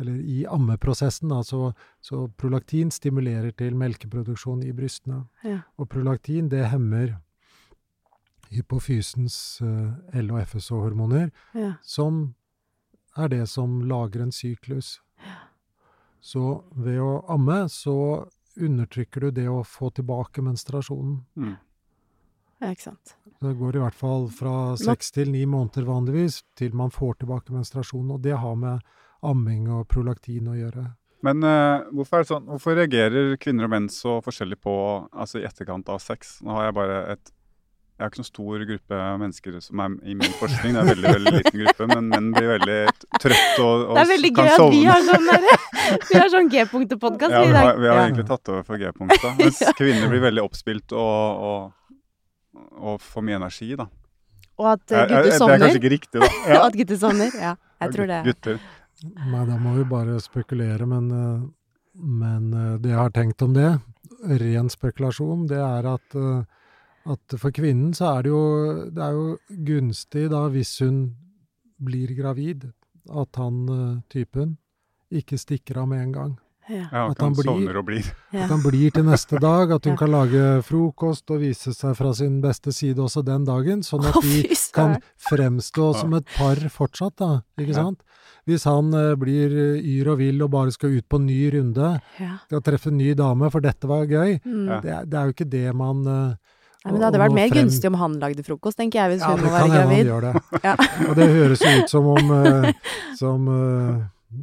eller 0.00 0.14
i 0.16 0.46
ammeprosessen, 0.48 1.28
da, 1.28 1.42
så, 1.44 1.72
så 2.00 2.24
prolaktin 2.40 2.90
stimulerer 2.90 3.52
til 3.56 3.76
melkeproduksjon 3.76 4.62
i 4.64 4.72
brystene. 4.72 5.26
Yeah. 5.44 5.66
Og 5.76 5.90
prolaktin, 5.92 6.48
det 6.48 6.64
hemmer 6.72 7.18
hypofysens 8.52 9.36
eh, 9.64 10.20
L- 10.20 10.32
og 10.32 10.40
FSH-hormoner, 10.46 11.30
yeah. 11.54 11.74
som 11.84 12.34
er 13.16 13.28
det 13.32 13.46
som 13.52 13.82
lager 13.88 14.24
en 14.24 14.32
syklus. 14.32 14.96
Så 16.22 16.62
ved 16.72 17.00
å 17.02 17.20
amme, 17.32 17.66
så 17.68 18.24
undertrykker 18.56 19.26
du 19.26 19.30
det 19.30 19.48
å 19.50 19.62
få 19.66 19.90
tilbake 19.90 20.44
menstruasjonen. 20.44 21.20
Mm. 21.36 21.54
ja, 22.60 22.72
ikke 22.72 22.90
sant. 22.90 23.14
Det 23.42 23.52
går 23.58 23.76
i 23.76 23.82
hvert 23.82 23.98
fall 23.98 24.28
fra 24.30 24.56
seks 24.78 25.10
til 25.16 25.32
ni 25.34 25.44
måneder 25.46 25.86
vanligvis 25.88 26.42
til 26.58 26.76
man 26.78 26.92
får 26.94 27.22
tilbake 27.22 27.54
menstruasjonen, 27.54 28.16
og 28.16 28.24
det 28.24 28.36
har 28.38 28.58
med 28.58 28.82
amming 29.22 29.70
og 29.70 29.86
prolaktin 29.90 30.50
å 30.50 30.58
gjøre. 30.58 30.88
Men 31.22 31.44
uh, 31.46 31.86
hvorfor, 31.94 32.18
er 32.18 32.24
det 32.24 32.30
sånn, 32.32 32.48
hvorfor 32.50 32.74
reagerer 32.78 33.36
kvinner 33.38 33.68
og 33.68 33.72
menn 33.76 33.86
så 33.92 34.16
forskjellig 34.24 34.58
på 34.62 34.74
altså 35.12 35.38
i 35.38 35.46
etterkant 35.46 35.90
av 35.92 36.00
sex? 36.02 36.40
Nå 36.42 36.56
har 36.56 36.68
jeg 36.68 36.76
bare 36.80 36.98
et 37.14 37.32
Jeg 38.02 38.08
har 38.08 38.10
ikke 38.10 38.18
noen 38.18 38.26
stor 38.26 38.62
gruppe 38.66 38.98
mennesker 39.22 39.56
som 39.62 39.80
er 39.84 39.92
i 40.10 40.14
min 40.18 40.32
forskning. 40.40 40.72
Det 40.74 40.80
er 40.80 40.82
en 40.82 40.88
veldig 40.90 41.10
veldig 41.14 41.32
liten 41.36 41.60
gruppe, 41.62 41.86
men 41.92 42.08
menn 42.10 42.30
blir 42.34 42.48
veldig 42.50 42.78
trøtt 43.22 43.60
og, 43.62 43.84
og 43.86 43.92
Det 43.94 44.02
er 44.02 44.08
veldig 44.10 44.30
gøy 44.38 44.48
at 44.50 44.64
vi 44.74 44.80
har 44.88 45.04
sånn 45.06 45.28
Vi 46.10 46.18
har 46.18 46.30
sånn 46.32 46.48
G-punktet-podkast 46.50 47.36
Ja, 47.36 47.42
i 47.44 47.46
vi 47.46 47.52
dag. 47.54 47.62
har, 47.68 47.78
vi 47.78 47.86
har 47.92 48.00
Ja. 48.00 48.06
egentlig 48.08 48.26
tatt 48.32 48.50
over 48.50 48.64
for 48.66 48.82
G-punktet. 48.82 49.38
Mens 49.38 49.62
kvinner 49.78 50.10
blir 50.10 50.24
veldig 50.26 50.42
oppspilt 50.48 50.94
og, 50.98 51.46
og, 51.52 51.98
og 52.90 52.98
får 53.06 53.26
mye 53.28 53.38
energi, 53.38 53.70
da. 53.78 53.86
Og 54.58 54.66
at 54.72 54.82
gutter 54.82 54.98
Jeg- 54.98 55.10
jeg- 55.10 55.38
Det 55.38 55.54
er 55.54 55.62
kanskje 55.62 55.80
ikke 55.82 55.94
riktig, 55.94 56.20
da. 56.26 56.30
Ja. 56.56 56.60
at 56.66 56.78
gutter 56.82 56.98
sovner. 57.04 57.30
Ja, 57.38 57.54
jeg 57.86 57.94
tror 57.94 58.10
det. 58.10 58.20
Gutter. 58.32 58.58
Nei, 59.32 59.44
da 59.46 59.56
må 59.62 59.76
vi 59.78 59.84
bare 59.94 60.18
spekulere, 60.22 60.86
men, 60.90 61.06
eh, 61.10 61.46
men 62.02 62.50
eh, 62.54 62.74
det 62.82 62.90
jeg 62.90 62.98
har 62.98 63.10
tenkt 63.14 63.42
om 63.46 63.54
det, 63.54 63.70
ren 64.42 64.68
spekulasjon, 64.70 65.46
det 65.50 65.58
er 65.62 65.88
at, 65.94 66.14
eh, 66.18 66.42
at 67.06 67.34
for 67.38 67.50
kvinnen 67.50 67.92
så 67.94 68.18
er 68.18 68.22
det 68.22 68.30
jo, 68.30 68.90
det 68.90 69.02
er 69.02 69.12
jo 69.12 69.38
gunstig 69.66 70.28
da 70.30 70.48
hvis 70.52 70.78
hun 70.84 71.14
blir 71.82 72.14
gravid, 72.14 72.68
at 73.10 73.36
han 73.36 73.68
eh, 73.68 74.00
typen 74.12 74.56
ikke 75.12 75.36
stikker 75.38 75.82
av 75.82 75.88
med 75.88 76.02
en 76.06 76.12
gang. 76.12 76.32
Ja. 76.70 76.86
Ja, 76.92 77.00
At 77.10 77.18
han 77.18 77.34
blir- 77.34 77.82
blir. 77.82 78.06
At 78.32 78.48
han 78.48 78.60
blir 78.62 78.92
til 78.94 79.02
neste 79.04 79.40
dag, 79.42 79.72
at 79.72 79.84
hun 79.84 79.94
Ja. 79.94 79.96
kan 79.98 80.10
lage 80.12 80.62
frokost 80.62 81.28
og 81.34 81.40
vise 81.40 81.74
seg 81.74 81.96
fra 81.96 82.12
sin 82.14 82.40
beste 82.40 82.70
side 82.72 82.96
også 83.02 83.24
den 83.24 83.44
dagen, 83.44 83.82
sånn 83.82 84.04
at 84.06 84.22
de 84.22 84.44
kan 84.72 85.02
fremstå 85.18 85.94
som 85.98 86.14
et 86.14 86.24
par 86.36 86.54
fortsatt, 86.70 87.16
da. 87.16 87.42
Ikke 87.58 87.74
Ja. 87.74 87.82
sant? 87.82 88.02
Hvis 88.46 88.64
han 88.64 88.94
eh, 88.94 89.14
blir 89.16 89.50
eh, 89.50 89.82
yr 89.82 90.12
og 90.12 90.18
vill 90.18 90.40
og 90.42 90.50
bare 90.52 90.70
skal 90.70 90.90
ut 90.96 91.08
på 91.08 91.16
en 91.18 91.26
ny 91.26 91.50
runde, 91.50 92.00
Ja. 92.20 92.38
skal 92.46 92.60
treffe 92.60 92.86
en 92.86 92.96
ny 92.98 93.12
dame, 93.14 93.50
for 93.50 93.60
dette 93.60 93.84
var 93.88 94.06
gøy, 94.06 94.40
Mm. 94.46 94.82
Det, 94.82 94.90
er, 94.90 95.04
det 95.04 95.14
er 95.14 95.24
jo 95.26 95.32
ikke 95.32 95.50
det 95.50 95.74
man 95.74 96.06
eh, 96.06 96.34
Nei, 96.84 96.92
men 96.92 96.98
det 97.00 97.06
hadde 97.06 97.20
vært 97.22 97.34
mer 97.36 97.48
frem- 97.52 97.62
gunstig 97.62 97.86
om 97.92 97.94
han 98.00 98.14
lagde 98.18 98.42
frokost, 98.46 98.76
tenker 98.80 98.98
jeg, 99.02 99.12
hvis 99.12 99.20
Ja, 99.22 99.28
hun 99.30 99.36
det 99.38 99.44
må 99.44 99.50
kan 99.50 99.58
være 99.58 99.68
hende 99.68 99.78
han 99.78 99.88
gravid. 99.88 100.06
gjør 100.06 100.22
det. 100.26 101.06
Og 101.10 101.14
det 101.16 101.28
høres 101.36 101.60
jo 101.62 101.74
ut 101.82 101.92
som 101.92 102.08
om 102.10 102.32
eh, 102.38 102.72
som, 103.20 103.46
eh, 103.54 104.42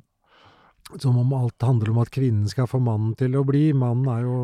som 1.04 1.18
om 1.22 1.34
alt 1.38 1.62
handler 1.68 1.92
om 1.92 2.00
at 2.02 2.10
kvinnen 2.16 2.48
skal 2.50 2.68
få 2.72 2.80
mannen 2.82 3.12
til 3.20 3.36
å 3.38 3.44
bli. 3.46 3.66
Mannen 3.78 4.08
er 4.14 4.24
jo 4.24 4.38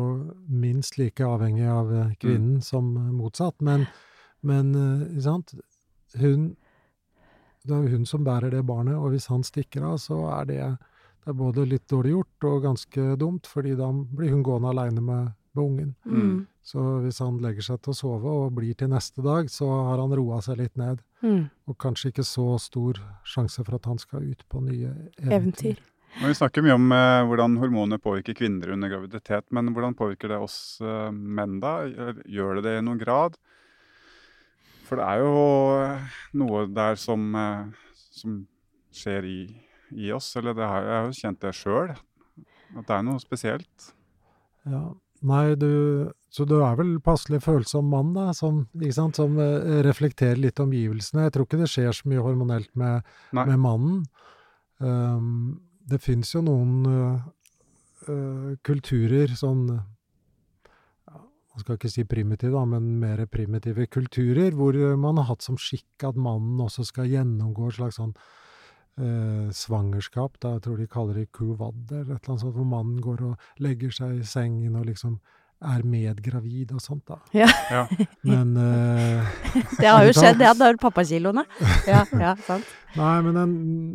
minst 0.48 0.98
like 1.00 1.24
avhengig 1.24 1.66
av 1.72 1.88
kvinnen 1.88 2.16
kvinnen 2.20 2.60
som 2.62 2.92
eh, 3.00 3.08
motsatt. 3.16 3.56
Men, 3.64 3.86
men 4.46 4.74
eh, 4.76 5.20
sant? 5.24 5.54
Hun 6.16 6.54
Det 7.66 7.74
er 7.74 7.82
jo 7.82 7.96
hun 7.96 8.04
som 8.06 8.22
bærer 8.24 8.50
det 8.54 8.60
barnet, 8.68 8.94
og 8.94 9.10
hvis 9.10 9.26
han 9.26 9.42
stikker 9.42 9.82
av, 9.88 9.96
så 9.98 10.20
er 10.36 10.44
det, 10.46 10.60
det 11.24 11.32
er 11.32 11.34
både 11.40 11.64
litt 11.66 11.88
dårlig 11.90 12.12
gjort 12.12 12.44
og 12.46 12.60
ganske 12.62 13.06
dumt, 13.18 13.48
fordi 13.50 13.72
da 13.74 13.88
blir 13.90 14.30
hun 14.30 14.44
gående 14.46 14.70
aleine 14.70 15.02
med, 15.02 15.32
med 15.56 15.64
ungen. 15.64 15.88
Mm. 16.06 16.46
Så 16.66 16.82
hvis 17.04 17.20
han 17.22 17.36
legger 17.38 17.62
seg 17.62 17.82
til 17.84 17.92
å 17.92 17.96
sove 17.96 18.30
og 18.42 18.54
blir 18.56 18.74
til 18.74 18.90
neste 18.90 19.22
dag, 19.22 19.46
så 19.52 19.68
har 19.86 20.00
han 20.02 20.14
roa 20.18 20.40
seg 20.42 20.58
litt 20.58 20.74
ned. 20.80 21.02
Mm. 21.22 21.44
Og 21.70 21.76
kanskje 21.78 22.10
ikke 22.10 22.24
så 22.26 22.46
stor 22.58 22.98
sjanse 23.26 23.62
for 23.62 23.76
at 23.78 23.86
han 23.86 24.00
skal 24.02 24.26
ut 24.26 24.42
på 24.50 24.64
nye 24.64 24.90
eventyr. 24.90 25.36
Eventyr. 25.36 25.84
Men 26.16 26.32
vi 26.32 26.38
snakker 26.38 26.64
mye 26.64 26.74
om 26.78 26.90
eh, 26.96 27.20
hvordan 27.28 27.54
hormoner 27.60 28.00
påvirker 28.02 28.34
kvinner 28.38 28.72
under 28.74 28.90
graviditet, 28.90 29.46
men 29.54 29.70
hvordan 29.76 29.94
påvirker 29.98 30.32
det 30.32 30.40
oss 30.42 30.58
eh, 30.80 31.10
menn 31.12 31.58
da? 31.62 31.76
Gjør- 32.24 32.58
det 32.58 32.66
det 32.66 32.74
i 32.80 32.84
noen 32.86 32.98
grad? 33.02 33.38
For 34.88 34.98
det 34.98 35.06
er 35.06 35.22
jo 35.22 35.32
eh, 35.84 36.18
noe 36.40 36.66
der 36.72 36.98
som, 36.98 37.28
eh, 37.36 37.96
som 38.16 38.40
skjer 38.96 39.28
i, 39.28 39.40
i 39.92 40.10
oss, 40.16 40.32
eller 40.40 40.56
det 40.56 40.66
har, 40.66 40.82
jeg 40.88 40.96
har 40.98 41.10
jo 41.12 41.18
kjent 41.20 41.42
det 41.46 41.54
sjøl, 41.62 41.94
at 41.94 42.86
det 42.88 42.96
er 42.96 43.06
noe 43.06 43.22
spesielt. 43.22 43.92
Ja. 44.66 44.86
Nei, 45.26 45.56
du 45.58 46.12
Så 46.30 46.44
du 46.44 46.58
er 46.60 46.74
vel 46.76 46.98
passelig 47.00 47.40
følsom 47.46 47.88
mann, 47.88 48.12
da, 48.12 48.28
som, 48.36 48.66
sant, 48.92 49.16
som 49.16 49.38
eh, 49.40 49.78
reflekterer 49.86 50.36
litt 50.36 50.60
omgivelsene. 50.60 51.24
Jeg 51.24 51.32
tror 51.32 51.46
ikke 51.46 51.60
det 51.62 51.70
skjer 51.72 51.96
så 51.96 52.10
mye 52.10 52.20
hormonelt 52.20 52.68
med, 52.76 53.06
med 53.32 53.56
mannen. 53.62 54.02
Um, 54.76 55.62
det 55.88 56.02
fins 56.04 56.34
jo 56.34 56.42
noen 56.44 56.74
uh, 56.84 57.22
uh, 58.10 58.50
kulturer, 58.68 59.32
sånn 59.38 59.62
ja, 59.72 61.22
Man 61.22 61.64
skal 61.64 61.78
ikke 61.78 61.92
si 61.94 62.04
primitive, 62.04 62.52
da, 62.52 62.66
men 62.68 62.98
mer 63.00 63.24
primitive 63.32 63.88
kulturer, 63.88 64.52
hvor 64.52 64.76
man 65.00 65.22
har 65.22 65.30
hatt 65.30 65.46
som 65.46 65.56
skikk 65.56 66.04
at 66.04 66.20
mannen 66.20 66.60
også 66.66 66.84
skal 66.90 67.08
gjennomgå 67.08 67.70
et 67.70 67.78
slags 67.78 67.96
sånn 68.02 68.12
eh, 69.00 69.48
svangerskap. 69.52 70.38
Da, 70.42 70.56
jeg 70.56 70.66
tror 70.66 70.76
de 70.80 70.86
kaller 70.90 71.20
det 71.20 71.30
kuvad, 71.32 71.82
eller 71.90 72.16
et 72.16 72.20
eller 72.20 72.34
annet 72.34 72.44
sånt, 72.44 72.56
hvor 72.56 72.68
mannen 72.68 73.00
går 73.04 73.24
og 73.30 73.62
legger 73.62 73.94
seg 73.94 74.20
i 74.20 74.28
sengen 74.28 74.78
og 74.78 74.88
liksom 74.90 75.18
er 75.64 75.84
medgravid 75.88 76.72
og 76.76 76.82
sånt, 76.84 77.06
da. 77.08 77.16
Ja. 77.32 77.48
Ja. 77.72 77.84
Men 78.28 78.56
eh, 78.60 79.36
Det 79.80 79.88
har 79.88 80.04
jo 80.04 80.16
skjedd, 80.16 80.42
ja. 80.44 80.52
Det 80.56 80.66
er 80.68 80.80
pappakiloene. 80.80 81.46
Ja, 81.88 82.02
ja, 82.12 82.34
sant. 82.44 82.66
Nei, 82.96 83.20
men 83.24 83.36
en, 83.36 83.54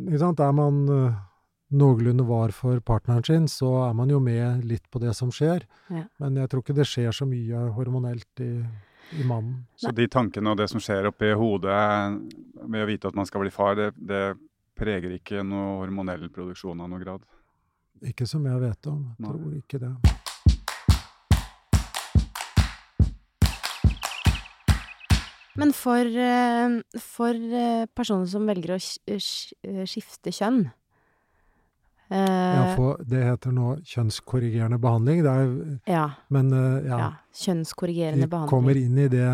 ikke 0.10 0.22
sant, 0.22 0.41
er 0.45 0.54
man 0.54 0.82
eh, 0.93 1.20
noenlunde 1.78 2.26
var 2.28 2.54
for 2.54 2.82
partneren 2.86 3.26
sin, 3.26 3.47
så 3.49 3.72
er 3.88 3.95
man 3.97 4.12
jo 4.14 4.20
med 4.22 4.66
litt 4.68 4.86
på 4.91 5.02
det 5.02 5.16
som 5.18 5.32
skjer. 5.34 5.66
Ja. 5.89 6.06
Men 6.22 6.38
jeg 6.41 6.52
tror 6.52 6.62
ikke 6.66 6.78
det 6.78 6.86
skjer 6.89 7.16
så 7.16 7.26
mye 7.30 7.64
hormonelt 7.78 8.43
i, 8.45 8.52
i 9.18 9.26
mannen. 9.26 9.64
Så 9.80 9.93
de 9.95 10.06
tankene 10.12 10.54
og 10.54 10.62
det 10.62 10.70
som 10.72 10.84
skjer 10.84 11.10
oppi 11.10 11.32
hodet 11.38 11.82
med 12.62 12.84
å 12.84 12.89
vite 12.89 13.10
at 13.10 13.18
man 13.18 13.30
skal 13.30 13.45
bli 13.45 13.54
far, 13.54 13.78
det, 13.80 13.91
det 13.97 14.24
preger 14.82 15.13
ikke 15.19 15.43
noe 15.45 15.77
hormonell 15.84 16.25
produksjon 16.34 16.82
av 16.82 16.89
noe 16.89 17.03
grad? 17.03 17.25
Ikke 18.01 18.25
som 18.25 18.45
jeg 18.49 18.57
vet 18.63 18.89
om. 18.89 19.05
Jeg 19.13 19.27
Nei. 19.27 19.32
tror 19.36 19.55
ikke 19.59 19.82
det. 19.84 19.93
Men 25.61 25.73
for, 25.75 25.99
eh, 25.99 26.77
for 26.97 27.36
eh, 27.36 27.86
personer 27.93 28.29
som 28.32 28.47
velger 28.47 28.73
å 28.73 28.77
eh, 28.79 29.84
skifte 29.86 30.32
kjønn 30.32 30.63
Ja, 32.11 32.73
for 32.75 33.03
det 33.07 33.21
heter 33.23 33.53
nå 33.55 33.77
kjønnskorrigerende 33.88 34.79
behandling. 34.84 35.21
Det 35.23 35.32
er, 35.32 35.53
ja, 35.88 36.07
men 36.27 36.49
ja, 36.51 36.97
ja. 36.97 37.11
Kjønnskorrigerende 37.39 38.27
de 38.27 38.41
kommer 38.51 38.75
inn 38.75 38.97
i 38.99 39.05
det 39.11 39.29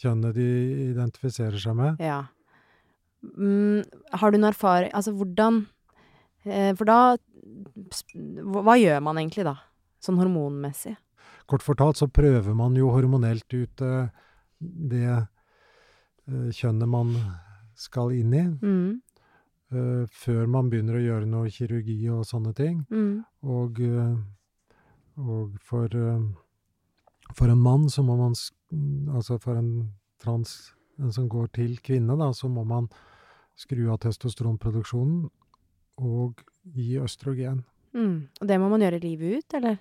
kjønnet 0.00 0.32
de 0.38 0.46
identifiserer 0.86 1.60
seg 1.60 1.76
med. 1.76 2.00
Ja. 2.00 2.22
Mm, 3.22 3.82
har 4.12 4.30
du 4.30 4.36
noen 4.38 4.52
erfaring 4.52 4.92
Altså, 4.94 5.10
hvordan 5.16 5.62
eh, 6.44 6.74
For 6.76 6.84
da 6.86 7.16
hva, 7.16 8.76
gjør 8.78 9.00
man 9.02 9.18
egentlig 9.18 9.46
da? 9.48 9.56
Sånn 10.04 10.18
hormonmessig? 10.20 10.94
Kort 11.48 11.64
fortalt 11.64 11.98
så 11.98 12.06
prøver 12.10 12.54
man 12.54 12.76
jo 12.78 12.90
hormonelt 12.92 13.46
ut 13.54 13.82
eh, 13.82 14.08
det 14.60 15.02
eh, 15.08 16.48
kjønnet 16.54 16.90
man 16.90 17.14
skal 17.76 18.12
inn 18.16 18.32
i, 18.34 18.44
Mm, 18.62 19.00
eh, 19.72 20.04
før 20.10 20.46
man 20.50 20.70
begynner 20.72 20.98
å 20.98 21.04
gjøre 21.04 21.28
noe 21.30 21.50
kirurgi 21.52 21.98
og 22.12 22.24
sånne 22.26 22.54
ting. 22.56 22.84
mm, 22.90 23.24
Og, 23.42 23.80
og 25.16 25.58
for, 25.60 25.88
for 27.34 27.52
en 27.52 27.62
mann 27.62 27.88
så 27.90 28.02
må 28.06 28.16
man 28.20 28.34
Altså 29.14 29.38
for 29.38 29.56
en 29.56 29.92
trans 30.18 30.72
en 30.98 31.12
som 31.12 31.28
går 31.28 31.50
til 31.58 31.78
kvinne, 31.84 32.16
da, 32.18 32.30
så 32.32 32.48
må 32.48 32.64
man 32.64 32.88
skru 33.56 33.86
av 33.92 34.00
testosteronproduksjonen 34.04 35.26
og 35.96 36.42
gi 36.76 36.96
østrogen. 37.00 37.64
mm. 37.92 38.16
Og 38.40 38.48
det 38.48 38.58
må 38.60 38.68
man 38.68 38.84
gjøre 38.84 39.00
livet 39.00 39.38
ut, 39.38 39.54
eller? 39.54 39.78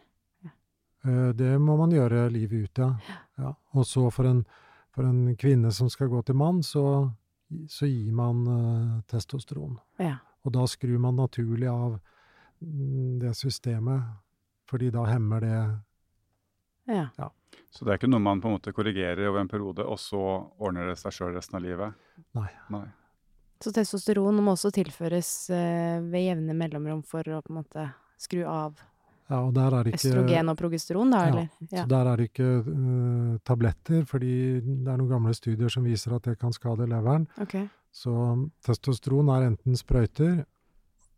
Eh, 1.05 1.33
Det 1.35 1.59
må 1.61 1.77
man 1.77 1.91
gjøre 1.91 2.29
livet 2.29 2.69
ut, 2.69 2.77
ja. 2.77 3.17
ja. 3.37 3.53
Og 3.73 3.85
så 3.85 4.09
for 4.11 4.25
en, 4.25 4.45
for 4.91 5.05
en 5.05 5.35
kvinne 5.35 5.71
som 5.71 5.89
skal 5.89 6.09
gå 6.09 6.21
til 6.21 6.35
mann, 6.35 6.63
så, 6.63 7.11
så 7.67 7.85
gir 7.85 8.11
man 8.15 8.47
uh, 8.47 9.01
testosteron. 9.07 9.77
Ja. 9.99 10.17
Og 10.45 10.53
da 10.53 10.65
skrur 10.67 10.99
man 10.99 11.17
naturlig 11.17 11.67
av 11.67 11.99
mm, 12.61 13.19
det 13.19 13.35
systemet, 13.35 14.03
fordi 14.69 14.91
da 14.93 15.05
hemmer 15.05 15.41
det 15.41 15.57
ja. 17.17 17.29
Så 17.71 17.85
det 17.85 17.91
er 17.93 17.99
ikke 17.99 18.09
noe 18.11 18.23
man 18.23 18.41
på 18.41 18.47
en 18.49 18.55
måte 18.57 18.73
korrigerer 18.75 19.27
over 19.29 19.41
en 19.41 19.49
periode, 19.51 19.83
og 19.83 19.99
så 19.99 20.21
ordner 20.57 20.87
det 20.91 20.97
seg 21.01 21.13
sjøl 21.17 21.33
resten 21.35 21.57
av 21.59 21.63
livet? 21.65 21.93
Nei. 22.37 22.49
Nei. 22.73 22.85
Så 23.63 23.71
testosteron 23.75 24.41
må 24.43 24.53
også 24.55 24.71
tilføres 24.75 25.29
eh, 25.49 25.99
ved 26.03 26.25
jevne 26.27 26.53
mellomrom 26.57 27.03
for 27.07 27.23
å 27.31 27.39
på 27.41 27.53
en 27.53 27.61
måte 27.61 27.85
skru 28.21 28.43
av 28.47 28.75
Ja, 29.27 29.39
og 29.41 29.53
der 29.55 29.73
er 29.73 29.87
ikke 29.89 29.97
østrogen 30.11 30.51
og 30.51 30.57
progesteron, 30.59 31.09
da, 31.09 31.21
Ja, 31.23 31.29
eller? 31.31 31.47
Så 31.71 31.85
der 31.89 32.09
er 32.11 32.19
det 32.21 32.27
ikke 32.29 32.49
uh, 32.67 33.37
tabletter, 33.47 34.03
fordi 34.05 34.33
det 34.61 34.91
er 34.91 34.99
noen 34.99 35.09
gamle 35.09 35.33
studier 35.33 35.71
som 35.73 35.87
viser 35.87 36.13
at 36.13 36.27
det 36.29 36.35
kan 36.37 36.53
skade 36.53 36.85
leveren. 36.91 37.25
Okay. 37.41 37.65
Så 37.95 38.13
testosteron 38.67 39.31
er 39.33 39.47
enten 39.47 39.79
sprøyter, 39.79 40.43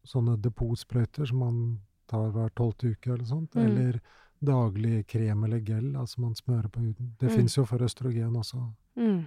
sånne 0.07 0.37
depotsprøyter 0.39 1.27
som 1.27 1.41
man 1.43 1.59
tar 2.07 2.29
hver 2.31 2.53
tolvte 2.55 2.93
uke 2.93 3.11
eller 3.11 3.25
sånt, 3.27 3.51
Mm. 3.57 3.65
eller 3.65 3.99
daglig 4.43 5.05
krem 5.07 5.43
eller 5.47 5.59
gel, 5.65 5.93
altså 5.97 6.19
man 6.21 6.35
smører 6.35 6.69
på 6.69 6.79
huden. 6.81 7.13
Det 7.19 7.29
Mm. 7.29 7.35
fins 7.35 7.55
jo 7.57 7.65
for 7.65 7.77
østrogen 7.79 8.35
også. 8.35 8.59
Mm. 8.97 9.25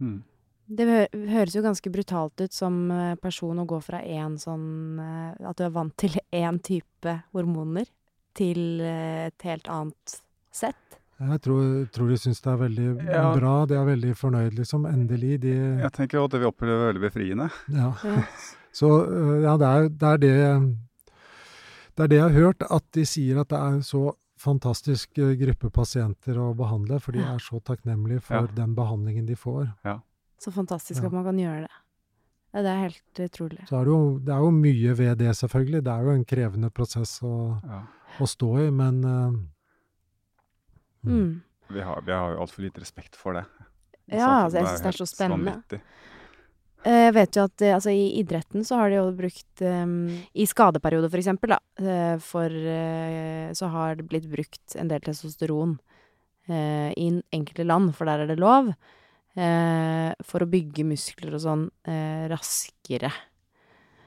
Mm. 0.00 0.22
Det 0.68 0.86
høres 1.12 1.54
jo 1.54 1.62
ganske 1.62 1.90
brutalt 1.92 2.40
ut 2.40 2.52
som 2.52 2.90
eh, 2.90 3.14
person 3.16 3.56
å 3.58 3.66
gå 3.66 3.78
fra 3.82 4.00
én 4.02 4.34
sånn 4.36 4.98
eh, 4.98 5.46
At 5.48 5.56
du 5.56 5.64
er 5.64 5.70
vant 5.70 5.96
til 5.96 6.10
én 6.32 6.58
type 6.60 7.22
hormoner, 7.32 7.86
til 8.34 8.80
eh, 8.80 9.26
et 9.28 9.42
helt 9.42 9.68
annet 9.68 10.20
sett. 10.52 10.74
Jeg 11.20 11.40
tror, 11.40 11.86
tror 11.94 12.08
de 12.10 12.16
syns 12.20 12.42
det 12.42 12.50
er 12.52 12.56
veldig 12.60 12.88
Ja. 13.08 13.34
bra, 13.38 13.64
de 13.64 13.74
er 13.74 13.86
veldig 13.86 14.14
fornøyd, 14.16 14.52
liksom. 14.58 14.84
Endelig. 14.84 15.40
De, 15.40 15.54
Jeg 15.80 15.92
tenker 15.92 16.22
at 16.24 16.30
det 16.30 16.40
vi 16.40 16.46
opplever 16.50 16.92
veldig 16.92 17.00
befriende. 17.10 17.50
ja. 17.72 17.92
Ja. 18.04 18.22
Så 18.76 18.88
ja, 19.42 19.56
det 19.56 19.64
er, 19.66 19.88
det 19.88 20.02
er 20.02 20.18
det 20.18 20.76
Det 21.96 22.02
er 22.04 22.08
det 22.08 22.16
jeg 22.18 22.22
har 22.28 22.34
hørt, 22.42 22.62
at 22.70 22.82
de 22.92 23.04
sier 23.08 23.38
at 23.40 23.48
det 23.48 23.56
er 23.56 23.78
så 23.80 24.12
fantastisk 24.38 25.18
øh, 25.18 25.32
gruppe 25.40 25.70
pasienter 25.72 26.36
å 26.38 26.50
behandle, 26.56 26.98
for 27.00 27.12
de 27.16 27.20
er 27.24 27.38
så 27.40 27.60
takknemlige 27.64 28.20
for 28.22 28.34
Ja. 28.46 28.54
den 28.54 28.74
behandlingen 28.76 29.26
de 29.26 29.34
får. 29.34 29.72
Så 30.38 30.52
fantastisk 30.52 31.00
Ja. 31.02 31.06
at 31.06 31.12
man 31.12 31.24
kan 31.24 31.36
gjøre 31.38 31.60
det. 31.66 31.70
Ja, 32.54 32.62
det 32.62 32.70
er 32.72 32.80
helt 32.88 33.20
utrolig. 33.20 33.66
Så 33.68 33.80
er 33.80 33.84
det, 33.84 33.92
jo, 33.92 34.18
det 34.18 34.32
er 34.34 34.38
jo 34.44 34.50
mye 34.50 34.94
ved 34.96 35.18
det, 35.18 35.32
selvfølgelig. 35.36 35.82
Det 35.84 35.92
er 35.92 36.02
jo 36.04 36.10
en 36.10 36.24
krevende 36.24 36.70
prosess 36.70 37.20
å, 37.22 37.60
Ja. 37.64 37.82
å 38.20 38.24
stå 38.26 38.66
i, 38.66 38.70
men 38.70 39.04
uh, 39.04 39.32
Mm. 41.04 41.40
Vi, 41.68 41.80
har, 41.80 42.00
vi 42.02 42.12
har 42.12 42.32
jo 42.32 42.40
altfor 42.40 42.62
lite 42.62 42.80
respekt 42.80 43.16
for 43.16 43.32
det. 43.34 43.44
Ja, 44.10 44.44
altså, 44.44 44.58
jeg 44.58 44.66
synes 44.66 44.82
det 44.82 44.88
er 44.92 44.98
så 44.98 45.06
spennende. 45.06 45.52
vanvittig. 45.52 45.80
Eh, 46.86 47.06
Jeg 47.08 47.14
vet 47.16 47.36
jo 47.36 47.44
at 47.48 47.62
eh, 47.66 47.74
altså, 47.74 47.90
i 47.90 48.20
idretten 48.20 48.64
så 48.66 48.78
har 48.80 48.92
de 48.92 48.98
jo 49.00 49.06
brukt 49.16 49.62
eh, 49.64 49.86
I 50.38 50.46
skadeperioder, 50.46 51.10
for 51.10 51.22
eksempel, 51.22 51.56
da, 51.56 51.60
eh, 51.82 52.16
for 52.22 52.52
eh, 52.52 53.50
så 53.58 53.70
har 53.72 53.96
det 53.98 54.06
blitt 54.10 54.28
brukt 54.30 54.76
en 54.78 54.90
del 54.92 55.02
testosteron 55.02 55.76
eh, 56.48 56.92
i 56.94 57.08
enkelte 57.34 57.66
land, 57.66 57.94
for 57.96 58.06
der 58.08 58.22
er 58.24 58.30
det 58.30 58.38
lov, 58.38 58.70
eh, 59.34 60.12
for 60.22 60.44
å 60.46 60.50
bygge 60.52 60.86
muskler 60.86 61.34
og 61.34 61.42
sånn 61.42 61.66
eh, 61.90 62.28
raskere. 62.30 63.10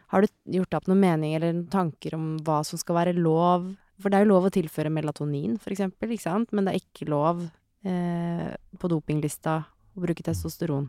Har 0.09 0.23
du 0.25 0.31
gjort 0.55 0.71
deg 0.71 0.79
opp 0.79 0.87
noen 0.89 1.03
mening 1.03 1.35
eller 1.37 1.51
noen 1.53 1.67
tanker 1.69 2.15
om 2.17 2.29
hva 2.45 2.63
som 2.65 2.79
skal 2.81 2.97
være 2.97 3.17
lov? 3.19 3.67
For 3.99 4.09
det 4.09 4.17
er 4.17 4.23
jo 4.23 4.31
lov 4.31 4.47
å 4.47 4.53
tilføre 4.55 4.89
melatonin, 4.89 5.57
for 5.59 5.75
eksempel, 5.75 6.15
ikke 6.15 6.29
sant? 6.29 6.53
Men 6.55 6.65
det 6.65 6.73
er 6.73 6.79
ikke 6.81 7.09
lov 7.11 7.43
eh, 7.83 8.47
på 8.79 8.89
dopinglista 8.89 9.59
å 9.67 10.01
bruke 10.05 10.23
testosteron. 10.25 10.87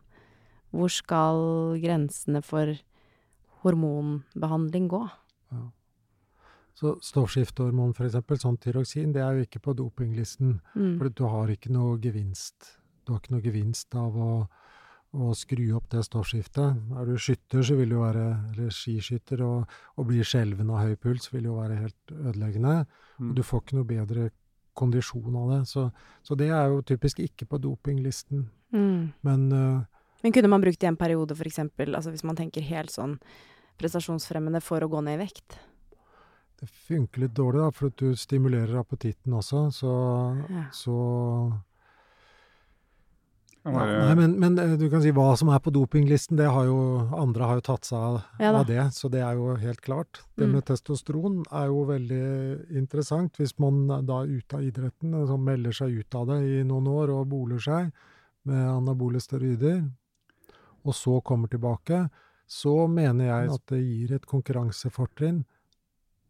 Hvor 0.71 0.93
skal 0.93 1.77
grensene 1.83 2.43
for 2.47 2.73
hormonbehandling 3.64 4.89
gå? 4.91 5.05
Så 6.81 6.95
stoffskiftehormon, 7.05 7.93
for 7.93 8.07
eksempel, 8.09 8.39
sånn 8.41 8.57
tyroksin, 8.62 9.11
det 9.12 9.21
er 9.21 9.37
jo 9.37 9.45
ikke 9.45 9.61
på 9.66 9.75
dopinglisten. 9.77 10.61
Mm. 10.73 10.95
For 10.97 11.12
du 11.12 11.27
har 11.29 11.53
ikke 11.53 11.73
noe 11.75 11.99
gevinst. 12.01 12.77
Du 13.05 13.12
har 13.12 13.21
ikke 13.21 13.35
noe 13.35 13.45
gevinst 13.45 13.97
av 14.01 14.16
å, 14.16 14.31
å 15.12 15.35
skru 15.37 15.66
opp 15.77 15.91
det 15.93 16.07
stoffskiftet. 16.07 16.79
Er 16.97 17.11
du 17.11 17.18
skytter, 17.21 17.66
så 17.66 17.77
vil 17.77 17.93
du 17.93 17.99
være, 18.01 18.25
eller 18.55 18.73
skiskytter, 18.73 19.45
og, 19.45 19.77
og 19.99 20.09
blir 20.09 20.25
skjelven 20.25 20.73
av 20.73 20.87
høy 20.87 20.97
puls, 20.97 21.29
vil 21.35 21.51
jo 21.51 21.59
være 21.59 21.83
helt 21.83 22.14
ødeleggende. 22.16 22.79
Mm. 23.18 23.29
Og 23.29 23.37
du 23.37 23.45
får 23.45 23.64
ikke 23.64 23.81
noe 23.81 23.91
bedre 23.91 24.31
kondisjon 24.81 25.37
av 25.37 25.53
det. 25.53 25.62
Så, 25.68 25.89
så 26.25 26.39
det 26.39 26.49
er 26.55 26.71
jo 26.73 26.81
typisk 26.87 27.21
ikke 27.27 27.51
på 27.51 27.61
dopinglisten. 27.61 28.47
Mm. 28.73 29.11
Men 29.27 29.49
øh, 29.53 29.81
Men 30.23 30.33
kunne 30.33 30.49
man 30.53 30.61
brukt 30.61 30.81
det 30.81 30.87
i 30.89 30.93
en 30.93 30.97
periode, 31.01 31.35
eksempel, 31.49 31.95
altså 31.95 32.11
hvis 32.11 32.25
man 32.25 32.37
tenker 32.37 32.61
helt 32.62 32.91
sånn 32.93 33.18
prestasjonsfremmende 33.81 34.61
for 34.61 34.81
å 34.85 34.89
gå 34.93 35.01
ned 35.05 35.18
i 35.21 35.25
vekt? 35.25 35.59
det 36.61 36.68
funker 36.68 37.23
litt 37.23 37.33
dårlig, 37.33 37.62
da, 37.62 37.71
for 37.73 37.89
at 37.89 37.97
du 37.97 38.11
stimulerer 38.21 38.77
appetitten 38.83 39.33
også. 39.33 39.62
Så, 39.73 39.93
Ja. 40.51 40.64
så 40.77 40.97
ja, 43.64 43.71
Nei, 43.73 44.14
men, 44.16 44.35
men 44.41 44.59
eh, 44.59 44.77
du 44.81 44.87
kan 44.93 45.03
si 45.05 45.11
hva 45.12 45.35
som 45.37 45.51
er 45.53 45.61
på 45.61 45.73
dopinglisten, 45.73 46.39
det 46.41 46.49
har 46.49 46.64
jo 46.64 46.77
andre 47.16 47.49
har 47.49 47.59
jo 47.59 47.64
tatt 47.66 47.89
seg 47.89 47.99
av, 47.99 48.21
Ja 48.41 48.53
av 48.57 48.64
det, 48.68 48.87
så 48.97 49.11
det 49.12 49.21
er 49.25 49.37
jo 49.37 49.55
helt 49.61 49.81
klart. 49.85 50.23
Det 50.37 50.47
Mm. 50.49 50.53
med 50.55 50.64
testosteron 50.64 51.43
er 51.53 51.66
jo 51.68 51.85
veldig 51.85 52.77
interessant 52.77 53.37
hvis 53.37 53.53
man 53.61 53.87
da 54.07 54.23
er 54.23 54.33
ute 54.41 54.57
av 54.57 54.62
idretten, 54.64 55.12
altså 55.14 55.37
melder 55.39 55.73
seg 55.73 55.99
ut 56.01 56.14
av 56.14 56.27
det 56.27 56.41
i 56.45 56.62
noen 56.64 56.89
år 56.89 57.12
og 57.12 57.29
boler 57.29 57.61
seg 57.61 57.93
med 58.45 58.68
anabole 58.68 59.21
steroider, 59.21 59.83
og 60.85 60.97
så 60.97 61.20
kommer 61.26 61.51
tilbake, 61.53 62.05
så 62.51 62.74
mener 62.91 63.31
jeg 63.31 63.55
at 63.55 63.64
det 63.70 63.81
gir 63.85 64.14
et 64.16 64.26
konkurransefortrinn. 64.26 65.45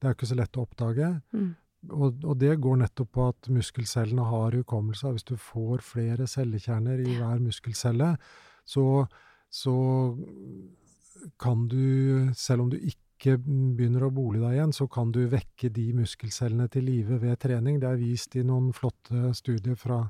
Det 0.00 0.06
er 0.06 0.12
jo 0.12 0.18
ikke 0.18 0.30
så 0.30 0.38
lett 0.38 0.58
å 0.58 0.64
oppdage. 0.66 1.10
Mm. 1.32 1.50
Og, 1.88 2.24
og 2.28 2.36
det 2.40 2.58
går 2.60 2.80
nettopp 2.82 3.12
på 3.16 3.26
at 3.30 3.48
muskelcellene 3.52 4.26
har 4.28 4.56
hukommelse. 4.58 5.14
Hvis 5.14 5.28
du 5.30 5.36
får 5.40 5.84
flere 5.84 6.28
cellekjerner 6.28 7.00
i 7.00 7.16
hver 7.16 7.40
muskelcelle, 7.40 8.14
så, 8.68 8.84
så 9.48 9.76
kan 11.40 11.68
du, 11.72 12.28
selv 12.36 12.66
om 12.66 12.72
du 12.72 12.76
ikke 12.76 13.38
begynner 13.40 14.06
å 14.06 14.12
bole 14.12 14.40
deg 14.42 14.58
igjen, 14.58 14.76
så 14.76 14.86
kan 14.92 15.12
du 15.12 15.22
vekke 15.28 15.72
de 15.76 15.90
muskelcellene 15.96 16.68
til 16.72 16.84
live 16.88 17.20
ved 17.24 17.40
trening. 17.40 17.80
Det 17.80 17.88
er 17.88 18.00
vist 18.00 18.36
i 18.36 18.44
noen 18.44 18.74
flotte 18.76 19.32
studier 19.36 19.76
fra, 19.80 20.02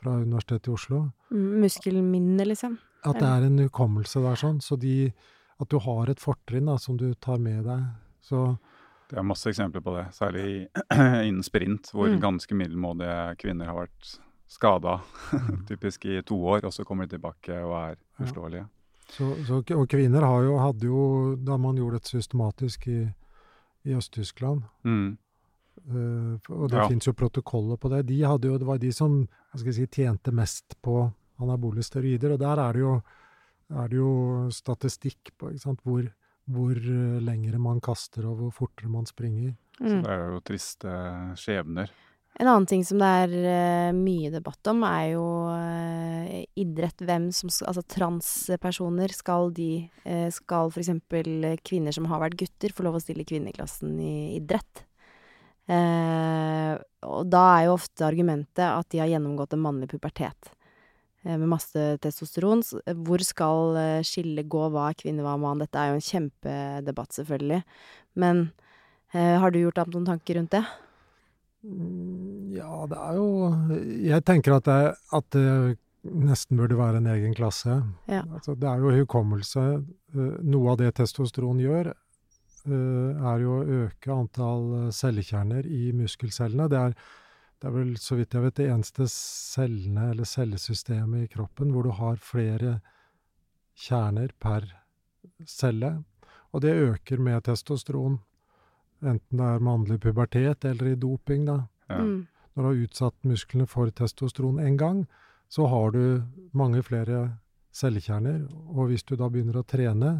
fra 0.00 0.20
Universitetet 0.20 0.68
i 0.68 0.76
Oslo. 0.76 1.02
Mm, 1.32 1.50
Muskelminne, 1.64 2.48
liksom. 2.48 2.76
At 3.04 3.18
det 3.18 3.28
er 3.28 3.46
en 3.46 3.58
hukommelse 3.58 4.20
der 4.22 4.34
sånn. 4.36 4.60
Så 4.60 4.76
de, 4.78 5.12
at 5.60 5.68
du 5.68 5.78
har 5.78 6.10
et 6.10 6.20
fortrinn 6.20 6.66
da, 6.66 6.76
som 6.78 6.96
du 6.96 7.14
tar 7.14 7.38
med 7.38 7.64
deg 7.64 7.84
Så 8.22 8.58
Det 9.08 9.18
er 9.18 9.22
masse 9.26 9.48
eksempler 9.50 9.80
på 9.82 9.94
det, 9.96 10.06
særlig 10.14 10.68
innen 11.26 11.42
sprint, 11.42 11.90
hvor 11.92 12.08
Mm. 12.08 12.20
ganske 12.20 12.54
middelmådige 12.54 13.36
kvinner 13.38 13.66
har 13.66 13.74
vært 13.86 14.18
skada, 14.50 15.00
typisk 15.68 16.04
i 16.06 16.20
to 16.22 16.36
år, 16.46 16.64
og 16.64 16.72
så 16.72 16.84
kommer 16.84 17.06
de 17.06 17.16
tilbake 17.16 17.56
og 17.64 17.72
er 17.90 17.96
Ja. 18.20 18.66
Så, 19.10 19.34
så, 19.46 19.56
og 19.74 19.88
kvinner 19.88 20.20
har 20.22 20.42
jo, 20.42 20.58
hadde 20.58 20.86
jo, 20.86 21.34
da 21.36 21.56
man 21.56 21.74
gjorde 21.76 21.98
det 21.98 22.06
systematisk 22.06 22.86
i, 22.88 23.00
i 23.84 23.94
Øst-Tyskland 23.96 24.62
Mm. 24.84 25.18
uh, 25.90 26.38
og 26.50 26.68
det 26.70 26.78
Ja. 26.78 26.88
finnes 26.88 27.06
jo 27.06 27.12
protokoller 27.12 27.76
på 27.76 27.88
det. 27.90 28.06
De 28.06 28.20
hadde 28.22 28.46
jo, 28.48 28.58
det 28.58 28.66
var 28.66 28.78
de 28.78 28.92
som 28.92 29.26
skal 29.56 29.72
si, 29.72 29.86
tjente 29.86 30.30
mest 30.32 30.76
på 30.82 31.12
anabole 31.42 31.84
steroider. 31.84 32.34
Og 32.34 32.42
der 32.42 32.62
er 32.62 32.76
det 32.76 32.84
jo, 32.84 32.96
er 33.70 33.88
det 33.90 34.00
jo 34.00 34.12
statistikk 34.54 35.32
på 35.38 35.52
ikke 35.52 35.64
sant? 35.64 35.82
Hvor, 35.86 36.04
hvor 36.50 36.76
eh, 36.76 37.18
lengre 37.24 37.62
man 37.62 37.82
kaster 37.84 38.28
og 38.28 38.38
hvor 38.42 38.54
fortere 38.62 38.92
man 38.92 39.08
springer. 39.08 39.56
Mm. 39.80 40.00
Det 40.04 40.14
er 40.14 40.24
jo 40.28 40.44
triste 40.44 40.94
skjebner. 41.40 41.92
En 42.40 42.46
annen 42.46 42.66
ting 42.70 42.84
som 42.86 43.00
det 43.02 43.08
er 43.24 43.32
eh, 43.50 43.94
mye 43.96 44.30
debatt 44.32 44.68
om, 44.70 44.84
er 44.86 45.06
jo 45.16 45.24
eh, 45.52 46.44
idrett. 46.62 47.02
Hvem 47.02 47.30
som 47.34 47.50
Altså 47.66 47.82
transpersoner, 47.84 49.12
skal 49.12 49.50
de 49.56 49.88
Skal 50.32 50.70
f.eks. 50.70 50.92
kvinner 51.66 51.96
som 51.96 52.06
har 52.08 52.22
vært 52.22 52.38
gutter, 52.40 52.72
få 52.72 52.86
lov 52.86 53.00
å 53.00 53.02
stille 53.02 53.26
kvinneklassen 53.28 53.98
i 53.98 54.14
idrett? 54.38 54.86
Eh, 55.70 56.72
og 57.06 57.28
da 57.30 57.42
er 57.54 57.68
jo 57.68 57.76
ofte 57.76 58.06
argumentet 58.06 58.64
at 58.64 58.88
de 58.90 59.02
har 59.02 59.10
gjennomgått 59.10 59.54
en 59.54 59.62
mannlig 59.62 59.90
pubertet. 59.92 60.50
Eh, 61.24 61.36
Med 61.36 61.48
masse 61.48 61.84
testosteron. 62.02 62.60
S- 62.64 62.74
Hvor 63.04 63.22
skal 63.24 63.76
eh, 63.76 64.02
skillet 64.06 64.48
gå? 64.48 64.64
Hva 64.74 64.88
er 64.90 64.98
kvinne, 65.00 65.22
hva 65.26 65.34
er 65.36 65.42
mann? 65.44 65.58
Dette 65.64 65.78
er 65.78 65.92
jo 65.92 65.98
en 66.00 66.06
kjempedebatt, 66.10 67.12
selvfølgelig. 67.18 67.62
Men 68.16 68.46
eh, 69.14 69.36
har 69.42 69.50
du 69.54 69.60
gjort 69.62 69.76
deg 69.80 69.86
opp 69.88 69.94
noen 69.94 70.08
tanker 70.12 70.40
rundt 70.40 70.56
det? 70.56 70.64
Mm, 71.64 72.54
Ja, 72.56 72.86
det 72.88 72.96
er 72.98 73.14
jo 73.18 73.26
Jeg 74.08 74.24
tenker 74.24 74.56
at 74.56 74.64
det, 74.68 74.78
at 75.12 75.30
det 75.36 75.78
nesten 76.00 76.56
burde 76.56 76.78
være 76.78 76.96
en 77.02 77.10
egen 77.12 77.34
klasse. 77.36 77.82
Ja. 78.08 78.22
Altså, 78.32 78.54
det 78.56 78.68
er 78.70 78.80
jo 78.80 78.94
hukommelse. 79.02 79.64
Eh, 80.16 80.36
Noe 80.48 80.72
av 80.72 80.78
det 80.80 80.94
testosteron 80.96 81.60
gjør, 81.60 81.90
eh, 81.92 83.26
er 83.32 83.42
jo 83.44 83.58
å 83.58 83.66
øke 83.84 84.14
antall 84.14 84.64
eh, 84.86 84.90
cellekjerner 84.96 85.68
i 85.68 85.90
muskelcellene. 85.92 86.70
Det 86.72 86.78
er, 86.80 86.94
det 87.60 87.68
er 87.68 87.74
vel, 87.74 87.92
så 88.00 88.16
vidt 88.16 88.32
jeg 88.32 88.44
vet, 88.46 88.56
det 88.56 88.70
eneste 88.72 89.04
cellene, 89.12 90.10
eller 90.14 90.28
cellesystemet 90.28 91.26
i 91.26 91.30
kroppen 91.34 91.74
hvor 91.74 91.84
du 91.84 91.92
har 91.92 92.16
flere 92.24 92.78
kjerner 93.76 94.32
per 94.40 94.64
celle. 95.44 95.98
Og 96.56 96.64
det 96.64 96.72
øker 96.72 97.20
med 97.20 97.44
testosteron. 97.44 98.18
Enten 99.04 99.40
det 99.40 99.46
er 99.46 99.64
mannlig 99.64 100.00
pubertet 100.00 100.64
eller 100.64 100.92
i 100.92 100.96
doping, 100.96 101.44
da. 101.48 101.58
Ja. 101.88 102.00
Mm. 102.00 102.26
Når 102.54 102.62
du 102.62 102.68
har 102.68 102.80
utsatt 102.84 103.28
musklene 103.28 103.66
for 103.68 103.92
testosteron 103.92 104.58
en 104.58 104.76
gang, 104.76 105.04
så 105.48 105.66
har 105.66 105.92
du 105.92 106.22
mange 106.52 106.82
flere 106.82 107.36
cellekjerner. 107.76 108.46
Og 108.72 108.90
hvis 108.90 109.04
du 109.04 109.16
da 109.16 109.28
begynner 109.28 109.60
å 109.60 109.66
trene, 109.68 110.14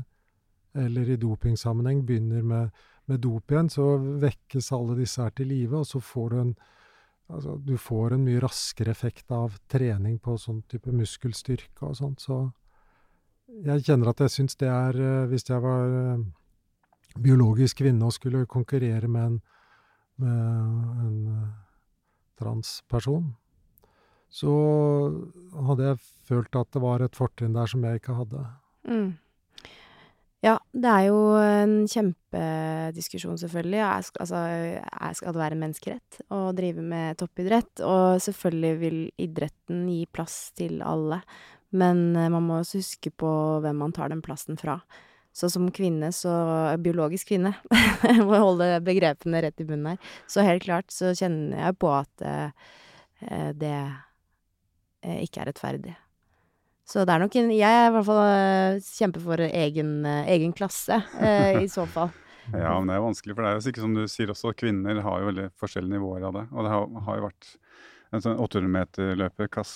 eller 0.76 1.08
i 1.08 1.18
dopingsammenheng 1.18 2.04
begynner 2.06 2.44
med, 2.46 2.76
med 3.10 3.24
dop 3.24 3.50
igjen, 3.50 3.72
så 3.72 3.96
vekkes 3.98 4.70
alle 4.76 4.98
disse 5.00 5.22
her 5.22 5.32
til 5.34 5.50
live, 5.50 5.80
og 5.80 5.88
så 5.88 6.02
får 6.04 6.30
du 6.30 6.38
en 6.44 6.54
Altså, 7.30 7.56
du 7.62 7.76
får 7.78 8.16
en 8.16 8.24
mye 8.26 8.40
raskere 8.42 8.90
effekt 8.90 9.30
av 9.34 9.54
trening 9.70 10.18
på 10.18 10.34
sånn 10.40 10.64
type 10.70 10.90
muskelstyrke 10.94 11.86
og 11.86 11.98
sånt, 11.98 12.24
så 12.24 12.48
jeg 13.66 13.84
kjenner 13.86 14.12
at 14.12 14.20
jeg 14.24 14.32
syns 14.34 14.58
det 14.60 14.68
er 14.70 14.96
eh, 14.96 15.28
Hvis 15.30 15.48
jeg 15.48 15.62
var 15.62 15.94
eh, 16.00 16.22
biologisk 17.20 17.80
kvinne 17.82 18.06
og 18.06 18.14
skulle 18.14 18.46
konkurrere 18.46 19.08
med 19.10 19.24
en, 19.26 19.38
med 20.22 21.06
en 21.06 21.16
eh, 21.34 21.48
transperson, 22.38 23.32
så 24.30 24.52
hadde 25.66 25.88
jeg 25.88 26.02
følt 26.28 26.54
at 26.56 26.70
det 26.70 26.82
var 26.84 27.02
et 27.02 27.18
fortrinn 27.18 27.56
der 27.56 27.66
som 27.68 27.82
jeg 27.84 27.98
ikke 27.98 28.14
hadde. 28.14 28.44
Mm. 28.86 29.08
Ja, 30.40 30.54
det 30.72 30.88
er 30.88 31.02
jo 31.10 31.16
en 31.36 31.72
kjempediskusjon, 31.84 33.36
selvfølgelig. 33.42 33.80
Er, 33.84 34.06
altså, 34.24 34.38
er, 34.40 35.12
skal 35.18 35.36
det 35.36 35.42
være 35.42 35.56
en 35.58 35.62
menneskerett 35.66 36.20
å 36.32 36.38
drive 36.56 36.80
med 36.80 37.18
toppidrett? 37.20 37.82
Og 37.84 38.22
selvfølgelig 38.24 38.72
vil 38.80 38.98
idretten 39.20 39.84
gi 39.92 40.06
plass 40.08 40.38
til 40.56 40.80
alle, 40.80 41.20
men 41.76 42.16
eh, 42.16 42.32
man 42.32 42.48
må 42.48 42.62
også 42.62 42.80
huske 42.80 43.12
på 43.12 43.30
hvem 43.60 43.84
man 43.84 43.92
tar 43.96 44.14
den 44.14 44.24
plassen 44.24 44.56
fra. 44.60 44.78
Så 45.36 45.50
som 45.52 45.68
kvinne, 45.70 46.08
så 46.16 46.32
Biologisk 46.82 47.34
kvinne, 47.34 47.52
jeg 48.08 48.24
må 48.24 48.40
holde 48.40 48.72
begrepene 48.86 49.44
rett 49.44 49.60
i 49.60 49.68
bunnen 49.68 49.92
her. 49.92 50.14
Så 50.24 50.46
helt 50.46 50.64
klart 50.64 50.88
så 50.94 51.12
kjenner 51.12 51.66
jeg 51.66 51.80
på 51.84 51.92
at 52.00 52.24
eh, 52.24 52.70
det 53.60 53.76
eh, 53.76 55.20
ikke 55.20 55.44
er 55.44 55.52
rettferdig. 55.52 56.00
Så 56.90 57.04
det 57.06 57.14
er 57.14 57.22
nok 57.22 57.36
en 57.38 57.52
Jeg 57.54 57.70
er 57.70 57.86
i 57.86 57.92
hvert 57.94 58.06
fall 58.08 58.20
eh, 58.26 58.80
kjemper 58.82 59.22
for 59.22 59.42
egen, 59.46 59.92
eh, 60.10 60.30
egen 60.34 60.54
klasse, 60.56 60.96
eh, 61.22 61.60
i 61.62 61.68
så 61.70 61.86
fall. 61.90 62.10
Ja, 62.50 62.72
men 62.80 62.88
det 62.90 62.96
er 62.96 63.02
vanskelig, 63.04 63.34
for 63.36 63.46
det 63.46 63.50
er 63.52 63.58
jo 63.60 63.70
ikke 63.70 63.82
som 63.84 63.92
du 63.94 64.00
sier 64.10 64.30
også, 64.32 64.50
kvinner 64.58 64.96
har 65.04 65.20
jo 65.22 65.28
veldig 65.28 65.44
forskjellige 65.60 65.92
nivåer 65.94 66.24
av 66.26 66.32
det. 66.34 66.42
Og 66.50 66.66
det 66.66 66.72
har, 66.72 66.86
har 67.06 67.20
jo 67.20 67.26
vært 67.28 67.50
en 68.10 68.24
sånn 68.24 68.40
800 68.42 68.72
meter-løper, 68.74 69.50
Kass... 69.54 69.70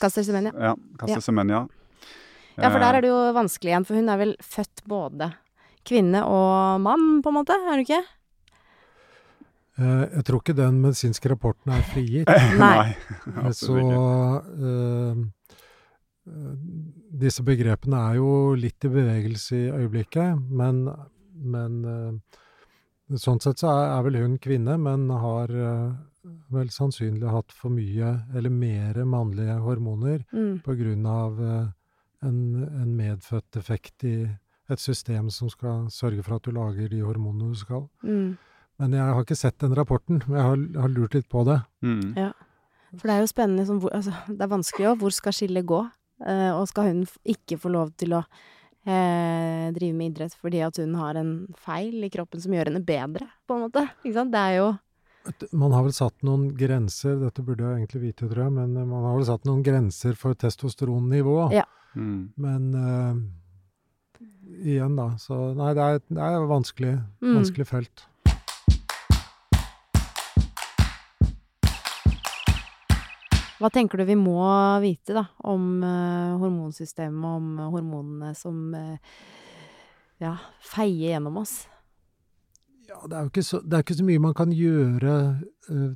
Kaster 0.00 0.24
Semenya. 0.26 0.50
Ja, 0.58 0.72
Kasse 0.98 1.20
Semenya. 1.22 1.60
Ja, 2.56 2.66
for 2.66 2.82
der 2.82 2.98
er 2.98 3.04
det 3.04 3.12
jo 3.12 3.20
vanskelig 3.36 3.70
igjen, 3.70 3.86
for 3.86 4.00
hun 4.00 4.10
er 4.10 4.18
vel 4.24 4.34
født 4.42 4.82
både 4.90 5.30
kvinne 5.86 6.24
og 6.26 6.82
mann, 6.82 7.20
på 7.22 7.30
en 7.30 7.38
måte, 7.38 7.54
er 7.54 7.70
hun 7.78 7.84
ikke? 7.84 8.00
Eh, 9.78 10.04
Jeg 10.16 10.26
tror 10.26 10.42
ikke 10.42 10.58
den 10.58 10.80
medisinske 10.82 11.30
rapporten 11.30 11.76
er 11.76 11.86
frigitt. 11.92 12.32
Nei. 12.64 12.90
Så 13.60 13.78
eh, 13.78 15.22
disse 17.20 17.42
begrepene 17.46 17.98
er 18.10 18.18
jo 18.20 18.30
litt 18.58 18.84
i 18.86 18.90
bevegelse 18.92 19.56
i 19.56 19.70
øyeblikket, 19.74 20.38
men, 20.50 20.84
men 21.34 21.80
eh, 21.84 23.16
sånn 23.18 23.40
sett 23.42 23.62
så 23.62 23.72
er, 23.72 23.88
er 23.98 24.06
vel 24.06 24.20
hun 24.22 24.38
kvinne, 24.42 24.76
men 24.80 25.08
har 25.10 25.50
eh, 25.50 25.90
vel 26.54 26.70
sannsynlig 26.74 27.30
hatt 27.32 27.52
for 27.56 27.72
mye 27.74 28.12
eller 28.36 28.50
mere 28.52 29.04
mannlige 29.08 29.58
hormoner 29.64 30.24
Mm. 30.32 31.06
av 31.06 31.40
eh, 31.42 31.66
en, 32.22 32.38
en 32.82 32.96
medfødt 32.96 33.50
defekt 33.56 34.04
i 34.04 34.28
et 34.70 34.78
system 34.78 35.30
som 35.30 35.48
skal 35.50 35.88
sørge 35.90 36.22
for 36.22 36.36
at 36.36 36.44
du 36.46 36.52
lager 36.52 36.88
de 36.88 37.00
hormonene 37.02 37.50
du 37.50 37.58
skal. 37.58 37.88
Mm. 38.04 38.36
Men 38.78 38.92
jeg 38.92 39.02
har 39.14 39.24
ikke 39.24 39.36
sett 39.36 39.58
den 39.58 39.74
rapporten, 39.74 40.22
men 40.26 40.36
jeg 40.38 40.46
har, 40.46 40.82
har 40.84 40.92
lurt 40.94 41.14
litt 41.14 41.28
på 41.28 41.42
det. 41.48 41.58
Mm. 41.82 42.12
Ja. 42.16 42.30
For 42.96 43.06
det 43.06 43.14
er 43.16 43.20
jo 43.24 43.30
spennende 43.30 43.64
sånn, 43.66 43.80
hvor, 43.82 43.92
altså, 43.94 44.12
Det 44.28 44.40
er 44.42 44.50
vanskelig 44.50 44.86
òg. 44.90 45.00
Hvor 45.02 45.14
skal 45.14 45.34
skillet 45.36 45.66
gå? 45.68 45.80
Eh, 46.26 46.50
og 46.52 46.66
skal 46.68 46.90
hun 46.90 47.02
f 47.08 47.16
ikke 47.24 47.56
få 47.60 47.70
lov 47.72 47.94
til 47.96 48.12
å 48.18 48.22
eh, 48.86 49.70
drive 49.76 49.96
med 49.96 50.12
idrett 50.12 50.36
fordi 50.36 50.60
at 50.66 50.76
hun 50.82 50.94
har 51.00 51.16
en 51.20 51.32
feil 51.56 52.04
i 52.04 52.10
kroppen 52.12 52.42
som 52.42 52.52
gjør 52.52 52.70
henne 52.70 52.84
bedre, 52.84 53.28
på 53.48 53.56
en 53.56 53.66
måte? 53.66 53.86
Ikke 54.04 54.16
sant? 54.18 54.32
Det 54.34 54.40
er 54.40 54.56
jo 54.60 54.70
Man 55.52 55.72
har 55.76 55.84
vel 55.84 55.92
satt 55.92 56.22
noen 56.24 56.46
grenser, 56.56 57.18
dette 57.20 57.42
burde 57.44 57.64
jeg 57.66 57.82
egentlig 57.82 58.02
vite, 58.06 58.28
tror 58.30 58.46
jeg, 58.46 58.54
men 58.56 58.76
eh, 58.76 58.88
man 58.88 59.04
har 59.08 59.18
vel 59.18 59.28
satt 59.28 59.44
noen 59.48 59.62
grenser 59.64 60.16
for 60.16 60.34
testosteronnivå. 60.34 61.36
Ja. 61.52 61.66
Mm. 61.94 62.30
Men 62.40 62.68
uh, 62.74 63.18
igjen, 64.64 64.94
da. 64.96 65.10
Så 65.20 65.36
nei, 65.58 65.72
det 65.76 65.82
er, 65.84 66.00
det 66.08 66.22
er 66.24 66.46
vanskelig, 66.48 66.94
Mm. 67.20 67.34
vanskelig 67.40 67.66
felt. 67.68 68.06
Hva 73.60 73.68
tenker 73.68 74.00
du 74.00 74.06
vi 74.08 74.16
må 74.16 74.40
vite, 74.80 75.12
da, 75.12 75.26
om 75.44 75.82
uh, 75.84 76.38
hormonsystemet, 76.40 77.26
om 77.28 77.58
eh, 77.58 77.68
hormonene 77.74 78.30
som 78.38 78.70
uh, 78.72 79.18
ja, 80.22 80.32
feier 80.64 81.12
gjennom 81.12 81.36
oss? 81.42 81.58
Ja, 82.88 83.02
det 83.04 83.18
er 83.18 83.26
jo 83.26 83.30
ikke 83.30 83.44
så, 83.44 83.60
ikke 83.60 83.98
så 83.98 84.06
mye 84.08 84.24
man 84.24 84.34
kan 84.38 84.56
gjøre 84.56 85.18
uh, 85.68 85.92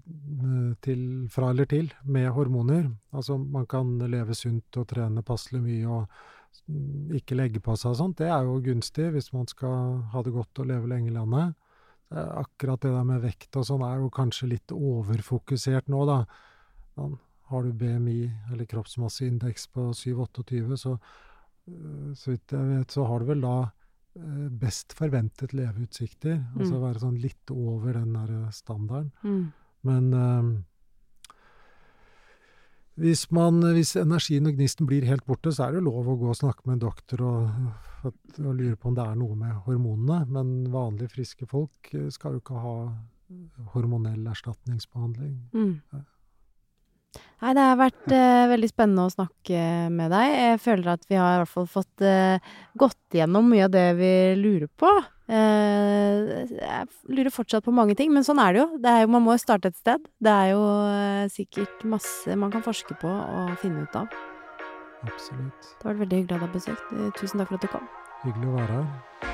til, 0.84 1.00
fra 1.32 1.54
eller 1.54 1.70
til 1.72 1.88
med 2.04 2.28
hormoner. 2.36 2.92
Altså, 3.16 3.40
man 3.40 3.64
kan 3.70 3.96
leve 4.12 4.36
sunt 4.36 4.82
og 4.82 4.90
trene 4.92 5.24
passelig 5.24 5.64
mye 5.64 5.88
og 5.88 7.16
ikke 7.16 7.40
legge 7.40 7.64
på 7.64 7.74
seg 7.80 7.94
og 7.94 8.00
sånt. 8.02 8.20
Det 8.20 8.28
er 8.28 8.44
jo 8.44 8.60
gunstig 8.62 9.08
hvis 9.16 9.32
man 9.32 9.48
skal 9.48 10.02
ha 10.12 10.22
det 10.24 10.36
godt 10.36 10.60
og 10.60 10.68
leve 10.68 10.92
lenge 10.92 11.08
i 11.08 11.16
landet. 11.16 11.56
Akkurat 12.12 12.84
det 12.84 12.92
der 12.92 13.08
med 13.08 13.24
vekt 13.24 13.56
og 13.56 13.64
sånn 13.66 13.82
er 13.88 14.04
jo 14.04 14.12
kanskje 14.12 14.52
litt 14.52 14.72
overfokusert 14.76 15.88
nå, 15.90 16.04
da. 16.06 16.24
Sånn, 16.94 17.16
har 17.50 17.62
du 17.62 17.72
BMI, 17.72 18.18
eller 18.52 18.68
kroppsmasseindeks, 18.68 19.66
på 19.74 19.90
7-28, 19.92 20.76
så 20.80 20.92
eh, 20.94 22.12
så 22.16 22.32
vidt 22.32 22.52
jeg 22.52 22.68
vet, 22.70 22.90
så 22.94 23.04
har 23.08 23.20
du 23.20 23.30
vel 23.32 23.42
da 23.44 23.56
eh, 24.16 24.46
best 24.48 24.94
forventet 24.96 25.52
leveutsikter. 25.56 26.38
Altså 26.56 26.74
Mm. 26.74 26.84
være 26.86 27.02
sånn 27.02 27.20
litt 27.20 27.50
over 27.50 27.92
den 27.92 28.12
der 28.14 28.50
standarden. 28.52 29.12
Mm. 29.22 29.52
Men 29.84 30.12
eh, 30.14 30.62
hvis, 32.96 33.30
man, 33.30 33.60
hvis 33.74 33.96
energien 33.96 34.46
og 34.46 34.54
gnisten 34.56 34.86
blir 34.86 35.04
helt 35.04 35.26
borte, 35.26 35.52
så 35.52 35.66
er 35.66 35.72
det 35.72 35.82
jo 35.82 35.90
lov 35.90 36.08
å 36.08 36.18
gå 36.20 36.28
og 36.30 36.38
snakke 36.38 36.64
med 36.64 36.78
en 36.78 36.86
doktor 36.86 37.24
og, 37.26 37.50
og 38.04 38.54
lure 38.54 38.76
på 38.76 38.88
om 38.88 38.94
det 38.94 39.04
er 39.04 39.18
noe 39.18 39.34
med 39.36 39.52
hormonene. 39.66 40.24
Men 40.30 40.70
vanlige, 40.72 41.10
friske 41.16 41.46
folk 41.50 41.90
skal 42.14 42.36
jo 42.36 42.40
ikke 42.40 42.60
ha 42.62 42.76
hormonell 43.74 44.26
erstatningsbehandling. 44.30 45.38
Mm. 45.52 46.04
Nei, 47.44 47.52
det 47.56 47.64
har 47.66 47.76
vært 47.76 48.12
eh, 48.16 48.44
veldig 48.48 48.68
spennende 48.70 49.04
å 49.04 49.12
snakke 49.12 49.64
med 49.92 50.14
deg. 50.14 50.30
Jeg 50.32 50.60
føler 50.64 50.94
at 50.94 51.02
vi 51.10 51.18
har 51.20 51.34
i 51.34 51.40
hvert 51.42 51.52
fall 51.52 51.66
fått 51.68 52.04
eh, 52.06 52.52
gått 52.80 53.18
gjennom 53.18 53.50
mye 53.52 53.66
av 53.66 53.74
det 53.74 53.88
vi 53.98 54.12
lurer 54.40 54.70
på. 54.80 54.92
Eh, 55.28 56.46
jeg 56.56 56.88
lurer 57.12 57.32
fortsatt 57.34 57.64
på 57.66 57.74
mange 57.74 57.96
ting, 57.98 58.12
men 58.16 58.24
sånn 58.24 58.40
er 58.40 58.56
det 58.56 58.62
jo. 58.62 58.66
Det 58.80 58.92
er 58.94 59.04
jo 59.04 59.12
man 59.12 59.26
må 59.26 59.36
starte 59.40 59.72
et 59.72 59.76
sted. 59.80 60.08
Det 60.24 60.32
er 60.32 60.54
jo 60.54 60.62
eh, 60.88 61.26
sikkert 61.32 61.84
masse 61.88 62.38
man 62.40 62.52
kan 62.54 62.64
forske 62.64 62.96
på 63.00 63.12
og 63.12 63.54
finne 63.60 63.84
ut 63.84 64.00
av. 64.00 64.08
Absolutt. 65.04 65.72
Det 65.76 65.84
har 65.84 65.92
vært 65.92 66.04
veldig 66.06 66.22
hyggelig 66.22 66.38
å 66.38 66.40
ha 66.40 66.46
deg 66.48 66.58
besøkt. 66.58 66.92
Eh, 66.96 67.12
Tusen 67.20 67.42
takk 67.42 67.52
for 67.52 67.60
at 67.60 67.68
du 67.68 67.72
kom. 67.76 67.88
Hyggelig 68.24 68.52
å 68.54 68.58
være 68.62 68.78
her. 68.80 69.33